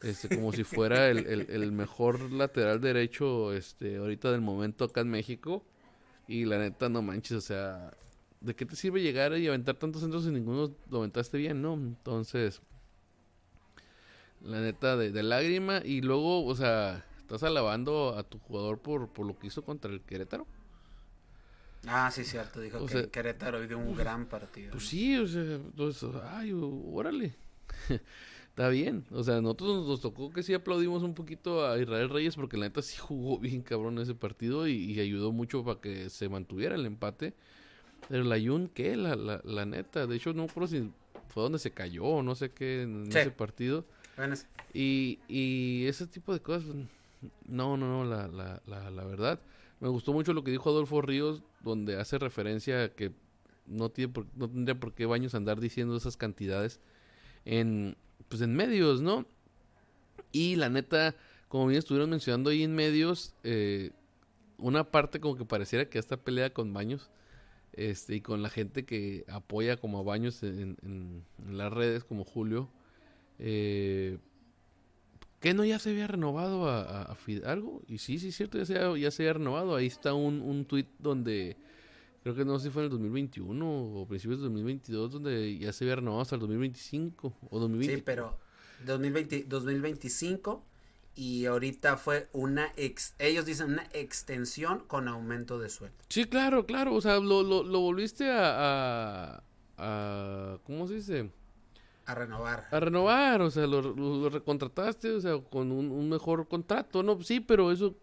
Este, 0.02 0.30
como 0.30 0.52
si 0.52 0.64
fuera 0.64 1.10
el, 1.10 1.26
el, 1.26 1.50
el, 1.50 1.72
mejor 1.72 2.32
lateral 2.32 2.82
derecho 2.82 3.54
este, 3.54 3.98
ahorita 3.98 4.32
del 4.32 4.42
momento 4.42 4.86
acá 4.86 5.02
en 5.02 5.10
México. 5.10 5.64
Y 6.28 6.46
la 6.46 6.58
neta, 6.58 6.90
no 6.90 7.02
manches, 7.02 7.38
o 7.38 7.42
sea, 7.42 7.92
¿de 8.46 8.56
qué 8.56 8.66
te 8.66 8.76
sirve 8.76 9.02
llegar 9.02 9.38
y 9.38 9.48
aventar 9.48 9.76
tantos 9.76 10.02
centros 10.02 10.24
si 10.24 10.32
ninguno 10.32 10.72
lo 10.90 11.00
aventaste 11.00 11.38
bien, 11.38 11.62
no? 11.62 11.74
Entonces, 11.74 12.62
la 14.42 14.62
neta, 14.62 14.96
de, 14.96 15.12
de 15.12 15.24
lágrima. 15.24 15.82
Y 15.84 16.02
luego, 16.02 16.46
o 16.46 16.56
sea, 16.56 17.06
estás 17.20 17.44
alabando 17.44 18.16
a 18.18 18.24
tu 18.24 18.40
jugador 18.40 18.80
por, 18.80 19.10
por 19.10 19.26
lo 19.26 19.38
que 19.38 19.48
hizo 19.48 19.64
contra 19.64 19.92
el 19.92 20.02
Querétaro. 20.02 20.46
Ah, 21.88 22.10
sí, 22.12 22.24
cierto. 22.24 22.62
Dijo 22.62 22.78
o 22.78 22.86
que 22.86 22.94
sea, 22.94 23.08
Querétaro 23.08 23.64
hizo 23.64 23.78
un 23.78 23.96
gran 23.96 24.28
partido. 24.28 24.72
Pues 24.72 24.88
sí, 24.88 25.18
o 25.18 25.28
sea, 25.28 25.42
entonces, 25.42 26.10
ay, 26.32 26.52
órale. 26.54 27.36
Está 28.50 28.70
bien. 28.70 29.06
O 29.12 29.24
sea, 29.24 29.42
nosotros 29.42 29.86
nos 29.86 30.00
tocó 30.02 30.32
que 30.32 30.42
sí 30.42 30.54
aplaudimos 30.54 31.04
un 31.04 31.14
poquito 31.14 31.68
a 31.68 31.78
Israel 31.78 32.10
Reyes 32.10 32.36
porque 32.36 32.56
la 32.56 32.68
neta 32.68 32.82
sí 32.82 32.96
jugó 32.98 33.38
bien 33.38 33.62
cabrón 33.62 34.00
ese 34.00 34.16
partido 34.16 34.68
y, 34.68 34.74
y 34.74 35.00
ayudó 35.02 35.34
mucho 35.34 35.64
para 35.66 35.82
que 35.82 36.10
se 36.10 36.30
mantuviera 36.30 36.76
el 36.76 36.86
empate. 36.86 37.34
Pero 38.08 38.24
la 38.24 38.38
Yun, 38.38 38.68
¿qué? 38.68 38.96
La, 38.96 39.16
la, 39.16 39.42
la 39.44 39.66
neta. 39.66 40.08
De 40.08 40.16
hecho, 40.16 40.34
no 40.34 40.48
creo 40.48 40.68
si 40.68 40.92
fue 41.30 41.44
donde 41.44 41.60
se 41.60 41.72
cayó 41.72 42.04
o 42.04 42.24
no 42.24 42.36
sé 42.36 42.52
qué 42.52 42.84
en 42.84 43.12
sí. 43.12 43.18
ese 43.18 43.32
partido. 43.32 43.86
Bueno. 44.18 44.36
Y, 44.74 45.20
y 45.28 45.86
ese 45.88 46.08
tipo 46.08 46.34
de 46.34 46.40
cosas, 46.40 46.70
no, 47.48 47.78
no, 47.78 47.78
no, 47.78 48.06
la, 48.06 48.28
la, 48.28 48.62
la, 48.66 48.90
la 48.90 49.04
verdad. 49.06 49.40
Me 49.80 49.90
gustó 49.90 50.14
mucho 50.14 50.34
lo 50.34 50.44
que 50.44 50.52
dijo 50.52 50.70
Adolfo 50.70 51.02
Ríos, 51.02 51.44
donde 51.62 52.00
hace 52.00 52.18
referencia 52.18 52.86
a 52.86 52.90
que 52.90 53.12
no, 53.68 53.90
tiene 53.90 54.14
por, 54.14 54.26
no 54.36 54.50
tendría 54.50 54.80
por 54.80 54.94
qué 54.94 55.06
Baños 55.06 55.36
andar 55.36 55.60
diciendo 55.60 55.98
esas 55.98 56.18
cantidades 56.18 56.80
en, 57.44 57.98
pues 58.30 58.42
en 58.42 58.56
medios, 58.56 59.02
¿no? 59.02 59.26
Y 60.32 60.56
la 60.56 60.70
neta, 60.70 61.16
como 61.48 61.68
bien 61.68 61.80
estuvieron 61.80 62.10
mencionando 62.10 62.50
ahí 62.50 62.64
en 62.64 62.76
medios, 62.76 63.34
eh, 63.44 63.92
una 64.58 64.84
parte 64.92 65.20
como 65.20 65.36
que 65.36 65.46
pareciera 65.46 65.90
que 65.90 66.00
esta 66.00 66.18
pelea 66.18 66.52
con 66.52 66.74
Baños 66.74 67.10
este, 67.76 68.16
y 68.16 68.22
con 68.22 68.42
la 68.42 68.50
gente 68.50 68.86
que 68.86 69.26
apoya 69.28 69.78
como 69.78 70.00
a 70.00 70.04
Baños 70.04 70.42
en, 70.44 70.78
en, 70.82 71.24
en 71.46 71.58
las 71.58 71.72
redes, 71.72 72.04
como 72.04 72.24
Julio, 72.24 72.70
eh, 73.40 74.18
que 75.40 75.54
no 75.54 75.66
ya 75.66 75.78
se 75.80 75.92
había 75.92 76.08
renovado 76.08 76.70
a, 76.70 76.82
a, 76.82 77.02
a 77.04 77.16
Fidalgo. 77.16 77.82
Y 77.88 77.98
sí, 77.98 78.18
sí, 78.20 78.30
es 78.30 78.36
cierto, 78.36 78.58
ya 78.58 78.66
se, 78.66 79.00
ya 79.00 79.12
se 79.12 79.24
había 79.24 79.34
renovado. 79.34 79.76
Ahí 79.76 79.88
está 79.88 80.14
un, 80.14 80.42
un 80.42 80.66
tweet 80.66 80.88
donde 81.00 81.58
creo 82.24 82.34
que 82.34 82.46
no 82.46 82.58
sé 82.58 82.66
si 82.66 82.72
fue 82.72 82.82
en 82.82 82.86
el 82.86 82.90
2021 82.92 83.68
o 83.68 84.08
principios 84.08 84.40
de 84.40 84.46
2022, 84.46 85.12
donde 85.12 85.58
ya 85.60 85.72
se 85.72 85.84
había 85.84 85.98
renovado 85.98 86.22
hasta 86.22 86.36
el 86.36 86.42
2025 86.42 87.38
o 87.50 87.60
2020. 87.60 87.96
Sí, 87.96 88.02
pero 88.04 88.40
2020, 88.86 89.44
2025 89.44 90.66
y 91.16 91.46
ahorita 91.46 91.98
fue 91.98 92.28
una 92.34 92.74
ex, 92.76 93.16
ellos 93.20 93.46
dicen 93.46 93.72
una 93.72 93.88
extensión 93.94 94.84
con 94.88 95.08
aumento 95.08 95.58
de 95.60 95.70
sueldo. 95.70 95.98
Sí, 96.10 96.26
claro, 96.26 96.66
claro, 96.66 96.94
o 96.94 97.02
sea, 97.02 97.20
lo, 97.20 97.42
lo, 97.42 97.64
lo 97.64 97.80
volviste 97.80 98.30
a, 98.30 99.38
a, 99.38 99.44
a, 99.78 100.58
¿cómo 100.66 100.88
se 100.88 100.96
dice? 100.96 101.32
A 102.06 102.16
renovar. 102.16 102.68
A 102.70 102.80
renovar, 102.80 103.42
o 103.42 103.50
sea, 103.50 103.66
lo, 103.66 103.82
lo 103.82 104.30
recontrataste, 104.30 105.12
o 105.12 105.22
sea, 105.22 105.40
con 105.40 105.72
un, 105.72 105.90
un, 105.90 106.10
mejor 106.10 106.48
contrato, 106.48 107.02
¿no? 107.02 107.22
Sí, 107.24 107.40
pero 107.40 107.72
eso, 107.72 107.96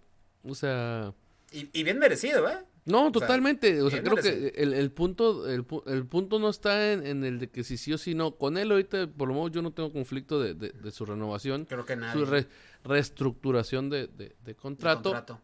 o 0.43 0.55
sea... 0.55 1.15
Y, 1.53 1.69
y 1.79 1.85
bien 1.85 1.99
merecido, 1.99 2.49
¿eh? 2.49 2.59
No, 2.85 3.13
totalmente. 3.13 3.81
O 3.81 3.91
sea, 3.91 4.01
o 4.01 4.03
sea 4.03 4.03
creo 4.03 4.17
que 4.17 4.53
el, 4.57 4.75
el 4.75 4.91
punto 4.91 5.49
el, 5.49 5.65
el, 5.87 6.07
punto 6.07 6.39
no 6.41 6.49
está 6.49 6.93
en, 6.93 7.07
en, 7.07 7.25
el 7.25 7.39
de 7.39 7.49
que 7.49 7.63
si 7.63 7.77
sí 7.77 7.93
o 7.93 7.99
si 7.99 8.15
no. 8.15 8.33
Con 8.37 8.59
él 8.59 8.73
ahorita, 8.73 9.07
por 9.07 9.29
lo 9.29 9.35
menos 9.35 9.53
yo 9.53 9.63
no 9.63 9.73
tengo 9.73 9.93
conflicto 9.93 10.41
de, 10.41 10.55
de, 10.55 10.71
de 10.71 10.91
su 10.91 11.05
renovación. 11.05 11.65
Creo 11.67 11.85
que 11.85 11.95
nadie. 11.95 12.13
Su 12.21 12.27
re, 12.27 12.49
reestructuración 12.83 13.89
de, 13.89 14.09
de, 14.09 14.35
de 14.45 14.55
contrato. 14.57 15.11
contrato. 15.11 15.41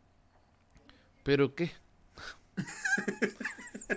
Pero 1.23 1.55
¿qué? 1.55 1.71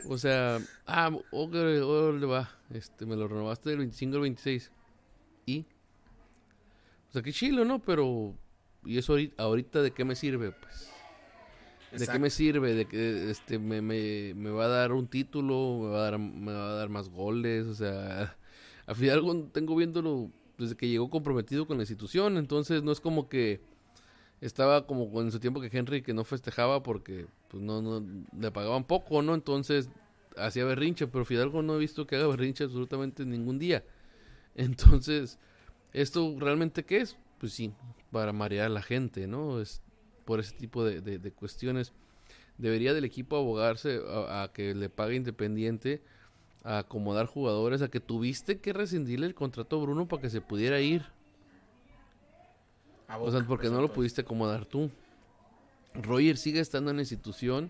o 0.08 0.18
sea, 0.18 0.60
ah, 0.86 1.12
¿dónde 1.32 2.26
va? 2.26 2.52
Este, 2.70 3.06
me 3.06 3.16
lo 3.16 3.28
renovaste 3.28 3.70
del 3.70 3.80
25 3.80 4.16
al 4.16 4.22
26. 4.22 4.72
¿Y? 5.48 5.66
O 7.10 7.14
sea, 7.14 7.22
qué 7.22 7.34
chilo, 7.34 7.66
¿no? 7.66 7.80
Pero 7.80 8.36
¿y 8.86 8.98
eso 8.98 9.14
ahorita, 9.14 9.44
ahorita 9.44 9.82
de 9.82 9.92
qué 9.92 10.06
me 10.06 10.16
sirve? 10.16 10.52
Pues, 10.52 10.91
¿de 11.98 12.08
qué 12.08 12.20
me 12.20 12.30
sirve? 12.30 12.74
¿De 12.74 12.86
que 12.86 13.30
este, 13.30 13.60
me, 13.60 13.82
me, 13.82 14.34
me 14.36 14.50
va 14.50 14.66
a 14.66 14.70
dar 14.70 14.94
un 14.94 15.08
título? 15.08 15.80
¿Me 15.82 15.90
va 15.90 16.00
a 16.00 16.12
dar, 16.12 16.20
me 16.20 16.54
va 16.54 16.72
a 16.72 16.76
dar 16.76 16.90
más 16.90 17.10
goles? 17.10 17.66
O 17.68 17.74
sea, 17.74 18.36
al 18.86 18.96
final 18.96 19.50
tengo 19.52 19.76
viéndolo 19.76 20.32
desde 20.58 20.76
que 20.76 20.88
llegó 20.88 21.10
comprometido 21.10 21.66
con 21.66 21.78
la 21.78 21.84
institución, 21.84 22.38
entonces 22.38 22.84
no 22.84 22.92
es 22.92 23.00
como 23.00 23.30
que 23.30 23.62
estaba 24.42 24.86
como 24.86 25.22
en 25.22 25.32
su 25.32 25.40
tiempo 25.40 25.62
que 25.62 25.76
Henry 25.76 26.02
que 26.02 26.14
no 26.14 26.24
festejaba 26.24 26.84
porque 26.84 27.28
pues 27.48 27.64
no, 27.64 27.82
no 27.82 28.06
le 28.38 28.52
pagaban 28.52 28.84
poco, 28.84 29.22
¿no? 29.22 29.34
Entonces 29.34 29.90
hacía 30.38 30.66
berrinche, 30.66 31.08
pero 31.08 31.26
Fidalgo 31.26 31.62
no 31.62 31.76
he 31.76 31.80
visto 31.80 32.08
que 32.08 32.16
haga 32.16 32.28
berrinche 32.28 32.64
absolutamente 32.64 33.26
ningún 33.26 33.60
día. 33.60 33.84
Entonces, 34.56 35.40
¿esto 35.94 36.36
realmente 36.40 36.84
qué 36.84 37.02
es? 37.02 37.18
Pues 37.40 37.54
sí, 37.54 37.74
para 38.12 38.34
marear 38.34 38.68
a 38.68 38.70
la 38.70 38.82
gente, 38.82 39.28
¿no? 39.28 39.62
Es 39.62 39.82
por 40.32 40.40
ese 40.40 40.56
tipo 40.56 40.86
de, 40.86 41.02
de- 41.02 41.20
de 41.20 41.32
cuestiones. 41.34 41.92
Debería 42.58 42.94
del 42.94 43.04
equipo 43.04 43.36
abogarse 43.36 44.00
a, 44.08 44.44
a 44.44 44.54
que 44.54 44.74
le 44.74 44.88
pague 44.88 45.16
Independiente, 45.16 46.02
a 46.64 46.78
acomodar 46.78 47.26
jugadores, 47.26 47.82
a 47.82 47.90
que 47.90 48.00
tuviste 48.00 48.60
que 48.60 48.72
rescindirle 48.72 49.28
el 49.28 49.36
contrato 49.36 49.78
a 49.78 49.82
Bruno 49.82 50.08
para 50.08 50.22
que 50.22 50.30
se 50.30 50.40
pudiera 50.40 50.80
ir. 50.80 51.04
A 53.10 53.18
O 53.18 53.30
sea, 53.30 53.40
Boca, 53.42 53.48
porque 53.50 53.68
por 53.68 53.76
no 53.76 53.82
lo 53.82 53.92
pudiste 53.92 54.22
acomodar 54.22 54.64
tú. 54.66 54.90
Roger 55.96 56.38
sigue 56.38 56.62
estando 56.62 56.92
en 56.92 56.96
la 56.96 57.02
institución 57.02 57.70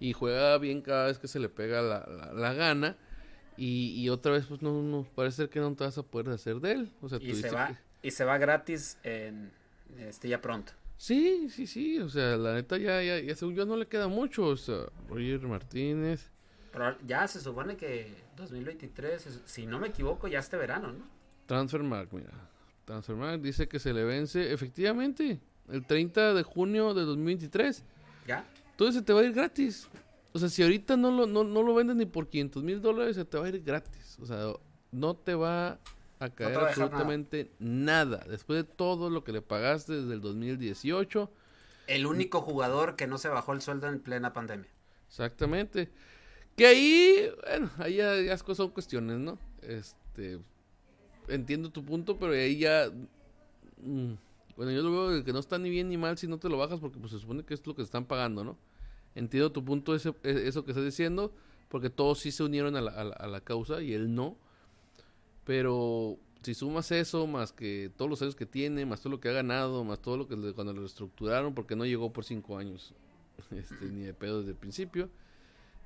y 0.00 0.12
juega 0.12 0.58
bien 0.58 0.80
cada 0.82 1.06
vez 1.06 1.20
que 1.20 1.28
se 1.28 1.38
le 1.38 1.48
pega 1.48 1.80
la, 1.80 2.04
la- 2.08 2.32
la 2.32 2.52
gana. 2.54 2.96
Y, 3.56 3.92
y 4.02 4.08
otra 4.08 4.32
vez, 4.32 4.46
pues 4.46 4.62
no, 4.62 4.82
no, 4.82 5.06
parece 5.14 5.48
que 5.48 5.60
no 5.60 5.72
te 5.76 5.84
vas 5.84 5.96
a 5.96 6.02
poder 6.02 6.30
hacer 6.30 6.56
de 6.58 6.72
él. 6.72 6.92
O 7.02 7.08
sea, 7.08 7.18
Y 7.22 7.36
se 7.36 7.50
va, 7.52 7.68
que- 7.68 8.08
y 8.08 8.10
se 8.10 8.24
va 8.24 8.36
gratis 8.36 8.98
en 9.04 9.52
este 10.00 10.28
ya 10.28 10.40
pronto. 10.40 10.72
Sí, 11.00 11.48
sí, 11.48 11.66
sí. 11.66 11.98
O 11.98 12.10
sea, 12.10 12.36
la 12.36 12.52
neta 12.52 12.76
ya, 12.76 13.02
ya, 13.02 13.18
ya 13.18 13.34
según 13.34 13.54
yo 13.54 13.64
no 13.64 13.74
le 13.74 13.86
queda 13.86 14.06
mucho. 14.06 14.44
O 14.48 14.56
sea, 14.56 14.84
Roger 15.08 15.40
Martínez. 15.48 16.30
Pero 16.70 16.94
ya 17.06 17.26
se 17.26 17.40
supone 17.40 17.74
que 17.78 18.12
2023, 18.36 19.26
es- 19.26 19.40
si 19.46 19.64
no 19.64 19.78
me 19.78 19.88
equivoco, 19.88 20.28
ya 20.28 20.40
este 20.40 20.58
verano, 20.58 20.92
¿no? 20.92 21.06
Transfermark, 21.46 22.12
mira. 22.12 22.30
Transfermark 22.84 23.40
dice 23.40 23.66
que 23.66 23.78
se 23.78 23.94
le 23.94 24.04
vence 24.04 24.52
efectivamente 24.52 25.40
el 25.70 25.86
30 25.86 26.34
de 26.34 26.42
junio 26.42 26.92
de 26.92 27.02
2023. 27.06 27.82
Ya. 28.26 28.44
Entonces 28.72 28.96
se 28.96 29.02
te 29.02 29.14
va 29.14 29.20
a 29.20 29.24
ir 29.24 29.32
gratis. 29.32 29.88
O 30.34 30.38
sea, 30.38 30.50
si 30.50 30.62
ahorita 30.62 30.98
no 30.98 31.10
lo, 31.10 31.26
no, 31.26 31.44
no 31.44 31.62
lo 31.62 31.74
vendes 31.74 31.96
ni 31.96 32.04
por 32.04 32.28
500 32.28 32.62
mil 32.62 32.82
dólares, 32.82 33.16
se 33.16 33.24
te 33.24 33.38
va 33.38 33.46
a 33.46 33.48
ir 33.48 33.62
gratis. 33.62 34.18
O 34.20 34.26
sea, 34.26 34.52
no 34.92 35.16
te 35.16 35.34
va 35.34 35.78
a 36.20 36.30
caer 36.30 36.56
absolutamente 36.58 37.50
nada. 37.58 38.24
Después 38.28 38.64
de 38.64 38.64
todo 38.64 39.10
lo 39.10 39.24
que 39.24 39.32
le 39.32 39.42
pagaste 39.42 39.94
desde 39.94 40.14
el 40.14 40.20
2018. 40.20 41.30
El 41.86 42.06
único 42.06 42.40
jugador 42.40 42.94
que 42.94 43.06
no 43.06 43.18
se 43.18 43.28
bajó 43.28 43.52
el 43.52 43.62
sueldo 43.62 43.88
en 43.88 43.98
plena 44.00 44.32
pandemia. 44.32 44.68
Exactamente. 45.08 45.90
Que 46.56 46.66
ahí, 46.66 47.30
bueno, 47.48 47.70
ahí 47.78 47.96
ya, 47.96 48.20
ya 48.20 48.36
son 48.36 48.68
cuestiones, 48.70 49.18
¿no? 49.18 49.38
Este, 49.62 50.38
entiendo 51.28 51.70
tu 51.70 51.84
punto, 51.84 52.16
pero 52.18 52.32
ahí 52.32 52.58
ya, 52.58 52.90
mm, 53.78 54.12
bueno, 54.56 54.72
yo 54.72 54.82
lo 54.82 55.08
veo 55.08 55.24
que 55.24 55.32
no 55.32 55.38
está 55.38 55.58
ni 55.58 55.70
bien 55.70 55.88
ni 55.88 55.96
mal 55.96 56.18
si 56.18 56.26
no 56.28 56.38
te 56.38 56.48
lo 56.48 56.58
bajas 56.58 56.80
porque 56.80 56.98
pues 56.98 57.12
se 57.12 57.18
supone 57.18 57.44
que 57.44 57.54
es 57.54 57.66
lo 57.66 57.74
que 57.74 57.82
están 57.82 58.04
pagando, 58.04 58.44
¿no? 58.44 58.58
Entiendo 59.14 59.50
tu 59.50 59.64
punto, 59.64 59.94
ese, 59.94 60.10
e- 60.22 60.46
eso 60.46 60.64
que 60.64 60.72
estás 60.72 60.84
diciendo, 60.84 61.32
porque 61.68 61.90
todos 61.90 62.20
sí 62.20 62.30
se 62.30 62.42
unieron 62.44 62.76
a 62.76 62.80
la, 62.82 62.90
a 62.92 63.04
la- 63.04 63.14
a 63.16 63.26
la 63.26 63.40
causa 63.40 63.80
y 63.82 63.92
él 63.94 64.14
no. 64.14 64.36
Pero 65.50 66.16
si 66.42 66.54
sumas 66.54 66.92
eso, 66.92 67.26
más 67.26 67.50
que 67.50 67.90
todos 67.96 68.08
los 68.08 68.22
años 68.22 68.36
que 68.36 68.46
tiene, 68.46 68.86
más 68.86 69.00
todo 69.00 69.10
lo 69.10 69.18
que 69.18 69.30
ha 69.30 69.32
ganado, 69.32 69.82
más 69.82 70.00
todo 70.00 70.16
lo 70.16 70.28
que 70.28 70.36
cuando 70.52 70.72
lo 70.72 70.78
reestructuraron, 70.78 71.56
porque 71.56 71.74
no 71.74 71.84
llegó 71.84 72.12
por 72.12 72.24
cinco 72.24 72.56
años, 72.56 72.94
este, 73.50 73.86
ni 73.86 74.02
de 74.02 74.14
pedo 74.14 74.38
desde 74.38 74.52
el 74.52 74.56
principio. 74.56 75.10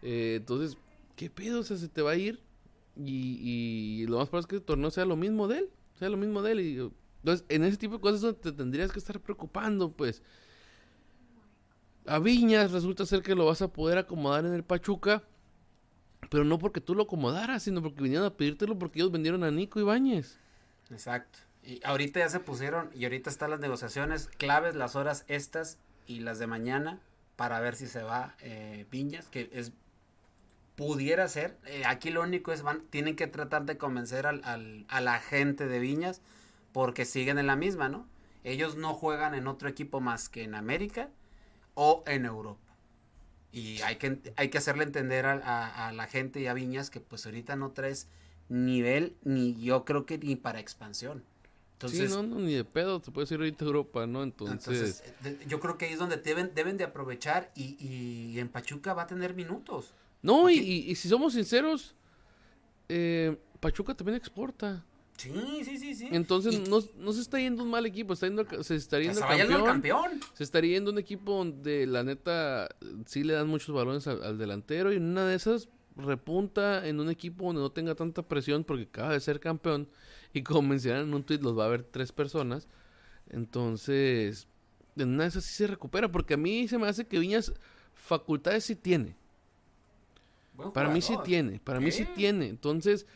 Eh, 0.03 0.35
entonces, 0.37 0.77
¿qué 1.17 1.31
pedo? 1.31 1.63
Se 1.63 1.89
te 1.89 2.03
va 2.03 2.11
a 2.11 2.17
ir. 2.17 2.43
Y, 2.95 4.03
y 4.03 4.07
lo 4.07 4.19
más 4.19 4.29
probable 4.29 4.45
es 4.45 4.49
que 4.49 4.57
el 4.57 4.63
torneo 4.63 4.91
sea 4.91 5.07
lo 5.07 5.17
mismo 5.17 5.49
de 5.49 5.61
él. 5.61 5.71
Sea 5.99 6.11
lo 6.11 6.19
mismo 6.19 6.43
de 6.43 6.53
él. 6.53 6.61
Y, 6.61 6.93
entonces, 7.23 7.47
en 7.49 7.65
ese 7.65 7.79
tipo 7.79 7.95
de 7.95 8.01
cosas 8.03 8.37
te 8.39 8.53
tendrías 8.53 8.93
que 8.93 8.99
estar 8.99 9.19
preocupando, 9.19 9.93
pues. 9.93 10.23
A 12.05 12.19
Viñas 12.19 12.71
resulta 12.71 13.07
ser 13.07 13.23
que 13.23 13.35
lo 13.35 13.47
vas 13.47 13.63
a 13.63 13.73
poder 13.73 13.97
acomodar 13.97 14.45
en 14.45 14.53
el 14.53 14.63
Pachuca. 14.63 15.23
Pero 16.31 16.45
no 16.45 16.59
porque 16.59 16.81
tú 16.81 16.95
lo 16.95 17.05
acomodaras, 17.05 17.63
sino 17.63 17.83
porque 17.83 18.03
vinieron 18.03 18.27
a 18.27 18.35
pedírtelo 18.37 18.79
porque 18.79 18.99
ellos 18.99 19.13
vendieron 19.13 19.45
a 19.45 19.51
Nico 19.51 19.81
Ibáñez. 19.81 20.39
Exacto. 20.91 21.39
Y 21.63 21.81
ahorita 21.85 22.21
ya 22.21 22.29
se 22.29 22.41
pusieron, 22.41 22.91
y 22.95 23.05
ahorita 23.05 23.31
están 23.31 23.51
las 23.51 23.61
negociaciones 23.61 24.29
claves, 24.37 24.75
las 24.75 24.97
horas 24.97 25.25
estas 25.29 25.79
y 26.07 26.21
las 26.21 26.39
de 26.39 26.47
mañana, 26.47 27.01
para 27.37 27.59
ver 27.61 27.75
si 27.75 27.87
se 27.87 28.03
va 28.03 28.35
eh, 28.41 28.87
Viñas, 28.91 29.29
que 29.29 29.49
es 29.53 29.73
pudiera 30.77 31.29
ser. 31.29 31.57
Eh, 31.67 31.85
aquí 31.87 32.11
lo 32.11 32.23
único 32.23 32.53
es, 32.53 32.63
van, 32.63 32.83
tienen 32.91 33.17
que 33.17 33.27
tratar 33.27 33.65
de 33.65 33.79
convencer 33.79 34.27
al, 34.27 34.43
al- 34.45 34.85
a 34.89 35.01
la 35.01 35.21
gente 35.21 35.67
de 35.67 35.79
Viñas, 35.79 36.21
porque 36.73 37.05
siguen 37.05 37.39
en 37.39 37.47
la 37.47 37.57
misma, 37.57 37.89
¿no? 37.89 38.07
Ellos 38.43 38.77
no 38.77 38.93
juegan 38.93 39.35
en 39.35 39.47
otro 39.47 39.69
equipo 39.69 40.01
más 40.01 40.29
que 40.29 40.43
en 40.43 40.55
América 40.55 41.09
o 41.75 42.03
en 42.07 42.25
Europa. 42.27 42.61
Y 43.55 43.81
hay 43.83 43.97
que, 43.97 44.19
hay 44.37 44.49
que 44.51 44.59
hacerle 44.59 44.83
entender 44.85 45.27
a, 45.27 45.35
a- 45.35 45.89
a 45.89 45.93
la 45.93 46.07
gente 46.09 46.41
y 46.41 46.47
a 46.49 46.55
Viñas 46.55 46.91
que 46.91 46.99
pues 47.01 47.25
ahorita 47.25 47.55
no 47.57 47.71
traes 47.71 48.09
nivel, 48.49 49.15
ni 49.23 49.55
yo 49.63 49.85
creo 49.85 50.05
que 50.07 50.19
ni 50.19 50.35
para 50.37 50.59
expansión. 50.59 51.23
Entonces, 51.75 52.11
sí, 52.11 52.17
no, 52.17 52.23
no, 52.23 52.41
ni 52.41 52.55
de 52.55 52.65
pedo. 52.65 53.01
Te 53.01 53.11
puedes 53.11 53.31
ir 53.31 53.39
ahorita 53.39 53.65
a 53.65 53.69
Europa, 53.69 54.07
¿no? 54.07 54.23
Entonces, 54.23 55.03
yo 55.49 55.61
creo 55.61 55.77
que 55.79 55.85
ahí 55.87 55.93
es 55.93 55.99
donde 55.99 56.17
deben, 56.17 56.53
deben 56.55 56.77
de 56.79 56.85
aprovechar 56.85 57.51
y, 57.55 57.77
y 57.79 58.39
en 58.41 58.49
Pachuca 58.49 58.93
va 58.95 59.03
a 59.03 59.07
tener 59.07 59.35
minutos. 59.35 59.93
No, 60.23 60.49
y, 60.51 60.59
Aquí- 60.59 60.73
y- 60.87 60.91
y 60.91 60.95
si 60.97 61.09
somos 61.09 61.35
sinceros, 61.35 61.95
eh, 62.89 63.37
Pachuca 63.61 63.95
también 63.95 64.17
exporta. 64.17 64.85
Sí, 65.17 65.33
sí, 65.65 65.79
sí, 65.79 65.95
sí. 65.95 66.09
Entonces 66.11 66.55
Y 66.55 66.59
no, 66.69 66.81
no 66.99 67.13
se 67.13 67.21
está 67.21 67.39
yendo 67.39 67.63
un 67.63 67.71
mal 67.71 67.87
equipo, 67.87 68.13
está 68.15 68.27
yendo, 68.27 68.45
se 68.63 68.75
estaría 68.75 69.11
que 69.11 69.15
yendo 69.15 69.27
se 69.29 69.33
al 69.33 69.41
el 69.41 69.47
campeón, 69.47 69.65
campeón. 69.67 70.11
Se 70.35 70.43
estaría 70.45 70.75
yendo 70.75 70.91
un 70.91 70.99
equipo 70.99 71.33
donde 71.37 71.87
la 71.87 72.03
neta 72.03 72.69
sí 73.07 73.23
le 73.23 73.35
dan 73.35 73.47
muchos 73.47 73.75
balones 73.75 74.07
al, 74.09 74.23
al 74.25 74.39
delantero 74.39 74.93
y 74.93 74.97
en 74.97 75.05
una 75.05 75.25
de 75.27 75.37
esas 75.37 75.69
repunta 75.97 76.87
en 76.89 76.99
un 76.99 77.09
equipo 77.09 77.45
donde 77.47 77.63
no 77.63 77.71
tenga 77.71 77.95
tanta 77.95 78.23
presión 78.23 78.65
porque 78.65 78.83
acaba 78.85 79.13
de 79.13 79.21
ser 79.21 79.39
campeón 79.39 79.89
y 80.33 80.43
como 80.43 80.63
mencionaron 80.69 81.09
en 81.09 81.15
un 81.15 81.23
tweet 81.23 81.39
los 81.39 81.57
va 81.57 81.67
a 81.67 81.69
ver 81.69 81.85
tres 81.85 82.11
personas. 82.11 82.67
Entonces, 83.31 84.49
en 84.97 85.11
una 85.11 85.23
de 85.25 85.29
esas 85.29 85.45
sí 85.45 85.55
se 85.55 85.67
recupera 85.67 86.11
porque 86.11 86.35
a 86.35 86.37
mí 86.37 86.67
se 86.69 86.79
me 86.79 86.89
hace 86.89 87.07
que 87.07 87.19
Viñas 87.19 87.53
facultades 87.95 88.65
sí 88.65 88.75
tiene. 88.75 89.17
Buen 90.55 90.73
Para 90.73 90.89
mí 90.89 91.01
sí 91.01 91.15
tiene, 91.25 91.61
para 91.61 91.81
mí 91.81 91.91
Sí. 91.91 92.07
tiene. 92.15 92.49
Entonces, 92.49 93.07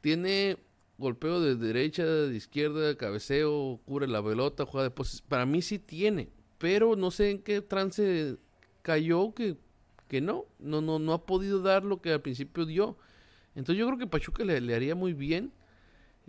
tiene 0.00 0.58
golpeo 1.00 1.40
de 1.40 1.56
derecha, 1.56 2.04
de 2.04 2.36
izquierda, 2.36 2.94
cabeceo, 2.96 3.80
cubre 3.84 4.06
la 4.06 4.22
pelota, 4.22 4.66
juega 4.66 4.84
de 4.84 4.90
poses. 4.90 5.22
Para 5.22 5.46
mí 5.46 5.62
sí 5.62 5.78
tiene, 5.78 6.28
pero 6.58 6.94
no 6.94 7.10
sé 7.10 7.30
en 7.30 7.42
qué 7.42 7.60
trance 7.60 8.36
cayó 8.82 9.34
que, 9.34 9.56
que 10.06 10.20
no, 10.20 10.44
no, 10.58 10.80
no, 10.80 10.98
no 10.98 11.12
ha 11.12 11.26
podido 11.26 11.60
dar 11.60 11.84
lo 11.84 12.00
que 12.00 12.12
al 12.12 12.22
principio 12.22 12.66
dio. 12.66 12.96
Entonces 13.54 13.80
yo 13.80 13.86
creo 13.86 13.98
que 13.98 14.06
Pachuca 14.06 14.44
le, 14.44 14.60
le 14.60 14.74
haría 14.74 14.94
muy 14.94 15.12
bien. 15.12 15.52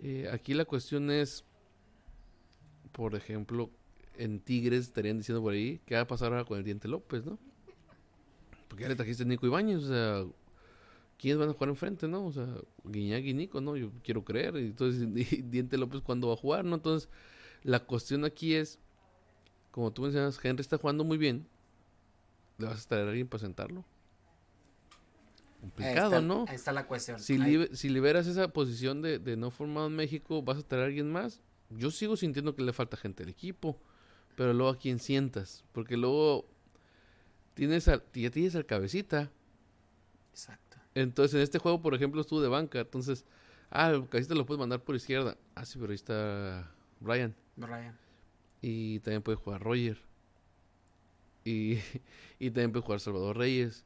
Eh, 0.02 0.28
aquí 0.32 0.54
la 0.54 0.64
cuestión 0.64 1.10
es, 1.10 1.44
por 2.90 3.14
ejemplo, 3.14 3.70
en 4.16 4.40
Tigres 4.40 4.80
estarían 4.80 5.18
diciendo 5.18 5.42
por 5.42 5.52
ahí, 5.52 5.80
¿qué 5.86 5.94
va 5.94 6.00
a 6.00 6.06
pasar 6.06 6.32
ahora 6.32 6.44
con 6.44 6.58
el 6.58 6.64
Diente 6.64 6.88
López, 6.88 7.24
no? 7.24 7.38
Porque 8.68 8.82
ya 8.82 8.88
le 8.88 8.96
trajiste 8.96 9.22
a 9.22 9.26
Nico 9.26 9.46
Ibáñez, 9.46 9.84
o 9.84 9.88
sea, 9.88 10.24
¿quiénes 11.22 11.38
van 11.38 11.50
a 11.50 11.52
jugar 11.52 11.68
enfrente, 11.68 12.08
no? 12.08 12.26
O 12.26 12.32
sea, 12.32 12.48
Guiñac 12.82 13.22
y 13.24 13.32
Nico, 13.32 13.60
¿no? 13.60 13.76
Yo 13.76 13.92
quiero 14.02 14.24
creer. 14.24 14.56
Y 14.56 14.66
entonces, 14.66 15.02
y 15.32 15.42
Diente 15.42 15.78
López, 15.78 16.00
¿cuándo 16.02 16.26
va 16.26 16.34
a 16.34 16.36
jugar, 16.36 16.64
no? 16.64 16.74
Entonces, 16.74 17.08
la 17.62 17.78
cuestión 17.78 18.24
aquí 18.24 18.54
es, 18.54 18.80
como 19.70 19.92
tú 19.92 20.02
mencionas, 20.02 20.44
Henry 20.44 20.60
está 20.62 20.78
jugando 20.78 21.04
muy 21.04 21.18
bien. 21.18 21.46
¿Le 22.58 22.66
vas 22.66 22.84
a 22.84 22.88
traer 22.88 23.06
a 23.06 23.10
alguien 23.10 23.28
para 23.28 23.38
sentarlo? 23.38 23.84
Ahí 25.54 25.60
Complicado, 25.60 26.06
está- 26.06 26.20
¿no? 26.20 26.44
Ahí 26.48 26.56
está 26.56 26.72
la 26.72 26.88
cuestión. 26.88 27.20
Si, 27.20 27.38
liberas 27.88 28.26
esa 28.26 28.48
posición 28.48 29.00
de, 29.00 29.20
de 29.20 29.36
no 29.36 29.52
formado 29.52 29.86
en 29.86 29.94
México, 29.94 30.42
¿vas 30.42 30.58
a 30.58 30.62
traer 30.62 30.82
a 30.82 30.86
alguien 30.88 31.12
más? 31.12 31.40
Yo 31.70 31.92
sigo 31.92 32.16
sintiendo 32.16 32.56
que 32.56 32.62
le 32.64 32.72
falta 32.72 32.96
gente 32.96 33.22
al 33.22 33.28
equipo. 33.28 33.78
Pero 34.34 34.54
luego 34.54 34.72
a 34.72 34.78
quién 34.78 34.98
sientas. 34.98 35.64
Porque 35.70 35.96
luego 35.96 36.48
tienes 37.54 37.86
al, 37.86 38.02
ya 38.12 38.30
tienes 38.30 38.56
al 38.56 38.66
cabecita. 38.66 39.30
Exacto. 40.32 40.71
Entonces 40.94 41.34
en 41.34 41.40
este 41.42 41.58
juego, 41.58 41.80
por 41.80 41.94
ejemplo, 41.94 42.20
estuvo 42.20 42.40
de 42.40 42.48
banca. 42.48 42.80
Entonces, 42.80 43.24
ah, 43.70 43.90
el 43.90 44.08
cabecita 44.08 44.34
lo 44.34 44.44
puedes 44.46 44.58
mandar 44.60 44.82
por 44.82 44.94
izquierda. 44.94 45.36
Ah, 45.54 45.64
sí, 45.64 45.78
pero 45.78 45.90
ahí 45.90 45.96
está 45.96 46.70
Brian. 47.00 47.34
Brian. 47.56 47.96
Y 48.60 49.00
también 49.00 49.22
puede 49.22 49.36
jugar 49.36 49.62
Roger. 49.62 49.98
Y, 51.44 51.78
y 52.38 52.50
también 52.50 52.72
puede 52.72 52.84
jugar 52.84 53.00
Salvador 53.00 53.36
Reyes. 53.38 53.84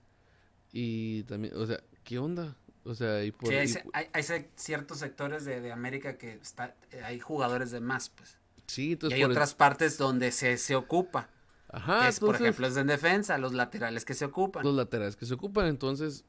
Y 0.73 1.23
también, 1.25 1.55
o 1.57 1.67
sea, 1.67 1.81
¿qué 2.05 2.19
onda? 2.19 2.57
O 2.85 2.95
sea, 2.95 3.25
y 3.25 3.33
por... 3.33 3.49
Sí, 3.49 3.55
hay, 3.57 3.69
y- 3.69 3.89
hay- 3.93 4.09
hay 4.13 4.51
ciertos 4.57 4.99
sectores 4.99 5.45
de, 5.45 5.61
de 5.61 5.73
América 5.73 6.19
que 6.19 6.35
está, 6.35 6.77
eh, 6.93 7.03
hay 7.03 7.19
jugadores 7.19 7.71
de 7.71 7.81
más, 7.81 8.11
pues. 8.11 8.39
Sí, 8.67 8.89
Y 8.91 8.93
entonces 8.93 9.17
hay 9.17 9.23
por 9.23 9.31
el- 9.31 9.37
otras 9.37 9.55
partes 9.55 9.97
donde 9.99 10.31
se, 10.33 10.57
se 10.59 10.77
ocupa. 10.77 11.31
Ajá, 11.69 12.03
que 12.03 12.09
es, 12.09 12.21
por 12.21 12.35
ejemplo, 12.37 12.67
es 12.67 12.77
en 12.77 12.87
defensa, 12.87 13.39
los 13.39 13.53
laterales 13.53 14.05
que 14.05 14.15
se 14.15 14.25
ocupan. 14.25 14.65
los 14.65 14.75
laterales 14.75 15.17
que 15.17 15.27
se 15.27 15.35
ocupan, 15.35 15.67
entonces 15.67 16.25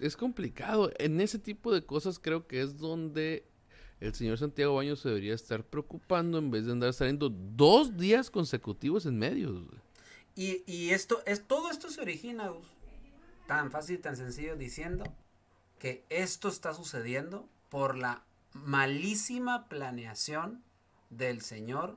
es, 0.00 0.16
complicado. 0.16 0.90
En 0.98 1.20
ese 1.20 1.38
tipo 1.38 1.72
de 1.72 1.84
cosas 1.84 2.18
creo 2.18 2.46
que 2.46 2.62
es 2.62 2.78
donde 2.78 3.46
el 4.00 4.14
señor 4.14 4.38
Santiago 4.38 4.74
Baños 4.74 5.00
se 5.00 5.08
debería 5.08 5.34
estar 5.34 5.64
preocupando 5.64 6.38
en 6.38 6.50
vez 6.50 6.66
de 6.66 6.72
andar 6.72 6.92
saliendo 6.92 7.30
dos 7.30 7.96
días 7.96 8.30
consecutivos 8.30 9.06
en 9.06 9.18
medios. 9.18 9.62
Y, 10.34 10.62
y 10.66 10.90
esto, 10.90 11.22
es, 11.26 11.46
todo 11.46 11.70
esto 11.70 11.90
se 11.90 12.00
origina, 12.00 12.52
tan 13.46 13.70
fácil 13.70 13.96
y 13.96 13.98
tan 13.98 14.16
sencillo, 14.16 14.56
diciendo 14.56 15.04
que 15.78 16.04
esto 16.08 16.48
está 16.48 16.74
sucediendo 16.74 17.48
por 17.68 17.96
la 17.96 18.24
malísima 18.52 19.68
planeación 19.68 20.62
del 21.10 21.40
señor 21.40 21.96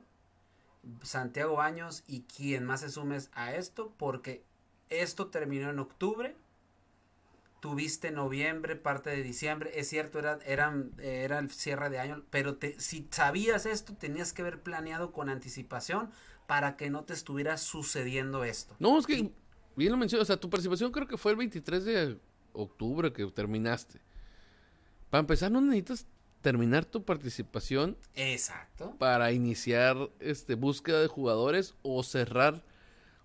Santiago 1.02 1.56
Baños 1.56 2.04
y 2.06 2.22
quien 2.22 2.64
más 2.64 2.80
se 2.80 2.90
sumes 2.90 3.30
a 3.32 3.54
esto, 3.54 3.92
porque 3.96 4.44
esto 4.90 5.28
terminó 5.28 5.70
en 5.70 5.78
octubre, 5.78 6.36
tuviste 7.64 8.10
noviembre, 8.10 8.76
parte 8.76 9.08
de 9.08 9.22
diciembre, 9.22 9.70
es 9.72 9.88
cierto, 9.88 10.18
era, 10.18 10.38
eran, 10.44 10.92
era 10.98 11.38
el 11.38 11.50
cierre 11.50 11.88
de 11.88 11.98
año, 11.98 12.22
pero 12.28 12.56
te, 12.56 12.78
si 12.78 13.08
sabías 13.10 13.64
esto, 13.64 13.94
tenías 13.94 14.34
que 14.34 14.42
haber 14.42 14.62
planeado 14.62 15.12
con 15.12 15.30
anticipación 15.30 16.10
para 16.46 16.76
que 16.76 16.90
no 16.90 17.04
te 17.04 17.14
estuviera 17.14 17.56
sucediendo 17.56 18.44
esto. 18.44 18.76
No, 18.78 18.98
es 18.98 19.06
que 19.06 19.32
bien 19.76 19.92
lo 19.92 19.96
menciono, 19.96 20.20
o 20.20 20.26
sea, 20.26 20.36
tu 20.36 20.50
participación 20.50 20.92
creo 20.92 21.06
que 21.06 21.16
fue 21.16 21.32
el 21.32 21.38
23 21.38 21.84
de 21.86 22.18
octubre 22.52 23.14
que 23.14 23.24
terminaste. 23.28 23.98
Para 25.08 25.20
empezar, 25.20 25.50
no 25.50 25.62
necesitas 25.62 26.06
terminar 26.42 26.84
tu 26.84 27.02
participación 27.02 27.96
Exacto. 28.14 28.94
para 28.98 29.32
iniciar 29.32 29.96
este 30.20 30.54
búsqueda 30.54 31.00
de 31.00 31.06
jugadores 31.06 31.76
o 31.80 32.02
cerrar 32.02 32.62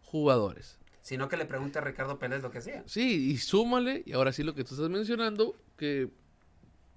jugadores. 0.02 0.78
Sino 1.01 1.29
que 1.29 1.38
le 1.38 1.45
pregunte 1.45 1.79
a 1.79 1.81
Ricardo 1.81 2.19
Pérez 2.19 2.41
lo 2.43 2.51
que 2.51 2.57
hacía. 2.59 2.83
Sí, 2.85 3.31
y 3.31 3.38
súmale, 3.38 4.03
y 4.05 4.12
ahora 4.13 4.31
sí 4.33 4.43
lo 4.43 4.53
que 4.53 4.63
tú 4.63 4.75
estás 4.75 4.89
mencionando, 4.89 5.55
que 5.77 6.09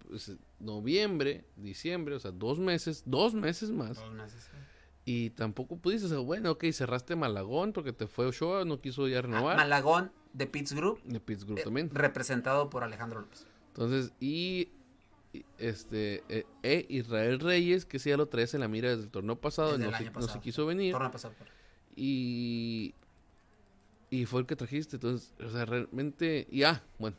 pues, 0.09 0.33
noviembre, 0.59 1.45
diciembre, 1.57 2.15
o 2.17 2.21
sea, 2.21 2.31
dos 2.33 2.59
meses, 2.59 3.05
dos 3.07 3.35
meses 3.35 3.71
más, 3.71 3.97
Dos 3.99 4.13
meses. 4.13 4.49
y 5.05 5.31
tampoco 5.31 5.77
pudiste, 5.79 6.07
o 6.07 6.09
sea, 6.11 6.19
bueno, 6.19 6.51
ok, 6.53 6.65
cerraste 6.73 7.17
Malagón 7.17 7.73
porque 7.73 7.93
te 7.93 8.07
fue 8.07 8.27
Ochoa, 8.27 8.65
no 8.65 8.81
quiso 8.81 9.09
ya 9.09 9.19
Ah, 9.19 9.23
renovar, 9.23 9.57
Malagón 9.57 10.13
de 10.33 10.47
Pitts 10.47 10.73
Group, 10.75 11.01
de 11.05 11.21
Pittsburgh 11.21 11.59
eh, 11.61 11.63
también. 11.65 11.91
representado 11.91 12.69
por 12.71 12.83
Alejandro 12.85 13.21
López. 13.21 13.47
Entonces, 13.69 14.13
y 14.21 14.69
este 15.59 16.23
eh, 16.63 16.87
Israel 16.91 17.41
Reyes, 17.41 17.87
que 17.87 17.99
sí 17.99 18.11
ya 18.11 18.17
lo 18.19 18.27
traes 18.27 18.53
en 18.55 18.61
la 18.61 18.69
mira 18.69 18.91
desde 18.91 19.05
el 19.05 19.11
torneo 19.11 19.37
pasado, 19.41 19.79
Desde 19.79 19.91
no 19.91 19.97
se, 20.21 20.35
no 20.35 20.41
quiso 20.43 20.67
venir. 20.67 20.93
Torneo 20.93 21.11
pasado 21.11 21.35
por- 21.35 21.47
Y, 21.97 22.95
y 24.13 24.27
fue 24.27 24.41
el 24.43 24.47
que 24.47 24.55
trajiste. 24.55 24.97
Entonces, 24.97 25.33
o 25.45 25.51
sea, 25.51 25.65
realmente. 25.65 26.47
Y 26.51 26.63
ah, 26.63 26.83
bueno, 26.99 27.17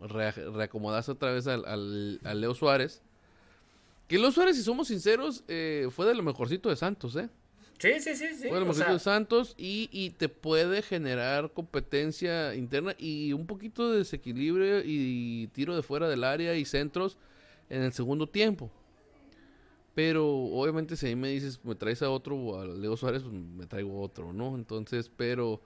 re- 0.00 0.30
reacomodaste 0.30 1.10
otra 1.12 1.32
vez 1.32 1.46
al, 1.46 1.64
al- 1.64 2.20
al 2.22 2.40
Leo 2.40 2.54
Suárez. 2.54 3.02
Que 4.06 4.18
Leo 4.18 4.30
Suárez, 4.30 4.56
si 4.56 4.62
somos 4.62 4.88
sinceros, 4.88 5.42
eh, 5.48 5.88
fue 5.90 6.06
de 6.06 6.14
lo 6.14 6.22
mejorcito 6.22 6.68
de 6.68 6.76
Santos, 6.76 7.16
¿eh? 7.16 7.28
Sí, 7.78 7.90
sí, 7.98 8.14
sí, 8.14 8.26
sí. 8.34 8.48
fue 8.48 8.52
de 8.52 8.60
lo 8.60 8.60
mejorcito 8.60 8.84
sea, 8.84 8.92
de 8.92 8.98
Santos 9.00 9.54
y, 9.58 9.88
y 9.90 10.10
te 10.10 10.28
puede 10.28 10.80
generar 10.82 11.50
competencia 11.52 12.54
interna 12.54 12.94
y 12.98 13.32
un 13.32 13.46
poquito 13.46 13.90
de 13.90 13.98
desequilibrio 13.98 14.80
y 14.84 15.48
tiro 15.54 15.74
de 15.74 15.82
fuera 15.82 16.08
del 16.08 16.22
área 16.22 16.54
y 16.54 16.64
centros 16.66 17.18
en 17.70 17.82
el 17.82 17.92
segundo 17.92 18.28
tiempo. 18.28 18.70
Pero 19.94 20.26
obviamente 20.28 20.96
si 20.96 21.06
ahí 21.06 21.16
me 21.16 21.28
dices, 21.30 21.60
me 21.64 21.74
traes 21.74 22.02
a 22.02 22.10
otro, 22.10 22.58
a 22.60 22.64
Leo 22.66 22.96
Suárez, 22.96 23.22
pues 23.22 23.32
me 23.34 23.66
traigo 23.66 24.00
otro, 24.02 24.32
¿no? 24.32 24.54
Entonces, 24.56 25.10
pero 25.16 25.60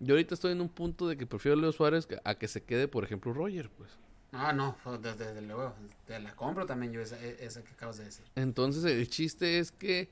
yo 0.00 0.14
ahorita 0.14 0.34
estoy 0.34 0.52
en 0.52 0.60
un 0.60 0.68
punto 0.68 1.08
de 1.08 1.16
que 1.16 1.26
prefiero 1.26 1.56
a 1.58 1.60
Leo 1.60 1.72
Suárez 1.72 2.08
a 2.24 2.34
que 2.36 2.48
se 2.48 2.62
quede, 2.62 2.88
por 2.88 3.04
ejemplo, 3.04 3.32
Roger, 3.32 3.70
pues. 3.70 3.90
Ah, 4.32 4.52
no, 4.52 4.76
desde 5.00 5.40
luego. 5.42 5.74
Te 6.06 6.18
la 6.20 6.34
compro 6.36 6.66
también 6.66 6.92
yo, 6.92 7.00
esa, 7.00 7.18
e- 7.24 7.44
esa 7.44 7.62
que 7.64 7.72
acabas 7.72 7.98
de 7.98 8.04
decir. 8.04 8.24
Entonces 8.34 8.84
el 8.84 9.08
chiste 9.08 9.58
es 9.58 9.72
que 9.72 10.10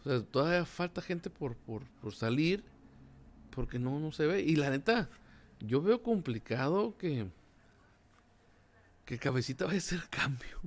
o 0.00 0.02
sea, 0.04 0.22
todavía 0.22 0.64
falta 0.64 1.02
gente 1.02 1.30
por, 1.30 1.56
por, 1.56 1.84
por 2.00 2.14
salir 2.14 2.64
porque 3.50 3.78
no, 3.78 3.98
no 4.00 4.12
se 4.12 4.26
ve. 4.26 4.42
Y 4.42 4.56
la 4.56 4.70
neta, 4.70 5.10
yo 5.60 5.82
veo 5.82 6.02
complicado 6.02 6.96
que, 6.96 7.26
que 9.04 9.18
Cabecita 9.18 9.66
vaya 9.66 9.76
a 9.76 9.78
hacer 9.78 10.02
cambio. 10.10 10.60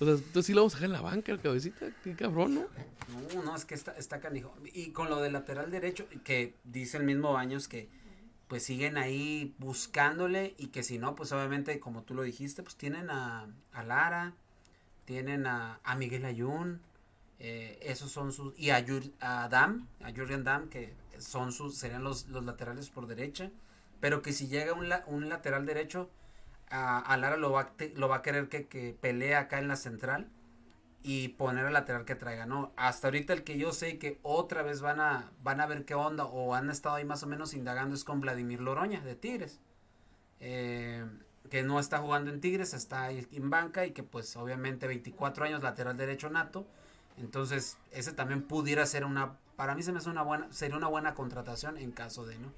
Entonces 0.00 0.44
sí 0.46 0.52
lo 0.52 0.62
vamos 0.62 0.74
a 0.74 0.76
dejar 0.76 0.86
en 0.86 0.92
la 0.92 1.00
banca, 1.00 1.32
el 1.32 1.40
Cabecita. 1.40 1.86
Qué 2.02 2.14
cabrón, 2.14 2.54
¿no? 2.56 2.66
No, 3.34 3.42
no, 3.42 3.56
es 3.56 3.64
que 3.64 3.74
está, 3.74 3.92
está 3.92 4.20
canijo. 4.20 4.54
Y 4.72 4.90
con 4.90 5.08
lo 5.08 5.20
del 5.20 5.32
lateral 5.32 5.70
derecho, 5.70 6.06
que 6.24 6.54
dice 6.64 6.96
el 6.96 7.04
mismo 7.04 7.32
Baños 7.32 7.68
que 7.68 7.88
pues 8.48 8.62
siguen 8.64 8.98
ahí 8.98 9.54
buscándole 9.58 10.54
y 10.58 10.66
que 10.68 10.82
si 10.82 10.98
no, 10.98 11.14
pues 11.14 11.32
obviamente, 11.32 11.80
como 11.80 12.02
tú 12.02 12.14
lo 12.14 12.22
dijiste, 12.22 12.62
pues 12.62 12.76
tienen 12.76 13.08
a, 13.10 13.46
a 13.72 13.82
Lara, 13.84 14.34
tienen 15.06 15.46
a, 15.46 15.80
a 15.82 15.96
Miguel 15.96 16.24
Ayun, 16.26 16.80
eh, 17.38 17.78
esos 17.82 18.10
son 18.12 18.32
sus, 18.32 18.52
y 18.58 18.70
a, 18.70 18.84
Yur- 18.84 19.12
a 19.20 19.48
Dam, 19.48 19.86
a 20.02 20.10
Jurgen 20.12 20.44
Dam, 20.44 20.68
que 20.68 20.92
son 21.18 21.52
sus, 21.52 21.76
serían 21.76 22.04
los, 22.04 22.28
los 22.28 22.44
laterales 22.44 22.90
por 22.90 23.06
derecha, 23.06 23.50
pero 24.00 24.20
que 24.22 24.32
si 24.32 24.46
llega 24.48 24.74
un, 24.74 24.88
la- 24.90 25.04
un 25.06 25.28
lateral 25.30 25.64
derecho, 25.64 26.10
a, 26.74 27.16
Lara 27.16 27.36
lo 27.36 27.52
va, 27.52 27.72
a 28.14 28.22
querer 28.22 28.48
que, 28.48 28.66
que 28.66 28.96
pelee 29.00 29.36
acá 29.36 29.58
en 29.58 29.68
la 29.68 29.76
central 29.76 30.28
y 31.02 31.28
poner 31.28 31.66
al 31.66 31.74
lateral 31.74 32.04
que 32.04 32.14
traiga, 32.14 32.46
¿no? 32.46 32.72
Hasta 32.76 33.08
ahorita 33.08 33.32
el 33.34 33.44
que 33.44 33.58
yo 33.58 33.72
sé 33.72 33.98
que 33.98 34.18
otra 34.22 34.62
vez 34.62 34.80
van 34.80 35.00
a, 35.00 35.30
ver 35.66 35.84
qué 35.84 35.94
onda 35.94 36.24
o 36.24 36.54
han 36.54 36.70
estado 36.70 36.96
ahí 36.96 37.04
más 37.04 37.22
o 37.22 37.26
menos 37.26 37.52
indagando 37.54 37.94
es 37.94 38.04
con 38.04 38.20
Vladimir 38.20 38.60
Loroña 38.60 39.00
de 39.02 39.14
Tigres. 39.14 39.60
Eh, 40.40 41.04
que 41.50 41.62
no 41.62 41.78
está 41.78 41.98
jugando 41.98 42.30
en 42.30 42.40
Tigres, 42.40 42.72
está 42.72 43.04
ahí 43.04 43.26
en 43.32 43.50
banca 43.50 43.84
y 43.84 43.92
que 43.92 44.02
pues 44.02 44.34
obviamente 44.36 44.86
24 44.86 45.44
años 45.44 45.62
lateral 45.62 45.96
derecho 45.96 46.30
nato. 46.30 46.66
Entonces 47.18 47.76
ese 47.92 48.12
también 48.12 48.42
pudiera 48.42 48.84
ser 48.86 49.04
una, 49.04 49.36
para 49.56 49.74
mí 49.74 49.82
se 49.82 49.92
me 49.92 49.98
hace 49.98 50.08
una 50.08 50.22
buena, 50.22 50.50
sería 50.52 50.76
una 50.76 50.88
buena 50.88 51.14
contratación 51.14 51.76
en 51.76 51.92
caso 51.92 52.24
de, 52.24 52.38
¿no? 52.38 52.50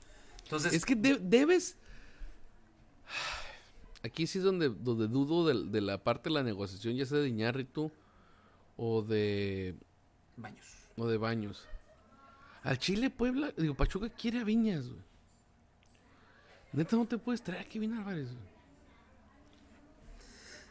Entonces, 0.45 0.73
Es 0.73 0.87
que 0.87 0.95
de- 0.95 1.19
debes... 1.21 1.77
Aquí 4.03 4.27
sí 4.27 4.39
es 4.39 4.45
donde, 4.45 4.69
donde 4.69 5.09
dudo 5.09 5.47
de, 5.47 5.71
de 5.71 5.81
la 5.81 5.99
parte 5.99 6.29
de 6.29 6.35
la 6.35 6.43
negociación, 6.43 6.95
ya 6.97 7.07
sea 7.07 7.19
de 7.19 7.29
Iñárritu 7.29 7.91
o 8.77 9.03
de 9.03 9.75
Baños. 10.37 10.67
O 10.97 11.07
de 11.07 11.19
baños. 11.19 11.67
Al 12.63 12.79
Chile, 12.79 13.11
Puebla, 13.11 13.53
digo, 13.57 13.75
Pachuca 13.75 14.09
quiere 14.09 14.41
a 14.41 14.45
Viñas, 14.45 14.89
güey. 14.89 15.03
Neta, 16.73 16.97
no 16.97 17.07
te 17.07 17.17
puedes 17.17 17.43
traer 17.43 17.63
a 17.63 17.65
Kevin 17.65 17.95
Álvarez, 17.95 18.27
güey. 18.27 18.57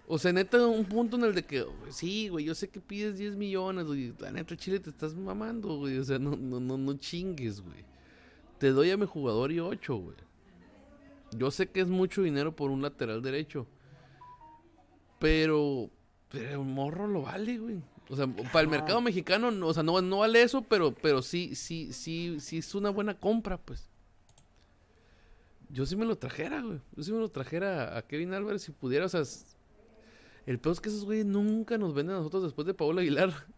O 0.07 0.19
sea, 0.19 0.31
neta, 0.31 0.63
un 0.67 0.85
punto 0.85 1.17
en 1.17 1.23
el 1.23 1.33
de 1.33 1.43
que, 1.43 1.63
güey, 1.63 1.91
sí, 1.91 2.27
güey, 2.27 2.45
yo 2.45 2.53
sé 2.53 2.69
que 2.69 2.79
pides 2.79 3.17
10 3.17 3.35
millones, 3.37 3.85
güey. 3.85 4.13
La 4.19 4.29
neta, 4.29 4.55
Chile, 4.55 4.79
te 4.79 4.91
estás 4.91 5.15
mamando, 5.15 5.77
güey. 5.77 5.97
O 5.97 6.03
sea, 6.03 6.19
no, 6.19 6.35
no, 6.35 6.59
no, 6.59 6.77
no 6.77 6.93
chingues, 6.97 7.61
güey. 7.61 7.83
Te 8.59 8.69
doy 8.69 8.91
a 8.91 8.97
mi 8.97 9.07
jugador 9.07 9.51
y 9.51 9.59
8, 9.59 9.95
güey. 9.95 10.17
Yo 11.31 11.51
sé 11.51 11.69
que 11.69 11.81
es 11.81 11.87
mucho 11.87 12.21
dinero 12.21 12.55
por 12.55 12.71
un 12.71 12.81
lateral 12.81 13.21
derecho. 13.21 13.67
Pero, 15.19 15.89
pero 16.29 16.61
el 16.61 16.67
morro 16.67 17.07
lo 17.07 17.23
vale, 17.23 17.57
güey. 17.57 17.81
O 18.09 18.15
sea, 18.15 18.27
para 18.27 18.61
el 18.61 18.67
mercado 18.67 19.01
mexicano, 19.01 19.49
no, 19.49 19.67
o 19.67 19.73
sea, 19.73 19.81
no, 19.83 19.99
no 20.01 20.19
vale 20.19 20.43
eso, 20.43 20.61
pero, 20.61 20.93
pero 20.93 21.21
sí, 21.21 21.55
sí, 21.55 21.91
sí, 21.91 22.37
sí 22.39 22.59
es 22.59 22.75
una 22.75 22.89
buena 22.91 23.19
compra, 23.19 23.57
pues. 23.57 23.89
Yo 25.69 25.85
sí 25.85 25.95
me 25.95 26.05
lo 26.05 26.15
trajera, 26.17 26.61
güey. 26.61 26.79
Yo 26.95 27.03
sí 27.03 27.11
me 27.11 27.19
lo 27.19 27.29
trajera 27.29 27.97
a 27.97 28.03
Kevin 28.03 28.33
Álvarez 28.33 28.61
si 28.61 28.71
pudiera, 28.71 29.07
o 29.07 29.09
sea, 29.09 29.23
el 30.45 30.59
peor 30.59 30.73
es 30.73 30.81
que 30.81 30.89
esos 30.89 31.03
güeyes 31.05 31.25
nunca 31.25 31.77
nos 31.79 31.95
venden 31.95 32.15
a 32.15 32.19
nosotros 32.19 32.43
después 32.43 32.67
de 32.67 32.73
Paola 32.73 33.01
Aguilar. 33.01 33.33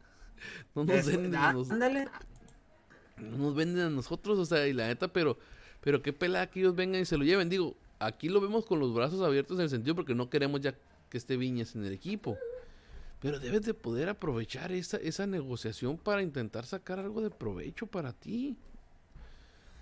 No 0.76 0.86
nos 0.86 1.04
venden, 1.08 1.36
ah, 1.36 1.52
nos- 1.52 1.72
ándale. 1.72 2.08
no 3.18 3.38
nos 3.38 3.56
venden 3.56 3.86
a 3.86 3.90
nosotros, 3.90 4.38
o 4.38 4.46
sea, 4.46 4.68
y 4.68 4.74
la 4.74 4.86
neta, 4.86 5.08
pero, 5.12 5.40
pero 5.82 6.02
qué 6.02 6.14
pelada 6.14 6.50
que 6.50 6.60
ellos 6.60 6.76
vengan 6.76 7.02
y 7.02 7.06
se 7.06 7.18
lo 7.18 7.24
lleven. 7.24 7.50
Digo, 7.50 7.76
aquí 8.00 8.30
lo 8.30 8.42
vemos 8.42 8.66
con 8.66 8.80
los 8.80 8.94
brazos 8.94 9.22
abiertos 9.22 9.58
en 9.58 9.64
el 9.64 9.70
sentido 9.70 9.96
porque 9.96 10.16
no 10.16 10.30
queremos 10.30 10.62
ya 10.62 10.76
que 11.10 11.18
esté 11.18 11.38
Viñas 11.38 11.76
en 11.76 11.86
el 11.86 11.94
equipo. 11.94 12.38
Pero 13.20 13.40
debes 13.40 13.64
de 13.64 13.74
poder 13.74 14.10
aprovechar 14.10 14.72
esa, 14.72 14.98
esa 14.98 15.26
negociación 15.26 15.98
para 15.98 16.22
intentar 16.22 16.66
sacar 16.66 17.00
algo 17.00 17.22
de 17.22 17.32
provecho 17.32 17.88
para 17.88 18.14
ti. 18.14 18.58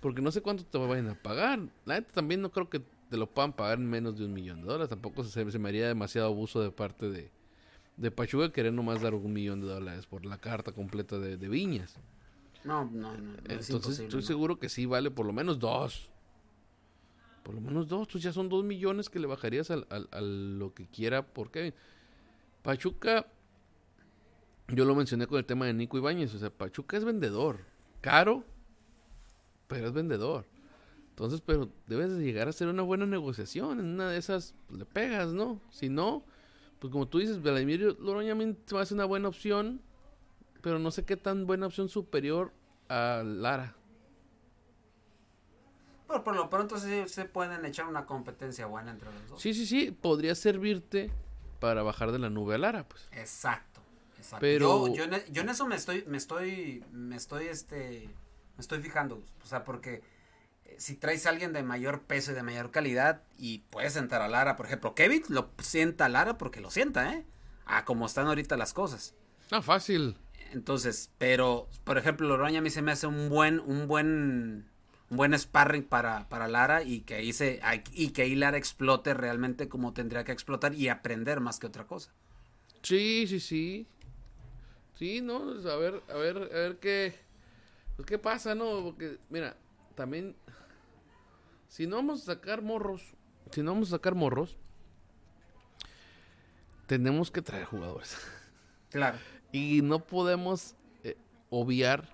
Porque 0.00 0.22
no 0.22 0.32
sé 0.32 0.40
cuánto 0.40 0.64
te 0.64 0.78
vayan 0.78 1.08
a 1.08 1.14
pagar. 1.14 1.58
La 1.84 1.94
neta 1.96 2.12
también 2.12 2.40
no 2.40 2.50
creo 2.50 2.70
que 2.70 2.80
te 3.10 3.16
lo 3.16 3.28
puedan 3.28 3.52
pagar 3.52 3.78
en 3.78 3.86
menos 3.86 4.16
de 4.16 4.24
un 4.24 4.32
millón 4.32 4.62
de 4.62 4.68
dólares. 4.68 4.88
Tampoco 4.88 5.22
se, 5.24 5.50
se 5.50 5.58
me 5.58 5.68
haría 5.68 5.88
demasiado 5.88 6.28
abuso 6.28 6.62
de 6.62 6.70
parte 6.70 7.10
de, 7.10 7.30
de 7.96 8.10
Pachuca 8.10 8.52
querer 8.52 8.72
nomás 8.72 9.02
dar 9.02 9.14
un 9.14 9.32
millón 9.32 9.60
de 9.60 9.66
dólares 9.66 10.06
por 10.06 10.24
la 10.24 10.38
carta 10.38 10.72
completa 10.72 11.18
de, 11.18 11.36
de 11.36 11.48
Viñas. 11.48 11.98
No, 12.66 12.84
no, 12.84 13.12
no. 13.16 13.18
no, 13.18 13.32
es 13.48 13.70
Entonces 13.70 14.00
estoy 14.00 14.20
¿no? 14.20 14.26
seguro 14.26 14.58
que 14.58 14.68
sí 14.68 14.86
vale 14.86 15.10
por 15.10 15.26
lo 15.26 15.32
menos 15.32 15.58
dos. 15.58 16.10
Por 17.42 17.54
lo 17.54 17.60
menos 17.60 17.88
dos. 17.88 18.08
Pues 18.10 18.24
ya 18.24 18.32
son 18.32 18.48
dos 18.48 18.64
millones 18.64 19.08
que 19.08 19.20
le 19.20 19.26
bajarías 19.26 19.70
al, 19.70 19.86
al- 19.90 20.08
a 20.10 20.20
lo 20.20 20.74
que 20.74 20.86
quiera 20.88 21.26
por 21.26 21.50
Kevin. 21.50 21.74
Pachuca 22.62 23.26
yo 24.68 24.84
lo 24.84 24.94
mencioné 24.96 25.26
con 25.26 25.38
el 25.38 25.44
tema 25.44 25.66
de 25.66 25.74
Nico 25.74 25.96
Ibáñez. 25.96 26.34
O 26.34 26.38
sea, 26.38 26.50
Pachuca 26.50 26.96
es 26.96 27.04
vendedor. 27.04 27.60
Caro, 28.00 28.44
pero 29.68 29.86
es 29.86 29.92
vendedor. 29.92 30.44
Entonces, 31.10 31.40
pero 31.44 31.70
debes 31.86 32.10
de 32.16 32.22
llegar 32.24 32.46
a 32.46 32.50
hacer 32.50 32.68
una 32.68 32.82
buena 32.82 33.06
negociación. 33.06 33.80
En 33.80 33.86
una 33.86 34.10
de 34.10 34.18
esas 34.18 34.54
pues, 34.66 34.80
le 34.80 34.84
pegas, 34.86 35.32
¿no? 35.32 35.60
Si 35.70 35.88
no, 35.88 36.24
pues 36.78 36.92
como 36.92 37.08
tú 37.08 37.18
dices, 37.18 37.40
Vladimir 37.40 37.96
Loroña 38.00 38.34
va 38.34 38.80
a 38.82 38.86
ser 38.86 38.96
una 38.96 39.04
buena 39.04 39.28
opción. 39.28 39.80
Pero 40.62 40.78
no 40.80 40.90
sé 40.90 41.04
qué 41.04 41.16
tan 41.16 41.46
buena 41.46 41.66
opción 41.66 41.88
superior 41.88 42.52
a 42.88 43.22
Lara. 43.24 43.74
Pero 46.08 46.22
por 46.22 46.36
lo 46.36 46.48
pronto 46.48 46.78
sí 46.78 47.02
se 47.08 47.24
pueden 47.24 47.64
echar 47.64 47.86
una 47.86 48.06
competencia 48.06 48.66
buena 48.66 48.92
entre 48.92 49.12
los 49.12 49.28
dos. 49.28 49.42
Sí, 49.42 49.54
sí, 49.54 49.66
sí. 49.66 49.90
Podría 49.90 50.34
servirte 50.34 51.10
para 51.58 51.82
bajar 51.82 52.12
de 52.12 52.18
la 52.18 52.30
nube 52.30 52.54
a 52.54 52.58
Lara, 52.58 52.86
pues. 52.88 53.08
Exacto. 53.12 53.80
exacto. 54.16 54.38
Pero- 54.40 54.86
Yo, 54.88 54.94
yo, 54.94 55.04
en, 55.04 55.14
e- 55.14 55.24
yo 55.30 55.42
en 55.42 55.48
eso 55.48 55.66
me 55.66 55.74
estoy, 55.74 56.04
me 56.06 56.16
estoy, 56.16 56.84
me 56.92 57.16
estoy, 57.16 57.46
este, 57.48 58.08
me 58.56 58.60
estoy 58.60 58.80
fijando. 58.80 59.20
O 59.42 59.46
sea, 59.46 59.64
porque 59.64 60.02
eh, 60.64 60.76
si 60.78 60.94
traes 60.94 61.26
a 61.26 61.30
alguien 61.30 61.52
de 61.52 61.64
mayor 61.64 62.02
peso 62.02 62.30
y 62.30 62.34
de 62.34 62.42
mayor 62.44 62.70
calidad 62.70 63.22
y 63.36 63.60
puedes 63.70 63.94
sentar 63.94 64.22
a 64.22 64.28
Lara, 64.28 64.54
por 64.54 64.66
ejemplo, 64.66 64.94
Kevin 64.94 65.24
lo 65.28 65.50
sienta 65.58 66.04
a 66.04 66.08
Lara 66.08 66.38
porque 66.38 66.60
lo 66.60 66.70
sienta, 66.70 67.14
¿eh? 67.14 67.26
A 67.64 67.84
como 67.84 68.06
están 68.06 68.28
ahorita 68.28 68.56
las 68.56 68.72
cosas. 68.72 69.16
Ah, 69.50 69.60
fácil. 69.60 70.16
Entonces, 70.56 71.10
pero, 71.18 71.68
por 71.84 71.98
ejemplo, 71.98 72.26
Loroña 72.26 72.60
a 72.60 72.62
mí 72.62 72.70
se 72.70 72.80
me 72.80 72.90
hace 72.90 73.06
un 73.06 73.28
buen, 73.28 73.60
un 73.60 73.86
buen, 73.86 74.66
un 75.10 75.16
buen 75.18 75.38
sparring 75.38 75.84
para, 75.84 76.30
para 76.30 76.48
Lara 76.48 76.82
y 76.82 77.02
que 77.02 77.16
ahí 77.16 77.34
se, 77.34 77.60
y 77.92 78.08
que 78.12 78.22
ahí 78.22 78.34
Lara 78.34 78.56
explote 78.56 79.12
realmente 79.12 79.68
como 79.68 79.92
tendría 79.92 80.24
que 80.24 80.32
explotar 80.32 80.72
y 80.72 80.88
aprender 80.88 81.40
más 81.40 81.58
que 81.58 81.66
otra 81.66 81.86
cosa. 81.86 82.10
Sí, 82.80 83.26
sí, 83.26 83.38
sí. 83.38 83.86
Sí, 84.98 85.20
no, 85.20 85.44
pues, 85.44 85.66
a 85.66 85.76
ver, 85.76 86.02
a 86.08 86.14
ver, 86.14 86.38
a 86.38 86.56
ver 86.56 86.78
qué, 86.78 87.14
pues, 87.96 88.06
qué 88.06 88.18
pasa, 88.18 88.54
¿no? 88.54 88.82
Porque, 88.82 89.18
mira, 89.28 89.58
también, 89.94 90.34
si 91.68 91.86
no 91.86 91.96
vamos 91.96 92.22
a 92.22 92.34
sacar 92.34 92.62
morros, 92.62 93.02
si 93.50 93.62
no 93.62 93.74
vamos 93.74 93.88
a 93.88 93.96
sacar 93.96 94.14
morros, 94.14 94.56
tenemos 96.86 97.30
que 97.30 97.42
traer 97.42 97.66
jugadores. 97.66 98.16
Claro. 98.88 99.18
Y 99.52 99.80
no 99.82 100.00
podemos 100.06 100.74
eh, 101.04 101.16
obviar 101.50 102.08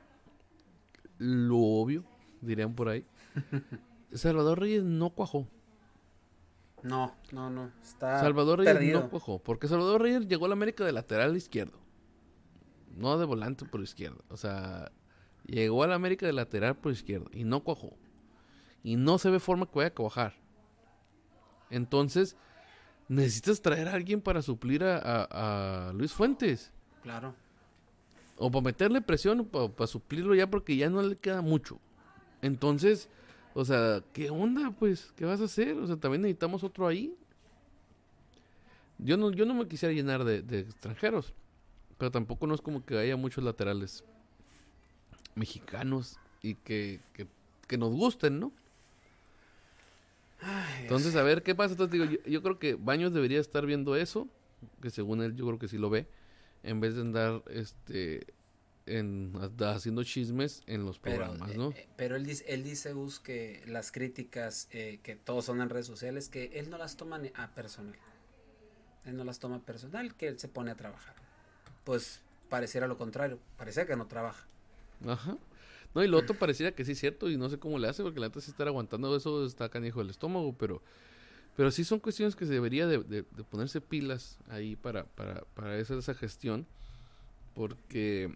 lo 1.19 1.59
obvio, 1.59 2.05
dirían 2.41 2.75
por 2.75 2.89
ahí. 2.89 3.05
Salvador 4.13 4.61
Reyes 4.61 4.85
no 4.85 5.11
cuajó. 5.11 5.49
No, 6.83 7.15
no, 7.31 7.49
no. 7.49 7.71
Está 7.83 8.21
Salvador 8.21 8.59
Reyes 8.59 8.75
perdido. 8.75 9.01
no 9.03 9.11
cuajó. 9.11 9.39
Porque 9.39 9.69
Salvador 9.69 10.03
Reyes 10.03 10.27
llegó 10.29 10.47
a 10.47 10.49
la 10.49 10.55
América 10.55 10.85
de 10.85 10.93
lateral 10.93 11.37
izquierdo. 11.37 11.79
No 12.97 13.17
de 13.19 13.25
volante 13.25 13.65
por 13.65 13.81
izquierda. 13.81 14.19
O 14.29 14.37
sea, 14.37 14.91
llegó 15.47 15.83
a 15.83 15.87
la 15.87 15.95
América 15.95 16.27
de 16.27 16.33
lateral 16.33 16.77
por 16.77 16.93
izquierdo. 16.93 17.31
Y 17.33 17.45
no 17.45 17.63
cuajó. 17.63 17.97
Y 18.83 18.97
no 18.97 19.19
se 19.19 19.31
ve 19.31 19.39
forma 19.41 19.67
que 19.67 19.77
vaya 19.79 19.89
a 19.89 19.95
cuajar. 19.95 20.35
Entonces, 21.71 22.37
necesitas 23.09 23.63
traer 23.63 23.89
a 23.89 23.95
alguien 23.95 24.21
para 24.21 24.43
suplir 24.43 24.85
a, 24.85 24.99
a- 24.99 25.89
a 25.89 25.93
Luis 25.93 26.13
Fuentes. 26.13 26.73
Claro. 27.03 27.35
O 28.37 28.51
para 28.51 28.65
meterle 28.65 29.01
presión 29.01 29.49
o 29.53 29.69
para 29.71 29.87
suplirlo 29.87 30.35
ya 30.35 30.49
porque 30.49 30.77
ya 30.77 30.89
no 30.91 31.03
le 31.03 31.17
queda 31.17 31.43
mucho. 31.43 31.79
Entonces, 32.41 33.09
o 33.55 33.65
sea, 33.65 34.03
¿qué 34.13 34.31
onda 34.31 34.71
pues? 34.79 35.13
¿Qué 35.17 35.25
vas 35.25 35.41
a 35.41 35.45
hacer? 35.45 35.77
O 35.77 35.87
sea, 35.87 35.97
también 35.97 36.23
necesitamos 36.23 36.65
otro 36.65 36.87
ahí. 36.87 37.15
Yo 38.99 39.17
no, 39.17 39.31
yo 39.33 39.47
no 39.47 39.55
me 39.55 39.69
quisiera 39.69 39.93
llenar 39.93 40.25
de, 40.25 40.43
de 40.43 40.61
extranjeros. 40.61 41.35
Pero 41.99 42.11
tampoco 42.11 42.47
no 42.47 42.55
es 42.55 42.61
como 42.61 42.85
que 42.85 42.99
haya 42.99 43.17
muchos 43.17 43.45
laterales 43.45 44.05
mexicanos 45.35 46.19
y 46.43 46.55
que, 46.55 47.01
que, 47.13 47.27
que 47.69 47.79
nos 47.79 47.93
gusten, 47.93 48.41
¿no? 48.41 48.53
Entonces, 50.81 51.15
a 51.15 51.23
ver 51.23 51.43
qué 51.43 51.55
pasa. 51.55 51.73
Entonces, 51.73 51.93
digo, 51.93 52.05
yo, 52.05 52.19
yo 52.29 52.43
creo 52.43 52.59
que 52.59 52.75
Baños 52.75 53.13
debería 53.13 53.39
estar 53.39 53.65
viendo 53.67 53.95
eso, 53.95 54.27
que 54.81 54.91
según 54.91 55.23
él 55.23 55.37
yo 55.37 55.47
creo 55.47 55.59
que 55.59 55.69
sí 55.69 55.79
lo 55.79 55.91
ve, 55.91 56.09
en 56.63 56.81
vez 56.81 56.95
de 56.95 57.01
andar 57.03 57.43
este 57.51 58.27
en 58.87 59.33
haciendo 59.61 60.03
chismes 60.03 60.63
en 60.67 60.85
los 60.85 60.99
programas, 60.99 61.53
eh, 61.53 61.57
¿no? 61.57 61.71
eh, 61.71 61.89
pero 61.97 62.17
él 62.17 62.27
dice, 62.27 62.45
él 62.49 62.65
dice 62.65 62.93
Gus, 62.93 63.21
que 63.21 63.63
las 63.67 63.93
críticas 63.93 64.69
eh, 64.73 64.99
que 65.03 65.15
todos 65.15 65.45
son 65.45 65.61
en 65.61 65.69
redes 65.69 65.87
sociales, 65.87 66.29
que 66.29 66.51
él 66.55 66.69
no 66.69 66.79
las 66.79 66.97
toma 66.97 67.21
a 67.35 67.55
personal. 67.55 67.97
Él 69.05 69.17
no 69.17 69.25
las 69.25 69.39
toma 69.39 69.61
personal, 69.61 70.15
que 70.15 70.29
él 70.29 70.39
se 70.39 70.49
pone 70.49 70.71
a 70.71 70.75
trabajar. 70.75 71.15
Pues 71.85 72.23
pareciera 72.49 72.87
lo 72.87 72.99
contrario, 72.99 73.39
parece 73.57 73.87
que 73.87 73.97
no 73.97 74.07
trabaja. 74.07 74.47
Ajá. 75.07 75.37
No, 75.95 76.03
y 76.03 76.09
lo 76.09 76.19
otro 76.19 76.37
pareciera 76.37 76.73
que 76.73 76.85
sí 76.85 76.93
es 76.93 76.99
cierto 76.99 77.29
y 77.29 77.37
no 77.37 77.49
sé 77.51 77.59
cómo 77.59 77.79
le 77.79 77.89
hace 77.89 78.03
porque 78.03 78.19
la 78.19 78.29
neta 78.29 78.41
sí 78.41 78.51
estar 78.51 78.67
aguantando 78.67 79.15
eso 79.15 79.45
está 79.45 79.69
canijo 79.69 80.01
del 80.01 80.11
estómago, 80.11 80.55
pero 80.57 80.83
pero 81.57 81.71
sí 81.71 81.85
son 81.85 82.01
cuestiones 82.01 82.37
que 82.37 82.47
se 82.47 82.53
debería 82.53 82.87
de, 82.87 82.99
de- 82.99 83.23
de 83.23 83.45
ponerse 83.45 83.81
pilas 83.81 84.39
ahí 84.49 84.77
para, 84.77 85.05
para, 85.05 85.43
para 85.55 85.79
hacer 85.79 85.99
esa 85.99 86.15
gestión 86.15 86.67
porque 87.55 88.35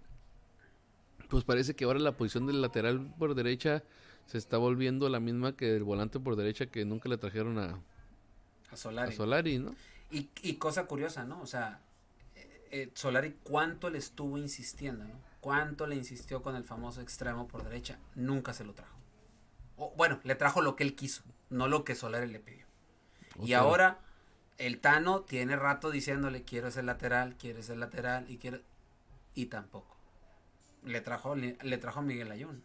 pues 1.28 1.44
parece 1.44 1.74
que 1.74 1.84
ahora 1.84 1.98
la 1.98 2.16
posición 2.16 2.46
del 2.46 2.62
lateral 2.62 3.12
por 3.18 3.34
derecha 3.34 3.82
se 4.26 4.38
está 4.38 4.58
volviendo 4.58 5.08
la 5.08 5.20
misma 5.20 5.56
que 5.56 5.74
el 5.76 5.84
volante 5.84 6.20
por 6.20 6.36
derecha 6.36 6.66
que 6.66 6.84
nunca 6.84 7.08
le 7.08 7.18
trajeron 7.18 7.58
a, 7.58 7.82
A 8.70 8.76
a 8.76 8.76
Solari. 8.76 9.12
Solari, 9.12 9.58
¿no? 9.58 9.74
Y, 10.10 10.30
y 10.42 10.56
cosa 10.56 10.86
curiosa, 10.86 11.24
¿no? 11.24 11.40
O 11.40 11.46
sea, 11.46 11.80
eh, 12.34 12.68
eh, 12.70 12.90
Solari, 12.94 13.36
¿cuánto 13.42 13.90
le 13.90 13.98
estuvo 13.98 14.38
insistiendo, 14.38 15.04
¿no? 15.04 15.14
¿Cuánto 15.40 15.86
le 15.86 15.96
insistió 15.96 16.42
con 16.42 16.56
el 16.56 16.64
famoso 16.64 17.00
extremo 17.00 17.48
por 17.48 17.64
derecha? 17.64 17.98
Nunca 18.14 18.52
se 18.52 18.64
lo 18.64 18.74
trajo. 18.74 18.96
O, 19.76 19.92
bueno, 19.96 20.20
le 20.24 20.34
trajo 20.34 20.62
lo 20.62 20.76
que 20.76 20.84
él 20.84 20.94
quiso, 20.96 21.22
no 21.50 21.68
lo 21.68 21.84
que 21.84 21.94
Solari 21.94 22.28
le 22.28 22.40
pidió. 22.40 22.65
O 23.38 23.44
y 23.44 23.48
sea, 23.48 23.60
ahora 23.60 24.00
el 24.58 24.78
Tano 24.80 25.22
tiene 25.22 25.56
rato 25.56 25.90
diciéndole 25.90 26.42
quiero 26.42 26.68
ese 26.68 26.82
lateral, 26.82 27.36
quiero 27.38 27.60
ese 27.60 27.76
lateral 27.76 28.30
y 28.30 28.38
quiero 28.38 28.60
y 29.34 29.46
tampoco. 29.46 29.96
Le 30.84 31.00
trajo 31.00 31.34
le, 31.34 31.58
le 31.62 31.78
trajo 31.78 32.00
a 32.00 32.02
Miguel 32.02 32.30
Ayun. 32.30 32.62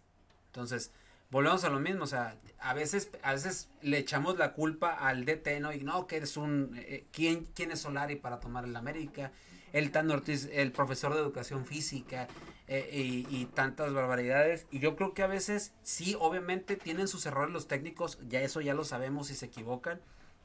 Entonces, 0.47 0.91
volvemos 1.31 1.63
a 1.63 1.69
lo 1.69 1.79
mismo, 1.79 2.03
o 2.03 2.07
sea, 2.07 2.37
a 2.59 2.73
veces 2.73 3.09
a 3.23 3.33
veces 3.33 3.69
le 3.81 3.97
echamos 3.97 4.37
la 4.37 4.53
culpa 4.53 4.93
al 4.93 5.25
DT, 5.25 5.59
¿no? 5.59 5.73
Y 5.73 5.81
no, 5.81 6.07
que 6.07 6.17
eres 6.17 6.37
un 6.37 6.73
eh, 6.77 7.05
¿quién 7.11 7.45
quién 7.55 7.71
es 7.71 7.81
Solari 7.81 8.15
para 8.15 8.39
tomar 8.39 8.65
el 8.65 8.75
América? 8.75 9.31
El 9.73 9.91
Tano 9.91 10.13
Ortiz, 10.13 10.49
el 10.51 10.73
profesor 10.73 11.13
de 11.13 11.21
educación 11.21 11.65
física 11.65 12.27
eh, 12.67 12.89
y, 12.91 13.25
y 13.29 13.45
tantas 13.45 13.93
barbaridades. 13.93 14.67
Y 14.69 14.79
yo 14.79 14.97
creo 14.97 15.13
que 15.13 15.23
a 15.23 15.27
veces 15.27 15.73
sí, 15.81 16.15
obviamente 16.19 16.75
tienen 16.75 17.07
sus 17.07 17.25
errores 17.25 17.53
los 17.53 17.69
técnicos, 17.69 18.19
ya 18.27 18.41
eso 18.41 18.59
ya 18.59 18.73
lo 18.73 18.83
sabemos 18.83 19.27
si 19.27 19.35
se 19.35 19.45
equivocan, 19.45 20.01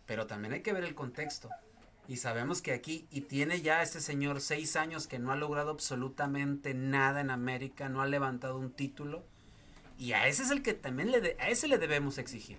pero 0.07 0.27
también 0.27 0.55
hay 0.55 0.63
que 0.63 0.73
ver 0.73 0.85
el 0.85 0.95
contexto. 0.95 1.51
Y 2.09 2.19
sabemos 2.19 2.63
que 2.63 2.73
aquí, 2.73 3.07
y 3.11 3.23
tiene 3.23 3.61
ya 3.63 3.83
este 3.83 4.01
señor 4.01 4.41
seis 4.41 4.77
años 4.77 5.09
que 5.09 5.19
no 5.19 5.33
ha 5.33 5.37
logrado 5.37 5.71
absolutamente 5.71 6.73
nada 6.73 7.21
en 7.21 7.31
América, 7.31 7.89
no 7.89 8.01
ha 8.01 8.07
levantado 8.07 8.59
un 8.59 8.71
título. 8.71 9.25
Y 9.99 10.13
a 10.13 10.29
ese 10.29 10.45
es 10.45 10.51
el 10.51 10.63
que 10.63 10.75
también 10.75 11.11
le, 11.11 11.21
de- 11.21 11.37
a 11.41 11.49
ese 11.51 11.67
le 11.69 11.79
debemos 11.79 12.19
exigir. 12.19 12.59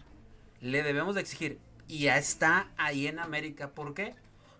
Le 0.59 0.83
debemos 0.83 1.15
de 1.15 1.21
exigir. 1.21 1.59
Y 1.87 1.99
ya 1.99 2.17
está 2.17 2.71
ahí 2.75 3.07
en 3.07 3.19
América. 3.19 3.69
¿Por 3.71 3.93
qué? 3.93 4.15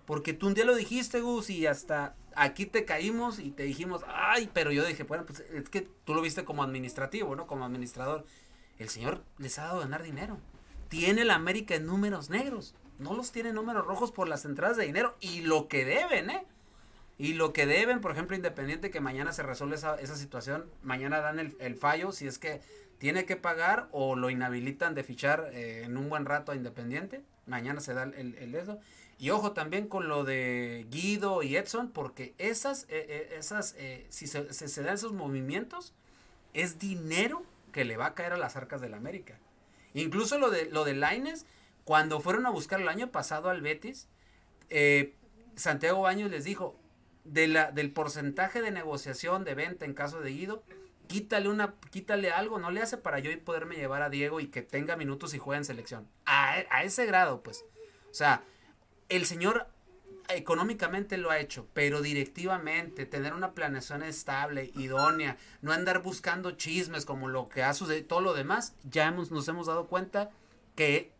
Porque 0.06 0.32
tú 0.34 0.48
un 0.48 0.54
día 0.54 0.64
lo 0.64 0.76
dijiste, 0.76 1.20
Gus, 1.20 1.50
y 1.50 1.66
hasta 1.68 2.16
aquí 2.34 2.66
te 2.66 2.86
caímos 2.86 3.40
y 3.40 3.52
te 3.52 3.64
dijimos, 3.64 4.04
ay, 4.08 4.50
pero 4.54 4.72
yo 4.72 4.86
dije, 4.86 5.04
bueno, 5.04 5.26
pues 5.26 5.42
es 5.42 5.68
que 5.70 5.82
tú 6.06 6.14
lo 6.14 6.22
viste 6.22 6.46
como 6.46 6.64
administrativo, 6.64 7.36
¿no? 7.36 7.46
Como 7.46 7.66
administrador. 7.66 8.26
El 8.80 8.88
señor 8.88 9.22
les 9.38 9.60
ha 9.60 9.64
dado 9.64 9.82
ganar 9.82 10.04
dinero. 10.04 10.38
Tiene 10.90 11.26
la 11.26 11.36
América 11.36 11.76
en 11.76 11.86
números 11.86 12.30
negros. 12.30 12.76
No 13.00 13.14
los 13.14 13.32
tiene 13.32 13.50
en 13.50 13.56
números 13.56 13.86
rojos 13.86 14.12
por 14.12 14.28
las 14.28 14.46
entradas 14.46 14.78
de 14.78 14.86
dinero 14.86 15.16
y 15.20 15.42
lo 15.42 15.68
que 15.68 15.86
deben, 15.86 16.30
¿eh? 16.30 16.46
Y 17.20 17.34
lo 17.34 17.52
que 17.52 17.66
deben, 17.66 18.00
por 18.00 18.12
ejemplo, 18.12 18.36
Independiente, 18.36 18.92
que 18.92 19.02
mañana 19.02 19.34
se 19.34 19.44
resuelve 19.44 19.76
esa, 19.76 20.00
esa 20.00 20.16
situación, 20.16 20.66
mañana 20.84 21.20
dan 21.20 21.40
el, 21.40 21.56
el 21.60 21.76
fallo 21.76 22.12
si 22.12 22.28
es 22.28 22.38
que 22.38 22.62
tiene 23.00 23.26
que 23.26 23.36
pagar 23.36 23.88
o 23.92 24.16
lo 24.16 24.30
inhabilitan 24.30 24.94
de 24.94 25.04
fichar 25.04 25.50
eh, 25.52 25.84
en 25.84 25.98
un 25.98 26.10
buen 26.10 26.26
rato 26.26 26.52
a 26.52 26.56
Independiente. 26.56 27.24
Mañana 27.48 27.80
se 27.80 27.94
da 27.94 28.04
el, 28.04 28.14
el, 28.14 28.36
el 28.36 28.56
eso. 28.56 28.80
Y 29.20 29.32
ojo 29.32 29.54
también 29.54 29.88
con 29.88 30.08
lo 30.08 30.24
de 30.24 30.86
Guido 30.92 31.42
y 31.42 31.56
Edson, 31.56 31.90
porque 31.90 32.36
esas, 32.38 32.84
eh, 32.84 33.06
eh, 33.10 33.36
esas 33.38 33.74
eh, 33.78 34.06
si 34.10 34.28
se, 34.28 34.84
dan 34.84 34.94
esos 34.94 35.14
movimientos, 35.14 35.94
es 36.54 36.78
dinero 36.78 37.44
que 37.72 37.84
le 37.84 37.98
va 37.98 38.08
a 38.08 38.14
caer 38.14 38.34
a 38.34 38.38
las 38.38 38.56
arcas 38.56 38.80
del 38.80 38.94
América. 38.94 39.40
Incluso 40.02 40.38
lo 40.38 40.50
de, 40.50 40.66
lo 40.66 40.84
de 40.84 40.94
Laines, 40.94 41.46
cuando 41.84 42.20
fueron 42.20 42.46
a 42.46 42.50
buscar 42.50 42.80
el 42.80 42.88
año 42.88 43.12
pasado 43.12 43.50
al 43.50 43.62
Betis, 43.62 44.08
eh, 44.70 45.16
Santiago 45.56 46.02
Baños 46.02 46.30
les 46.30 46.44
dijo, 46.44 46.80
del 47.24 47.92
porcentaje 47.92 48.62
de 48.62 48.72
negociación 48.72 49.44
de 49.44 49.56
venta 49.56 49.86
en 49.86 49.94
caso 49.94 50.22
de 50.22 50.32
Guido, 50.32 50.64
quítale 51.08 51.50
una, 51.50 51.74
quítale 51.90 52.32
algo, 52.32 52.60
no 52.60 52.72
le 52.72 52.82
hace 52.82 52.98
para 52.98 53.20
yo 53.20 53.32
poderme 53.44 53.76
llevar 53.76 54.02
a 54.02 54.10
Diego 54.10 54.40
y 54.40 54.48
que 54.48 54.62
tenga 54.62 54.96
minutos 54.96 55.34
y 55.34 55.40
juegue 55.40 55.58
en 55.58 55.66
selección. 55.66 56.08
A, 56.26 56.64
a 56.70 56.84
ese 56.84 57.06
grado, 57.06 57.42
pues. 57.42 57.66
O 58.10 58.14
sea, 58.14 58.44
el 59.10 59.26
señor 59.26 59.68
económicamente 60.30 61.18
lo 61.18 61.32
ha 61.32 61.40
hecho, 61.40 61.68
pero 61.74 62.02
directivamente, 62.02 63.06
tener 63.06 63.34
una 63.34 63.52
planeación 63.52 64.04
estable, 64.04 64.72
idónea, 64.76 65.38
no 65.62 65.72
andar 65.72 66.02
buscando 66.02 66.52
chismes 66.52 67.06
como 67.06 67.28
lo 67.28 67.50
que 67.50 67.64
ha 67.64 67.74
sucedido, 67.74 68.08
todo 68.08 68.22
lo 68.22 68.34
demás, 68.34 68.74
ya 68.84 69.08
hemos, 69.08 69.32
nos 69.32 69.48
hemos 69.48 69.68
dado 69.68 69.88
cuenta 69.88 70.30
que 70.76 71.12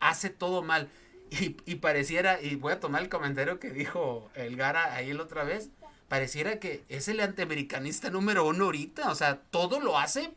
hace 0.00 0.30
todo 0.30 0.62
mal. 0.62 0.88
Y, 1.30 1.56
y 1.66 1.76
pareciera, 1.76 2.40
y 2.40 2.54
voy 2.54 2.72
a 2.72 2.80
tomar 2.80 3.02
el 3.02 3.08
comentario 3.08 3.58
que 3.58 3.70
dijo 3.70 4.30
el 4.34 4.56
Gara 4.56 4.94
ahí 4.94 5.12
la 5.12 5.24
otra 5.24 5.42
vez, 5.42 5.70
pareciera 6.08 6.60
que 6.60 6.84
es 6.88 7.08
el 7.08 7.18
antiamericanista 7.18 8.10
número 8.10 8.46
uno 8.46 8.66
ahorita, 8.66 9.10
o 9.10 9.14
sea, 9.16 9.40
todo 9.50 9.80
lo 9.80 9.98
hace, 9.98 10.32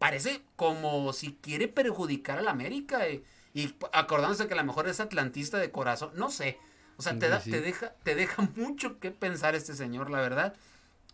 parece 0.00 0.42
como 0.56 1.12
si 1.12 1.38
quiere 1.40 1.68
perjudicar 1.68 2.38
a 2.38 2.42
la 2.42 2.50
América. 2.50 3.08
Y, 3.08 3.22
y 3.54 3.74
acordándose 3.92 4.48
que 4.48 4.54
a 4.54 4.56
lo 4.56 4.64
mejor 4.64 4.88
es 4.88 4.98
atlantista 4.98 5.58
de 5.58 5.70
corazón, 5.70 6.10
no 6.14 6.30
sé. 6.30 6.58
O 7.02 7.04
sea, 7.04 7.18
te, 7.18 7.28
da, 7.28 7.40
te, 7.40 7.60
deja, 7.60 7.94
te 8.04 8.14
deja 8.14 8.42
mucho 8.54 9.00
que 9.00 9.10
pensar 9.10 9.56
este 9.56 9.74
señor, 9.74 10.08
la 10.08 10.20
verdad. 10.20 10.54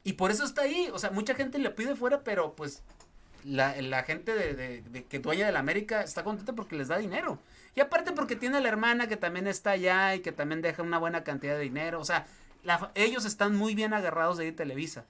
Y 0.05 0.13
por 0.13 0.31
eso 0.31 0.45
está 0.45 0.63
ahí. 0.63 0.91
O 0.93 0.99
sea, 0.99 1.11
mucha 1.11 1.35
gente 1.35 1.59
le 1.59 1.71
pide 1.71 1.97
fuera, 1.97 2.23
pero 2.25 2.55
pues 2.55 2.83
la, 3.43 3.81
la 3.81 4.03
gente 4.03 4.35
de, 4.35 4.53
de, 4.53 4.83
de, 4.83 5.05
que 5.05 5.19
dueña 5.19 5.47
de 5.47 5.53
la 5.53 5.61
América 5.61 6.03
está 6.03 6.25
contenta 6.25 6.53
porque 6.53 6.77
les 6.77 6.89
da 6.89 6.99
dinero. 6.99 7.39
Y 7.75 7.81
aparte 7.81 8.13
porque 8.13 8.37
tiene 8.37 8.59
a 8.59 8.61
la 8.61 8.69
hermana 8.69 9.09
que 9.09 9.17
también 9.17 9.47
está 9.47 9.71
allá 9.71 10.15
y 10.15 10.21
que 10.21 10.31
también 10.31 10.61
deja 10.61 10.83
una 10.83 10.99
buena 10.99 11.25
cantidad 11.25 11.55
de 11.55 11.63
dinero. 11.63 12.01
O 12.01 12.05
sea, 12.05 12.27
la, 12.65 12.91
ellos 12.95 13.25
están 13.25 13.57
muy 13.57 13.75
bien 13.75 13.95
agarrados 13.95 14.37
de 14.37 14.45
ahí 14.45 14.53
Televisa. 14.53 15.07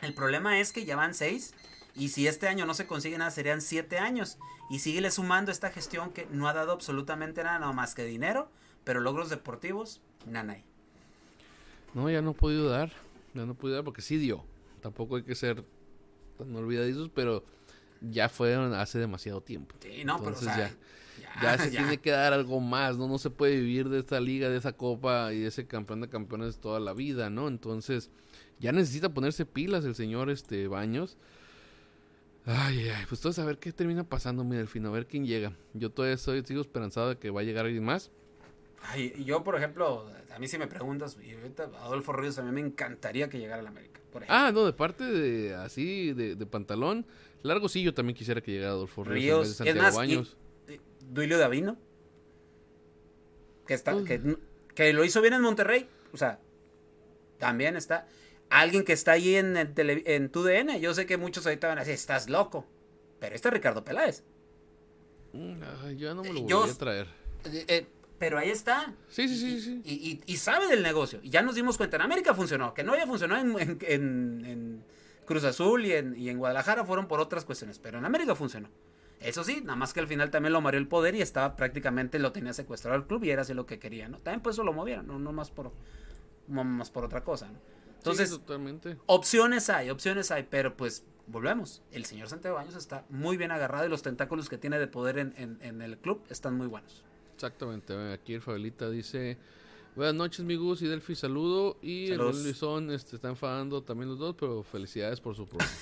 El 0.00 0.14
problema 0.14 0.58
es 0.58 0.72
que 0.72 0.84
ya 0.84 0.96
van 0.96 1.14
seis. 1.14 1.54
Y 1.94 2.08
si 2.08 2.26
este 2.26 2.48
año 2.48 2.66
no 2.66 2.74
se 2.74 2.88
consigue 2.88 3.18
nada, 3.18 3.30
serían 3.30 3.60
siete 3.60 3.98
años. 3.98 4.36
Y 4.68 4.80
síguele 4.80 5.12
sumando 5.12 5.52
esta 5.52 5.70
gestión 5.70 6.10
que 6.10 6.26
no 6.32 6.48
ha 6.48 6.54
dado 6.54 6.72
absolutamente 6.72 7.44
nada, 7.44 7.60
no 7.60 7.72
más 7.72 7.94
que 7.94 8.04
dinero, 8.04 8.50
pero 8.84 9.00
logros 9.00 9.30
deportivos, 9.30 10.00
nada. 10.26 10.58
No, 11.94 12.10
ya 12.10 12.22
no 12.22 12.32
he 12.32 12.34
podido 12.34 12.68
dar. 12.68 12.92
Ya 13.34 13.44
no 13.44 13.52
he 13.52 13.54
podido 13.54 13.76
dar 13.76 13.84
porque 13.84 14.02
sí 14.02 14.16
dio. 14.16 14.44
Tampoco 14.80 15.16
hay 15.16 15.22
que 15.22 15.34
ser 15.34 15.64
tan 16.36 16.54
olvidadizos, 16.54 17.10
pero 17.14 17.44
ya 18.00 18.28
fue 18.28 18.54
hace 18.54 18.98
demasiado 18.98 19.40
tiempo. 19.40 19.74
Sí, 19.80 20.04
no, 20.04 20.18
Entonces 20.18 20.48
pero 20.48 20.52
o 20.52 20.56
sea, 20.56 20.76
ya, 21.42 21.56
ya, 21.56 21.58
se 21.58 21.70
tiene 21.70 21.98
que 21.98 22.10
dar 22.10 22.32
algo 22.32 22.60
más, 22.60 22.96
¿no? 22.96 23.08
No 23.08 23.18
se 23.18 23.30
puede 23.30 23.60
vivir 23.60 23.88
de 23.88 23.98
esta 23.98 24.20
liga, 24.20 24.48
de 24.48 24.56
esa 24.56 24.72
copa 24.72 25.32
y 25.32 25.40
de 25.40 25.48
ese 25.48 25.66
campeón 25.66 26.00
de 26.00 26.08
campeones 26.08 26.58
toda 26.58 26.80
la 26.80 26.92
vida, 26.92 27.30
¿no? 27.30 27.48
Entonces, 27.48 28.10
ya 28.60 28.72
necesita 28.72 29.12
ponerse 29.12 29.46
pilas 29.46 29.84
el 29.84 29.94
señor 29.94 30.30
este 30.30 30.68
Baños. 30.68 31.16
Ay, 32.46 32.88
ay, 32.88 33.04
pues 33.08 33.20
todos 33.20 33.38
a 33.38 33.44
ver 33.44 33.58
qué 33.58 33.72
termina 33.72 34.04
pasando, 34.04 34.42
mira, 34.42 34.62
al 34.62 34.68
fin, 34.68 34.86
a 34.86 34.90
ver 34.90 35.06
quién 35.06 35.26
llega. 35.26 35.52
Yo 35.74 35.90
todavía 35.90 36.14
estoy, 36.14 36.42
sigo 36.44 36.62
esperanzado 36.62 37.10
de 37.10 37.18
que 37.18 37.30
va 37.30 37.42
a 37.42 37.44
llegar 37.44 37.66
alguien 37.66 37.84
más. 37.84 38.10
Ay, 38.82 39.12
yo, 39.24 39.42
por 39.44 39.56
ejemplo, 39.56 40.08
a 40.34 40.38
mí 40.38 40.46
si 40.48 40.56
me 40.58 40.66
preguntas, 40.66 41.16
y 41.22 41.32
ahorita 41.34 41.64
Adolfo 41.80 42.12
Ríos, 42.12 42.38
a 42.38 42.42
mí 42.42 42.52
me 42.52 42.60
encantaría 42.60 43.28
que 43.28 43.38
llegara 43.38 43.60
a 43.60 43.62
la 43.62 43.70
América. 43.70 44.00
Por. 44.12 44.24
Ah, 44.28 44.50
no, 44.52 44.64
de 44.64 44.72
parte 44.72 45.04
de 45.04 45.54
así, 45.54 46.12
de, 46.12 46.34
de 46.36 46.46
pantalón. 46.46 47.04
Largo 47.42 47.68
sí, 47.68 47.82
yo 47.82 47.92
también 47.94 48.16
quisiera 48.16 48.40
que 48.40 48.52
llegara 48.52 48.72
Adolfo 48.72 49.04
Ríos, 49.04 49.14
Ríos 49.14 49.36
en 49.36 49.40
vez 49.42 49.48
de 49.50 49.54
Santiago 49.54 49.78
es 49.78 49.82
más, 49.84 49.96
Baños. 49.96 50.36
y- 50.68 50.72
y- 50.74 50.80
Duilio 51.10 51.38
Davino, 51.38 51.76
que, 53.66 53.74
está, 53.74 53.94
Uy. 53.94 54.04
que, 54.04 54.36
que 54.74 54.92
lo 54.92 55.04
hizo 55.04 55.20
bien 55.20 55.34
en 55.34 55.42
Monterrey, 55.42 55.88
o 56.12 56.16
sea, 56.16 56.40
también 57.38 57.76
está. 57.76 58.06
Alguien 58.50 58.82
que 58.84 58.94
está 58.94 59.12
ahí 59.12 59.34
en, 59.34 59.56
el 59.58 59.74
tele- 59.74 60.02
en 60.06 60.30
tu 60.30 60.42
DN, 60.42 60.80
yo 60.80 60.94
sé 60.94 61.04
que 61.04 61.18
muchos 61.18 61.44
ahorita 61.46 61.68
van 61.68 61.78
a 61.78 61.82
decir, 61.82 61.94
estás 61.94 62.30
loco, 62.30 62.66
pero 63.20 63.34
este 63.34 63.48
es 63.48 63.54
Ricardo 63.54 63.84
Peláez. 63.84 64.24
Mm, 65.34 65.60
yo 65.96 66.14
no 66.14 66.22
me 66.22 66.32
lo 66.32 66.46
Yo- 66.46 66.60
voy 66.62 66.70
a 66.70 66.74
traer. 66.74 67.06
Eh, 67.44 67.64
eh, 67.68 67.86
pero 68.18 68.38
ahí 68.38 68.50
está. 68.50 68.94
Sí, 69.08 69.28
sí, 69.28 69.36
sí, 69.38 69.60
sí. 69.60 69.82
Y, 69.84 69.92
y- 69.94 70.20
y 70.26 70.36
sabe 70.36 70.66
del 70.68 70.82
negocio. 70.82 71.20
Y 71.22 71.30
ya 71.30 71.42
nos 71.42 71.54
dimos 71.54 71.76
cuenta, 71.76 71.96
en 71.96 72.02
América 72.02 72.34
funcionó. 72.34 72.74
Que 72.74 72.82
no 72.84 72.92
haya 72.92 73.06
funcionado 73.06 73.40
en, 73.40 73.58
en- 73.60 73.78
en- 73.82 74.44
en 74.46 74.84
Cruz 75.24 75.44
Azul 75.44 75.84
y 75.86 75.92
en, 75.92 76.16
y 76.16 76.28
en 76.30 76.38
Guadalajara 76.38 76.84
fueron 76.84 77.06
por 77.08 77.20
otras 77.20 77.44
cuestiones. 77.44 77.78
Pero 77.78 77.98
en 77.98 78.04
América 78.04 78.34
funcionó. 78.34 78.68
Eso 79.20 79.42
sí, 79.42 79.60
nada 79.62 79.74
más 79.76 79.92
que 79.92 80.00
al 80.00 80.06
final 80.06 80.30
también 80.30 80.52
lo 80.52 80.60
mareó 80.60 80.78
el 80.80 80.86
poder 80.86 81.14
y 81.16 81.22
estaba 81.22 81.56
prácticamente, 81.56 82.18
lo 82.20 82.30
tenía 82.32 82.52
secuestrado 82.52 82.96
el 82.96 83.04
club 83.04 83.24
y 83.24 83.30
era 83.30 83.42
así 83.42 83.52
lo 83.52 83.66
que 83.66 83.78
quería, 83.80 84.08
¿no? 84.08 84.18
También 84.18 84.40
por 84.42 84.52
eso 84.52 84.62
lo 84.62 84.72
movieron, 84.72 85.08
no, 85.08 85.18
no 85.18 85.32
más 85.32 85.50
por 85.50 85.72
no 86.46 86.62
más 86.64 86.90
por 86.90 87.04
otra 87.04 87.24
cosa, 87.24 87.48
¿no? 87.50 87.58
Entonces, 87.96 88.30
Sí, 88.30 88.36
totalmente. 88.38 88.96
opciones 89.06 89.70
hay, 89.70 89.90
opciones 89.90 90.30
hay, 90.30 90.44
pero 90.48 90.76
pues 90.76 91.04
volvemos. 91.26 91.82
El 91.90 92.04
señor 92.04 92.28
Santiago 92.28 92.56
Baños 92.56 92.76
está 92.76 93.04
muy 93.10 93.36
bien 93.36 93.50
agarrado 93.50 93.84
y 93.86 93.88
los 93.88 94.02
tentáculos 94.02 94.48
que 94.48 94.56
tiene 94.56 94.78
de 94.78 94.86
poder 94.86 95.18
en, 95.18 95.34
en- 95.36 95.58
en 95.62 95.82
el 95.82 95.98
club 95.98 96.22
están 96.30 96.56
muy 96.56 96.68
buenos. 96.68 97.04
Exactamente. 97.38 97.94
ver, 97.94 98.12
Aquí 98.12 98.34
el 98.34 98.42
Fabelita 98.42 98.90
dice: 98.90 99.38
Buenas 99.94 100.14
noches, 100.16 100.44
mi 100.44 100.56
Gus 100.56 100.82
y 100.82 100.88
Delphi, 100.88 101.14
saludo. 101.14 101.78
Y 101.80 102.08
Saludos. 102.08 102.38
el 102.38 102.42
Luisón 102.42 102.90
este, 102.90 103.14
está 103.14 103.28
enfadando 103.28 103.82
también 103.82 104.08
los 104.08 104.18
dos, 104.18 104.34
pero 104.38 104.64
felicidades 104.64 105.20
por 105.20 105.36
su 105.36 105.46
programa. 105.46 105.72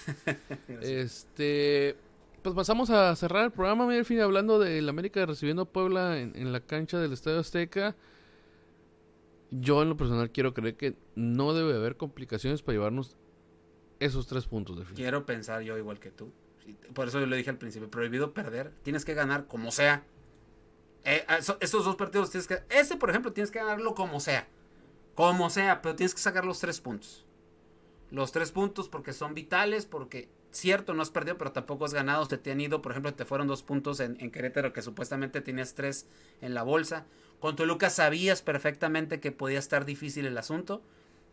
este. 0.83 1.97
Pues 2.43 2.55
pasamos 2.55 2.91
a 2.91 3.17
cerrar 3.17 3.47
el 3.47 3.53
programa, 3.53 3.87
mi 3.87 3.95
Delphi, 3.95 4.21
hablando 4.21 4.59
del 4.59 4.87
América 4.89 5.25
recibiendo 5.25 5.63
a 5.63 5.65
Puebla 5.65 6.21
en, 6.21 6.37
en 6.37 6.53
la 6.53 6.61
cancha 6.61 6.99
del 6.99 7.15
Estadio 7.15 7.41
Azteca. 7.41 7.97
Yo, 9.51 9.81
en 9.83 9.89
lo 9.89 9.97
personal, 9.97 10.31
quiero 10.31 10.53
creer 10.53 10.77
que 10.77 10.95
no 11.15 11.55
debe 11.55 11.75
haber 11.75 11.97
complicaciones 11.97 12.61
para 12.63 12.75
llevarnos 12.75 13.17
esos 13.99 14.27
tres 14.27 14.47
puntos, 14.47 14.77
Delphi. 14.77 14.95
Quiero 14.95 15.25
pensar 15.25 15.63
yo 15.63 15.79
igual 15.79 15.99
que 15.99 16.11
tú. 16.11 16.31
Por 16.95 17.09
eso 17.09 17.19
yo 17.19 17.27
le 17.27 17.37
dije 17.37 17.49
al 17.51 17.59
principio, 17.59 17.91
prohibido 17.91 18.35
perder. 18.35 18.73
Tienes 18.83 19.05
que 19.05 19.15
ganar 19.15 19.47
como 19.47 19.71
sea. 19.71 20.05
Eh, 21.07 21.25
estos 21.61 21.85
dos 21.85 21.95
partidos 21.95 22.31
tienes 22.31 22.49
que... 22.49 22.63
Este, 22.69 22.97
por 22.97 23.11
ejemplo, 23.11 23.33
tienes 23.33 23.53
que 23.53 23.61
ganarlo 23.61 23.95
como 23.95 24.19
sea. 24.19 24.49
Como 25.15 25.49
sea, 25.51 25.81
pero 25.81 25.95
tienes 25.95 26.15
que 26.15 26.21
sacar 26.21 26.45
los 26.45 26.59
tres 26.59 26.81
puntos. 26.81 27.25
Los 28.11 28.33
tres 28.33 28.51
puntos 28.51 28.89
porque 28.89 29.13
son 29.13 29.33
vitales, 29.33 29.87
porque 29.87 30.29
cierto, 30.51 30.95
no 30.95 31.03
has 31.03 31.11
perdido, 31.11 31.39
pero 31.39 31.53
tampoco 31.53 31.85
has 31.85 31.95
ganado. 31.95 32.27
Te, 32.27 32.39
te 32.39 32.51
han 32.51 32.61
ido, 32.61 32.83
por 32.83 32.91
ejemplo, 32.93 33.15
te 33.15 33.25
fueron 33.25 33.47
dos 33.47 33.63
puntos 33.63 34.01
en, 34.01 34.17
en 34.21 34.33
Querétaro, 34.33 34.73
que 34.73 34.83
supuestamente 34.83 35.41
tenías 35.41 35.75
tres 35.75 36.07
en 36.41 36.55
la 36.55 36.65
bolsa. 36.65 37.07
Con 37.39 37.55
Toluca 37.55 37.89
sabías 37.89 38.43
perfectamente 38.43 39.21
que 39.21 39.31
podía 39.31 39.61
estar 39.61 39.85
difícil 39.85 40.27
el 40.27 40.37
asunto. 40.37 40.83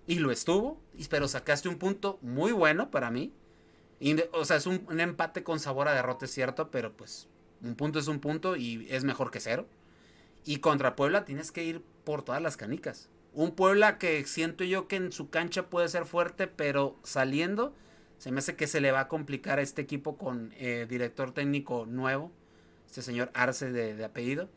Y 0.06 0.20
lo 0.20 0.32
estuvo, 0.32 0.80
pero 1.10 1.28
sacaste 1.28 1.68
un 1.68 1.80
punto 1.80 2.20
muy 2.22 2.52
bueno 2.52 2.92
para 2.92 3.10
mí. 3.10 3.34
Y, 4.00 4.22
o 4.34 4.46
sea, 4.46 4.58
es 4.58 4.68
un, 4.68 4.86
un 4.88 5.00
empate 5.00 5.44
con 5.44 5.60
sabor 5.60 5.88
a 5.88 5.94
derrota, 5.94 6.26
es 6.26 6.32
cierto, 6.32 6.70
pero 6.70 6.92
pues 6.96 7.28
un 7.64 7.76
punto 7.76 8.00
es 8.00 8.08
un 8.08 8.20
punto 8.20 8.56
y 8.56 8.88
es 8.90 9.04
mejor 9.04 9.32
que 9.32 9.40
cero. 9.40 9.68
Y 10.46 10.58
contra 10.58 10.96
Puebla 10.96 11.26
tienes 11.26 11.52
que 11.52 11.64
ir 11.64 11.82
por 12.04 12.24
todas 12.24 12.42
las 12.42 12.58
canicas. 12.58 13.10
Un 13.34 13.56
Puebla 13.56 13.98
que 13.98 14.26
siento 14.26 14.64
yo 14.64 14.88
que 14.88 14.98
en 14.98 15.12
su 15.12 15.30
cancha 15.30 15.70
puede 15.70 15.88
ser 15.88 16.06
fuerte, 16.06 16.48
pero 16.48 16.98
saliendo 17.04 17.74
se 18.24 18.32
me 18.32 18.40
hace 18.40 18.56
que 18.56 18.68
se 18.68 18.80
le 18.80 18.94
va 18.94 19.02
a 19.02 19.08
complicar 19.10 19.60
a 19.60 19.62
este 19.62 19.82
equipo 19.82 20.18
con 20.18 20.54
eh, 20.58 20.86
director 20.88 21.34
técnico 21.34 21.86
nuevo, 21.86 22.32
este 22.86 23.02
señor 23.02 23.30
Arce 23.34 23.72
de, 23.72 24.02
apellido. 24.04 24.50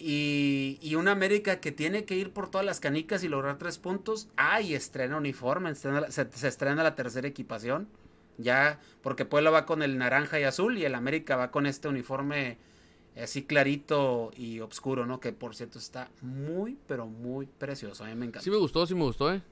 Y, 0.00 0.78
y 0.80 0.96
una 0.96 1.12
América 1.12 1.60
que 1.60 1.70
tiene 1.70 2.04
que 2.04 2.16
ir 2.16 2.32
por 2.32 2.50
todas 2.50 2.66
las 2.66 2.80
canicas 2.80 3.22
y 3.22 3.28
lograr 3.28 3.56
tres 3.56 3.78
puntos. 3.78 4.28
¡Ay! 4.36 4.74
Estrena 4.74 5.16
uniforme, 5.16 5.70
estrena 5.70 6.10
se 6.10 6.48
estrena 6.48 6.82
la 6.82 6.96
tercera 6.96 7.28
equipación. 7.28 7.88
Ya, 8.38 8.80
porque 9.02 9.24
Puebla 9.24 9.50
va 9.50 9.66
con 9.66 9.82
el 9.82 9.98
naranja 9.98 10.38
y 10.40 10.44
azul 10.44 10.78
y 10.78 10.84
el 10.84 10.94
América 10.94 11.36
va 11.36 11.50
con 11.50 11.66
este 11.66 11.88
uniforme 11.88 12.56
así 13.20 13.42
clarito 13.42 14.30
y 14.36 14.60
oscuro, 14.60 15.06
¿no? 15.06 15.18
Que 15.18 15.32
por 15.32 15.56
cierto 15.56 15.78
está 15.78 16.08
muy, 16.22 16.78
pero 16.86 17.06
muy 17.06 17.46
precioso. 17.46 18.04
A 18.04 18.06
mí 18.06 18.14
me 18.14 18.26
encanta. 18.26 18.40
Sí 18.44 18.50
me 18.50 18.56
gustó, 18.56 18.86
sí 18.86 18.94
me 18.94 19.02
gustó, 19.02 19.32
¿eh? 19.32 19.42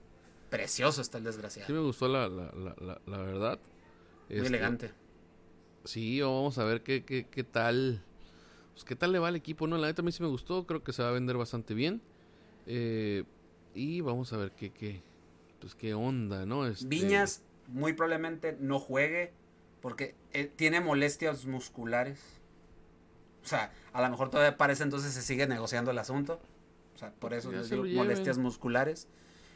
Precioso 0.51 1.03
está 1.03 1.18
el 1.18 1.24
Sí 1.24 1.26
desgraciado. 1.26 1.74
me 1.74 1.80
gustó 1.80 2.07
la, 2.09 2.28
la, 2.28 2.53
la, 2.53 2.76
la, 2.80 3.01
la 3.07 3.18
verdad. 3.18 3.59
Muy 4.28 4.37
Este, 4.39 4.49
elegante. 4.49 4.93
Sí, 5.84 6.20
vamos 6.20 6.59
a 6.59 6.64
ver 6.64 6.82
qué, 6.82 7.05
qué, 7.05 7.26
qué 7.28 7.45
tal. 7.45 8.03
Pues 8.72 8.84
qué 8.84 8.95
tal 8.95 9.11
le 9.12 9.18
va 9.18 9.28
al 9.28 9.37
equipo, 9.37 9.66
¿no? 9.66 9.78
La 9.78 9.87
neta 9.89 10.03
a 10.03 10.05
mí 10.05 10.12
sí 10.12 10.22
me 10.22 10.28
gustó, 10.28 10.66
creo 10.66 10.82
que 10.84 10.93
se 10.93 11.03
va 11.03 11.09
a 11.09 11.12
vender 11.12 11.37
bastante 11.37 11.74
bien. 11.74 12.03
Eh, 12.66 13.24
y 13.74 14.01
vamos 14.01 14.32
a 14.32 14.37
ver 14.37 14.53
qué, 14.53 14.70
qué, 14.72 15.03
pues 15.61 15.74
qué 15.74 15.95
onda, 15.95 16.47
¿no? 16.47 16.66
Este, 16.66 16.87
Viñas 16.87 17.43
muy 17.68 17.92
probablemente 17.92 18.56
no 18.60 18.78
juegue 18.78 19.32
porque 19.80 20.14
eh, 20.32 20.50
tiene 20.54 20.80
molestias 20.80 21.46
musculares. 21.46 22.20
O 23.44 23.48
sea, 23.48 23.70
a 23.92 24.02
lo 24.02 24.10
mejor 24.10 24.30
todavía 24.30 24.56
parece 24.56 24.82
entonces 24.82 25.12
se 25.12 25.22
sigue 25.22 25.46
negociando 25.46 25.90
el 25.90 25.98
asunto. 25.98 26.40
O 26.94 26.98
sea, 26.98 27.12
por 27.12 27.34
eso 27.34 27.52
les 27.52 27.70
digo, 27.70 27.84
molestias 27.84 28.38
musculares. 28.38 29.06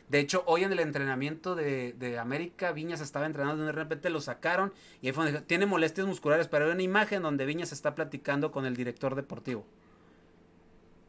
De 0.09 0.19
hecho, 0.19 0.43
hoy 0.47 0.65
en 0.65 0.73
el 0.73 0.81
entrenamiento 0.81 1.55
de, 1.55 1.93
de 1.93 2.19
América, 2.19 2.73
Viñas 2.73 3.01
estaba 3.01 3.27
entrenando 3.27 3.63
y 3.63 3.67
de 3.67 3.73
repente 3.73 4.11
lo 4.11 4.21
sacaron 4.21 4.73
y 5.01 5.07
ahí 5.07 5.13
fue 5.13 5.25
donde 5.25 5.39
dijo, 5.39 5.47
tiene 5.47 5.67
molestias 5.67 6.07
musculares, 6.07 6.49
pero 6.49 6.67
hay 6.67 6.73
una 6.73 6.83
imagen 6.83 7.23
donde 7.23 7.47
Viñas 7.47 7.73
está 7.73 7.95
platicando 7.95 8.51
con 8.51 8.67
el 8.67 8.77
director 8.77 9.15
deportivo. 9.15 9.65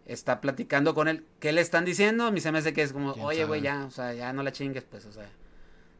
Está 0.05 0.39
platicando 0.39 0.93
con 0.93 1.07
él. 1.07 1.25
¿Qué 1.39 1.51
le 1.51 1.61
están 1.61 1.83
diciendo? 1.83 2.25
A 2.25 2.31
mí 2.31 2.41
se 2.41 2.51
me 2.51 2.59
hace 2.59 2.73
que 2.73 2.83
es 2.83 2.93
como, 2.93 3.13
¿Quién 3.13 3.25
oye, 3.25 3.45
güey, 3.45 3.61
ya, 3.61 3.85
o 3.85 3.91
sea, 3.91 4.13
ya 4.13 4.33
no 4.33 4.43
la 4.43 4.51
chingues, 4.51 4.83
pues, 4.83 5.05
o 5.05 5.11
sea. 5.11 5.29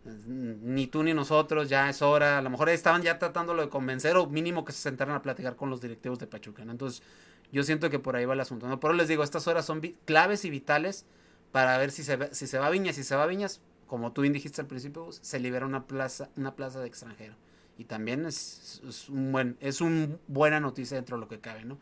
Ni 0.04 0.88
tú 0.88 1.04
ni 1.04 1.14
nosotros, 1.14 1.70
ya 1.70 1.89
es 1.89 2.02
hora. 2.02 2.39
A 2.39 2.41
lo 2.41 2.49
mejor 2.49 2.70
estaban 2.70 3.02
ya 3.04 3.20
tratándolo 3.20 3.62
de 3.62 3.70
convencer 3.70 4.16
o 4.18 4.28
mínimo 4.28 4.66
que 4.66 4.72
se 4.72 4.82
sentaran 4.82 5.16
a 5.16 5.22
platicar 5.22 5.56
con 5.56 5.70
los 5.70 5.82
directivos 5.82 6.18
de 6.20 6.28
Pachuca. 6.28 6.64
Entonces, 6.64 7.04
yo 7.52 7.64
siento 7.64 7.89
que 7.89 7.99
por 7.99 8.16
ahí 8.16 8.26
va 8.26 8.34
el 8.34 8.39
asunto, 8.39 8.68
¿no? 8.68 8.80
Por 8.80 8.91
eso 8.91 8.97
les 8.97 9.08
digo, 9.08 9.24
estas 9.24 9.47
horas 9.47 9.66
son 9.66 9.82
claves 10.06 10.43
y 10.45 10.49
vitales 10.49 11.06
para 11.52 11.78
ver 11.78 11.91
si 11.91 12.04
se, 12.04 12.16
ve- 12.16 12.34
si 12.34 12.47
se 12.47 12.58
va 12.58 12.68
a 12.68 12.70
Viñas. 12.72 12.95
Si 12.95 13.04
se 13.04 13.16
va 13.16 13.24
a 13.24 13.28
Viñas, 13.28 13.62
como 13.88 14.12
tú 14.12 14.22
bien 14.22 14.34
dijiste 14.34 14.62
al 14.62 14.68
principio, 14.68 15.12
se 15.12 15.39
libera 15.39 15.66
una 15.66 15.86
plaza, 15.86 16.30
una 16.36 16.56
plaza 16.56 16.80
de 16.80 16.88
extranjero. 16.88 17.36
Y 17.78 17.86
también 17.86 18.26
es, 18.26 18.82
un 19.10 19.32
buen, 19.32 19.58
es 19.60 19.82
un 19.82 20.20
buena 20.28 20.60
noticia 20.60 20.95
dentro 20.95 21.18
de 21.18 21.22
lo 21.22 21.28
que 21.28 21.39
cabe, 21.39 21.66
¿no? 21.66 21.78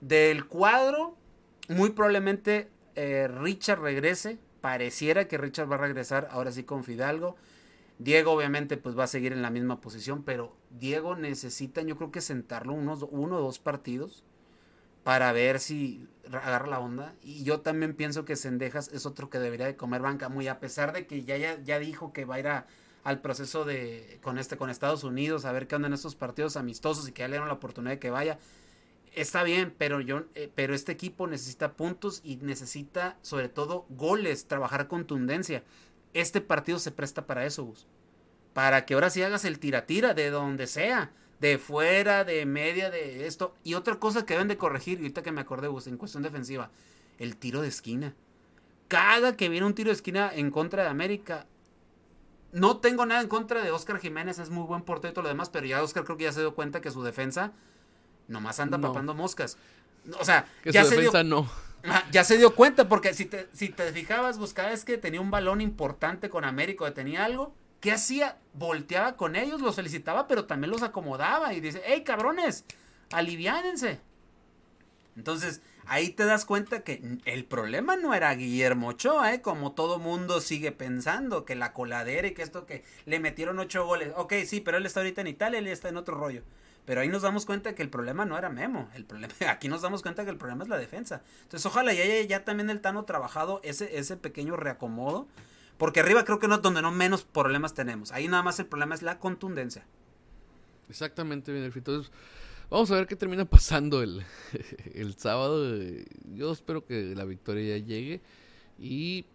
Del 0.00 0.46
cuadro, 0.46 1.16
muy 1.68 1.90
probablemente 1.90 2.68
eh, 2.96 3.28
Richard 3.28 3.80
regrese. 3.80 4.38
Pareciera 4.66 5.28
que 5.28 5.38
Richard 5.38 5.70
va 5.70 5.76
a 5.76 5.78
regresar 5.78 6.26
ahora 6.32 6.50
sí 6.50 6.64
con 6.64 6.82
Fidalgo. 6.82 7.36
Diego 8.00 8.32
obviamente 8.32 8.76
pues 8.76 8.98
va 8.98 9.04
a 9.04 9.06
seguir 9.06 9.32
en 9.32 9.40
la 9.40 9.48
misma 9.48 9.80
posición, 9.80 10.24
pero 10.24 10.56
Diego 10.70 11.14
necesita 11.14 11.82
yo 11.82 11.96
creo 11.96 12.10
que 12.10 12.20
sentarlo 12.20 12.72
unos 12.72 13.06
uno 13.12 13.36
o 13.36 13.42
dos 13.42 13.60
partidos 13.60 14.24
para 15.04 15.30
ver 15.30 15.60
si 15.60 16.08
agarra 16.32 16.66
la 16.66 16.80
onda. 16.80 17.14
Y 17.22 17.44
yo 17.44 17.60
también 17.60 17.94
pienso 17.94 18.24
que 18.24 18.34
Sendejas 18.34 18.88
es 18.92 19.06
otro 19.06 19.30
que 19.30 19.38
debería 19.38 19.66
de 19.66 19.76
comer 19.76 20.02
banca, 20.02 20.28
muy 20.28 20.48
a 20.48 20.58
pesar 20.58 20.92
de 20.92 21.06
que 21.06 21.22
ya, 21.22 21.36
ya, 21.36 21.62
ya 21.62 21.78
dijo 21.78 22.12
que 22.12 22.24
va 22.24 22.34
a 22.34 22.40
ir 22.40 22.48
a- 22.48 22.66
al 23.04 23.20
proceso 23.20 23.64
de 23.64 24.18
con 24.20 24.36
este 24.36 24.56
con 24.56 24.68
Estados 24.68 25.04
Unidos 25.04 25.44
a 25.44 25.52
ver 25.52 25.68
qué 25.68 25.76
onda 25.76 25.86
en 25.86 25.94
estos 25.94 26.16
partidos 26.16 26.56
amistosos 26.56 27.08
y 27.08 27.12
que 27.12 27.20
ya 27.20 27.28
le 27.28 27.34
dieron 27.34 27.46
la 27.48 27.54
oportunidad 27.54 27.92
de 27.92 28.00
que 28.00 28.10
vaya. 28.10 28.40
Está 29.16 29.42
bien, 29.44 29.74
pero 29.76 30.02
yo 30.02 30.24
eh, 30.34 30.52
pero 30.54 30.74
este 30.74 30.92
equipo 30.92 31.26
necesita 31.26 31.72
puntos 31.72 32.20
y 32.22 32.36
necesita 32.36 33.16
sobre 33.22 33.48
todo 33.48 33.86
goles, 33.88 34.46
trabajar 34.46 34.88
contundencia. 34.88 35.64
Este 36.12 36.42
partido 36.42 36.78
se 36.78 36.90
presta 36.92 37.26
para 37.26 37.46
eso, 37.46 37.64
Gus. 37.64 37.86
Para 38.52 38.84
que 38.84 38.92
ahora 38.92 39.08
sí 39.08 39.22
hagas 39.22 39.46
el 39.46 39.58
tira-tira 39.58 40.12
de 40.12 40.28
donde 40.28 40.66
sea, 40.66 41.12
de 41.40 41.56
fuera, 41.56 42.24
de 42.24 42.44
media, 42.44 42.90
de 42.90 43.26
esto. 43.26 43.54
Y 43.64 43.72
otra 43.72 43.98
cosa 43.98 44.26
que 44.26 44.34
deben 44.34 44.48
de 44.48 44.58
corregir, 44.58 44.98
y 44.98 45.04
ahorita 45.04 45.22
que 45.22 45.32
me 45.32 45.40
acordé, 45.40 45.68
Gus, 45.68 45.86
en 45.86 45.96
cuestión 45.96 46.22
defensiva, 46.22 46.70
el 47.18 47.38
tiro 47.38 47.62
de 47.62 47.68
esquina. 47.68 48.14
Cada 48.88 49.34
que 49.34 49.48
viene 49.48 49.66
un 49.66 49.74
tiro 49.74 49.88
de 49.88 49.94
esquina 49.94 50.30
en 50.30 50.50
contra 50.50 50.82
de 50.82 50.90
América, 50.90 51.46
no 52.52 52.78
tengo 52.80 53.06
nada 53.06 53.22
en 53.22 53.28
contra 53.28 53.62
de 53.62 53.70
Oscar 53.70 53.98
Jiménez, 53.98 54.38
es 54.38 54.50
muy 54.50 54.64
buen 54.64 54.82
portero 54.82 55.12
y 55.12 55.14
todo 55.14 55.22
lo 55.22 55.30
demás, 55.30 55.48
pero 55.48 55.66
ya 55.66 55.82
Oscar 55.82 56.04
creo 56.04 56.18
que 56.18 56.24
ya 56.24 56.32
se 56.32 56.40
dio 56.40 56.54
cuenta 56.54 56.82
que 56.82 56.90
su 56.90 57.02
defensa 57.02 57.54
nomás 58.28 58.60
anda 58.60 58.78
No. 58.78 58.88
papando 58.88 59.14
moscas. 59.14 59.56
O 60.18 60.24
sea, 60.24 60.46
Que 60.62 60.72
ya 60.72 60.84
su 60.84 60.90
se 60.90 61.00
dio 61.00 61.24
no. 61.24 61.48
Ya 62.10 62.24
se 62.24 62.36
dio 62.36 62.54
cuenta, 62.54 62.88
porque 62.88 63.14
si 63.14 63.26
te, 63.26 63.48
si 63.52 63.68
te 63.68 63.92
fijabas, 63.92 64.38
cada 64.52 64.70
vez 64.70 64.84
que 64.84 64.98
tenía 64.98 65.20
un 65.20 65.30
balón 65.30 65.60
importante 65.60 66.28
con 66.28 66.44
América 66.44 66.84
o 66.84 66.92
tenía 66.92 67.24
algo, 67.24 67.54
¿qué 67.80 67.92
hacía? 67.92 68.38
Volteaba 68.54 69.16
con 69.16 69.36
ellos, 69.36 69.60
los 69.60 69.76
felicitaba, 69.76 70.26
pero 70.26 70.46
también 70.46 70.72
los 70.72 70.82
acomodaba 70.82 71.54
y 71.54 71.60
dice, 71.60 71.82
hey 71.86 72.02
cabrones, 72.04 72.64
aliviánense. 73.12 74.00
Entonces, 75.16 75.60
ahí 75.86 76.10
te 76.10 76.24
das 76.24 76.44
cuenta 76.44 76.80
que 76.82 77.18
el 77.24 77.44
problema 77.44 77.96
no 77.96 78.14
era 78.14 78.34
Guillermo 78.34 78.88
Ochoa, 78.88 79.32
¿eh? 79.32 79.40
como 79.40 79.72
todo 79.72 79.98
mundo 79.98 80.40
sigue 80.40 80.72
pensando, 80.72 81.44
que 81.44 81.54
la 81.54 81.72
coladera 81.72 82.28
y 82.28 82.34
que 82.34 82.42
esto 82.42 82.66
que 82.66 82.84
le 83.06 83.20
metieron 83.20 83.58
ocho 83.58 83.86
goles. 83.86 84.12
Ok, 84.16 84.34
sí, 84.44 84.60
pero 84.60 84.76
él 84.76 84.86
está 84.86 85.00
ahorita 85.00 85.20
en 85.22 85.28
Italia, 85.28 85.58
él 85.58 85.68
está 85.68 85.88
en 85.88 85.96
otro 85.96 86.16
rollo. 86.16 86.42
Pero 86.86 87.00
ahí 87.00 87.08
nos 87.08 87.22
damos 87.22 87.44
cuenta 87.44 87.74
que 87.74 87.82
el 87.82 87.90
problema 87.90 88.24
no 88.24 88.38
era 88.38 88.48
Memo, 88.48 88.88
el 88.94 89.04
problema, 89.04 89.34
aquí 89.50 89.68
nos 89.68 89.82
damos 89.82 90.02
cuenta 90.02 90.24
que 90.24 90.30
el 90.30 90.38
problema 90.38 90.62
es 90.62 90.70
la 90.70 90.78
defensa. 90.78 91.22
Entonces, 91.42 91.66
ojalá 91.66 91.92
ya 91.92 92.04
haya 92.04 92.22
ya 92.22 92.44
también 92.44 92.70
el 92.70 92.80
Tano 92.80 93.04
trabajado 93.04 93.60
ese, 93.64 93.98
ese 93.98 94.16
pequeño 94.16 94.56
reacomodo, 94.56 95.26
porque 95.78 96.00
arriba 96.00 96.24
creo 96.24 96.38
que 96.38 96.48
no 96.48 96.54
es 96.54 96.62
donde 96.62 96.80
no 96.82 96.92
menos 96.92 97.24
problemas 97.24 97.74
tenemos. 97.74 98.12
Ahí 98.12 98.28
nada 98.28 98.44
más 98.44 98.58
el 98.60 98.66
problema 98.66 98.94
es 98.94 99.02
la 99.02 99.18
contundencia. 99.18 99.84
Exactamente, 100.88 101.52
bien, 101.52 101.64
Entonces, 101.74 102.12
vamos 102.70 102.90
a 102.92 102.94
ver 102.94 103.08
qué 103.08 103.16
termina 103.16 103.44
pasando 103.50 104.00
el, 104.00 104.24
el 104.94 105.16
sábado. 105.18 105.66
Yo 106.34 106.52
espero 106.52 106.86
que 106.86 107.14
la 107.16 107.24
victoria 107.24 107.76
ya 107.76 107.84
llegue. 107.84 108.20
Y 108.78 109.26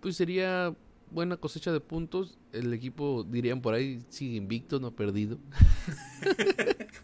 pues 0.00 0.16
sería 0.16 0.74
buena 1.12 1.36
cosecha 1.36 1.72
de 1.72 1.80
puntos. 1.80 2.38
El 2.52 2.72
equipo, 2.72 3.24
dirían 3.28 3.60
por 3.60 3.74
ahí, 3.74 4.04
sigue 4.08 4.36
invicto, 4.36 4.80
no 4.80 4.88
ha 4.88 4.96
perdido. 4.96 5.38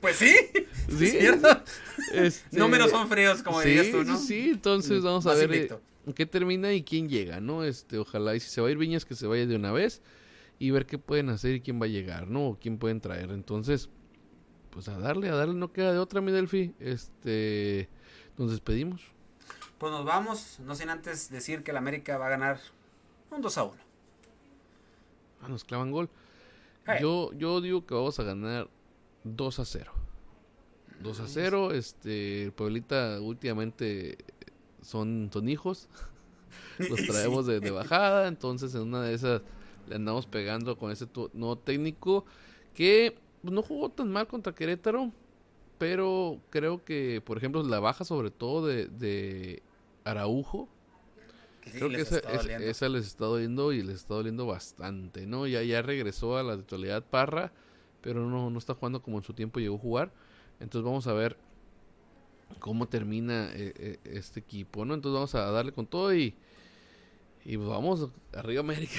Pues 0.01 0.17
sí, 0.17 0.33
Sí, 0.89 1.09
¿cierto? 1.09 1.49
Este, 2.13 2.57
Números 2.59 2.91
son 2.91 3.09
fríos, 3.09 3.43
como 3.43 3.61
sí, 3.61 3.71
dirías 3.71 3.91
tú, 3.91 4.05
¿no? 4.05 4.17
Sí, 4.17 4.51
entonces 4.51 5.03
vamos 5.03 5.27
a 5.27 5.31
Más 5.31 5.39
ver 5.39 5.53
eh, 5.53 5.57
invicto. 5.57 5.83
qué 6.15 6.25
termina 6.25 6.73
y 6.73 6.83
quién 6.83 7.09
llega, 7.09 7.41
¿no? 7.41 7.65
Este, 7.65 7.99
ojalá 7.99 8.35
y 8.37 8.41
si 8.41 8.49
se 8.49 8.61
va 8.61 8.69
a 8.69 8.71
ir 8.71 8.79
Viñas 8.79 9.05
que 9.05 9.15
se 9.17 9.27
vaya 9.27 9.45
de 9.45 9.57
una 9.57 9.73
vez 9.73 10.01
y 10.59 10.71
ver 10.71 10.87
qué 10.87 10.99
pueden 10.99 11.29
hacer 11.31 11.57
y 11.57 11.61
quién 11.61 11.81
va 11.81 11.87
a 11.87 11.89
llegar, 11.89 12.29
¿no? 12.29 12.51
O 12.51 12.59
quién 12.59 12.79
pueden 12.79 13.01
traer. 13.01 13.31
Entonces, 13.31 13.91
pues 14.71 14.89
a 14.89 14.99
darle, 14.99 15.29
a 15.29 15.35
darle, 15.35 15.55
no 15.55 15.73
queda 15.73 15.93
de 15.93 15.99
otra, 15.99 16.21
mi 16.21 16.33
Delphi. 16.33 16.75
Este, 16.79 17.89
nos 18.39 18.51
despedimos. 18.51 19.03
Pues 19.79 19.93
nos 19.93 20.05
vamos, 20.05 20.59
no 20.61 20.75
sin 20.75 20.91
antes 20.91 21.29
decir 21.31 21.63
que 21.63 21.71
el 21.73 21.77
América 21.77 22.19
va 22.19 22.27
a 22.27 22.31
ganar 22.31 22.61
un 23.31 23.43
2 23.43 23.59
a 23.59 23.65
1. 23.65 23.88
Ah, 25.43 25.49
nos 25.49 25.65
clavan 25.65 25.91
gol. 25.91 26.09
Hey. 26.87 26.99
Yo, 27.01 27.33
yo 27.33 27.61
digo 27.61 27.85
que 27.87 27.95
vamos 27.95 28.19
a 28.19 28.23
ganar 28.23 28.69
2 29.25 29.59
a 29.59 29.65
0. 29.65 29.93
2 31.01 31.21
a 31.21 31.29
0, 31.29 31.73
este, 31.73 32.45
el 32.45 32.53
Pueblita 32.53 33.21
últimamente 33.21 34.19
son, 34.83 35.31
son 35.33 35.49
hijos. 35.49 35.89
Los 36.79 37.07
traemos 37.07 37.47
de, 37.47 37.61
de 37.61 37.71
bajada, 37.71 38.29
entonces 38.29 38.75
en 38.75 38.83
una 38.83 39.03
de 39.03 39.15
esas 39.15 39.43
le 39.89 39.97
andamos 39.97 40.27
pegando 40.27 40.77
con 40.79 40.91
ese 40.91 41.07
nuevo 41.33 41.57
técnico 41.57 42.25
que 42.75 43.17
no 43.43 43.63
jugó 43.63 43.91
tan 43.91 44.11
mal 44.11 44.27
contra 44.27 44.55
Querétaro, 44.55 45.13
pero 45.79 46.41
creo 46.51 46.85
que, 46.85 47.23
por 47.25 47.39
ejemplo, 47.39 47.63
la 47.63 47.81
baja 47.81 48.05
sobre 48.05 48.31
todo 48.31 48.67
de, 48.67 48.87
de 48.87 49.63
Araujo, 50.05 50.69
creo 51.73 51.89
que 51.91 52.01
esa, 52.01 52.19
esa- 52.19 52.89
les 52.89 53.07
está 53.07 53.25
doliendo 53.27 53.73
y 53.73 53.83
les 53.83 53.97
está 53.97 54.15
doliendo 54.15 54.47
bastante, 54.47 55.27
¿no? 55.27 55.47
Ya, 55.47 55.63
ya 55.63 55.83
regresó 55.83 56.37
a 56.37 56.43
la 56.43 56.57
titularidad 56.57 57.05
Parra, 57.05 57.53
pero 58.01 58.27
no, 58.29 58.51
no 58.51 58.59
está 58.59 58.75
jugando 58.75 59.03
como 59.03 59.19
en 59.19 59.25
su 59.25 59.33
tiempo 59.35 59.61
llegó 59.61 59.77
a 59.77 59.81
jugar. 59.81 60.13
Entonces 60.61 60.85
vamos 60.85 61.07
a 61.07 61.13
ver 61.13 61.37
cómo 62.59 62.89
termina 62.89 63.51
eh, 63.55 63.73
eh, 63.77 63.99
este 64.05 64.41
equipo, 64.41 64.85
¿no? 64.85 64.95
Entonces 64.95 65.15
vamos 65.15 65.35
a 65.35 65.51
darle 65.51 65.73
con 65.73 65.87
todo 65.87 66.15
y, 66.15 66.35
y 67.45 67.57
pues 67.57 67.69
vamos 67.69 68.09
arriba 68.35 68.61
América, 68.61 68.99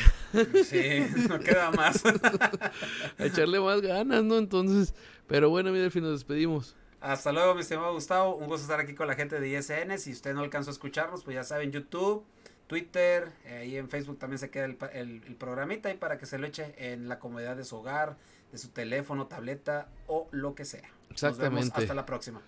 Sí, 0.66 1.06
no 1.30 1.40
queda 1.40 1.72
más. 1.72 2.04
a 3.18 3.26
echarle 3.26 3.60
más 3.60 3.82
ganas, 3.82 4.24
¿no? 4.24 4.38
Entonces, 4.38 4.94
pero 5.28 5.50
bueno, 5.50 5.72
mira, 5.72 5.86
al 5.86 5.92
fin 5.92 6.04
nos 6.04 6.14
despedimos. 6.14 6.76
Hasta 7.02 7.32
luego, 7.32 7.56
mi 7.56 7.62
estimado 7.62 7.94
Gustavo. 7.94 8.36
Un 8.36 8.48
gusto 8.48 8.64
estar 8.64 8.80
aquí 8.82 8.94
con 8.94 9.08
la 9.08 9.16
gente 9.16 9.40
de 9.40 9.50
ISN. 9.50 9.98
Si 9.98 10.12
usted 10.12 10.34
no 10.34 10.42
alcanzó 10.42 10.70
a 10.70 10.74
escucharnos, 10.74 11.24
pues 11.24 11.34
ya 11.36 11.44
saben, 11.46 11.72
YouTube, 11.72 12.26
Twitter, 12.70 13.32
eh, 13.46 13.58
ahí 13.64 13.76
en 13.78 13.90
Facebook 13.90 14.20
también 14.20 14.38
se 14.40 14.50
queda 14.52 14.66
el, 14.66 14.78
el- 14.94 15.24
el 15.28 15.36
programita 15.36 15.90
ahí 15.90 15.98
para 15.98 16.18
que 16.20 16.26
se 16.28 16.38
lo 16.38 16.46
eche 16.46 16.74
en 16.78 17.10
la 17.10 17.18
comodidad 17.20 17.58
de 17.58 17.66
su 17.66 17.76
hogar, 17.76 18.16
de 18.52 18.58
su 18.60 18.70
teléfono, 18.70 19.26
tableta 19.28 19.90
o 20.08 20.28
lo 20.32 20.54
que 20.56 20.64
sea. 20.66 20.84
Nos 21.10 21.22
vemos 21.22 21.34
Exactamente. 21.34 21.74
hasta 21.82 21.94
la 21.96 22.06
próxima. 22.06 22.42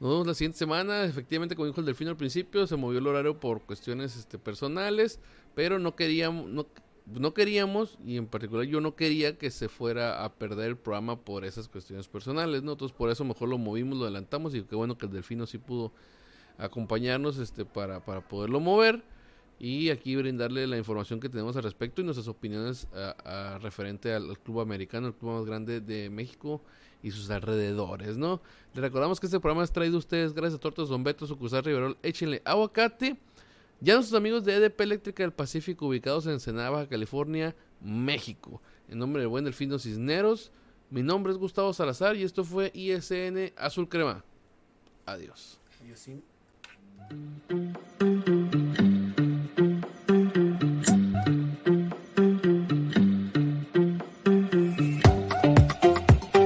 Nos 0.00 0.10
vemos 0.10 0.26
la 0.26 0.34
siguiente 0.34 0.58
semana. 0.58 1.04
Efectivamente, 1.04 1.54
como 1.54 1.66
dijo 1.66 1.78
el 1.80 1.86
Delfino 1.86 2.10
al 2.10 2.16
principio, 2.16 2.66
se 2.66 2.76
movió 2.76 2.98
el 2.98 3.06
horario 3.06 3.38
por 3.38 3.62
cuestiones 3.62 4.16
este, 4.16 4.36
personales, 4.38 5.20
pero 5.54 5.78
no 5.78 5.94
queríamos, 5.94 6.48
no, 6.50 6.66
no 7.06 7.32
queríamos, 7.32 7.98
y 8.04 8.16
en 8.16 8.26
particular 8.26 8.66
yo 8.66 8.80
no 8.80 8.96
quería 8.96 9.38
que 9.38 9.50
se 9.52 9.68
fuera 9.68 10.24
a 10.24 10.34
perder 10.34 10.66
el 10.70 10.76
programa 10.76 11.20
por 11.20 11.44
esas 11.44 11.68
cuestiones 11.68 12.08
personales, 12.08 12.62
¿no? 12.64 12.72
Entonces 12.72 12.96
por 12.96 13.10
eso 13.10 13.24
mejor 13.24 13.48
lo 13.48 13.58
movimos, 13.58 13.96
lo 13.96 14.04
adelantamos, 14.04 14.54
y 14.56 14.62
qué 14.62 14.74
bueno 14.76 14.98
que 14.98 15.06
el 15.06 15.12
Delfino 15.12 15.46
sí 15.46 15.58
pudo 15.58 15.92
acompañarnos 16.58 17.38
este, 17.38 17.64
para, 17.64 18.00
para 18.04 18.20
poderlo 18.20 18.58
mover. 18.60 19.02
Y 19.60 19.90
aquí 19.90 20.14
brindarle 20.14 20.66
la 20.66 20.78
información 20.78 21.18
que 21.18 21.28
tenemos 21.28 21.56
al 21.56 21.64
respecto 21.64 22.00
y 22.00 22.04
nuestras 22.04 22.28
opiniones 22.28 22.86
a 22.94 23.58
referente 23.60 24.12
al, 24.12 24.38
club 24.38 24.60
americano, 24.60 25.08
el 25.08 25.14
club 25.14 25.32
más 25.32 25.44
grande 25.44 25.80
de 25.80 26.10
México 26.10 26.62
y 27.02 27.10
sus 27.10 27.30
alrededores, 27.30 28.16
¿no? 28.16 28.40
Les 28.74 28.82
recordamos 28.82 29.18
que 29.18 29.26
este 29.26 29.40
programa 29.40 29.64
es 29.64 29.72
traído 29.72 29.96
a 29.96 29.98
ustedes 29.98 30.32
gracias 30.32 30.58
a 30.58 30.60
Tortas 30.60 30.88
Don 30.88 31.02
Beto, 31.02 31.26
sucursal 31.26 31.64
Riverol, 31.64 31.96
échenle 32.02 32.42
aguacate. 32.44 33.16
Ya 33.80 33.94
nuestros 33.94 34.18
amigos 34.18 34.44
de 34.44 34.54
EDP 34.54 34.80
Eléctrica 34.80 35.22
del 35.22 35.32
Pacífico, 35.32 35.86
ubicados 35.86 36.26
en 36.26 36.32
Ensenada, 36.32 36.70
Baja 36.70 36.88
California, 36.88 37.54
México. 37.80 38.60
En 38.88 38.98
nombre 38.98 39.22
del 39.22 39.28
buen 39.28 39.44
Delfino 39.44 39.78
Cisneros, 39.78 40.50
mi 40.90 41.02
nombre 41.02 41.32
es 41.32 41.38
Gustavo 41.38 41.72
Salazar 41.72 42.16
y 42.16 42.22
esto 42.22 42.44
fue 42.44 42.72
ISN 42.74 43.52
Azul 43.56 43.88
Crema. 43.88 44.24
Adiós. 45.06 45.60
Sí. 45.94 46.22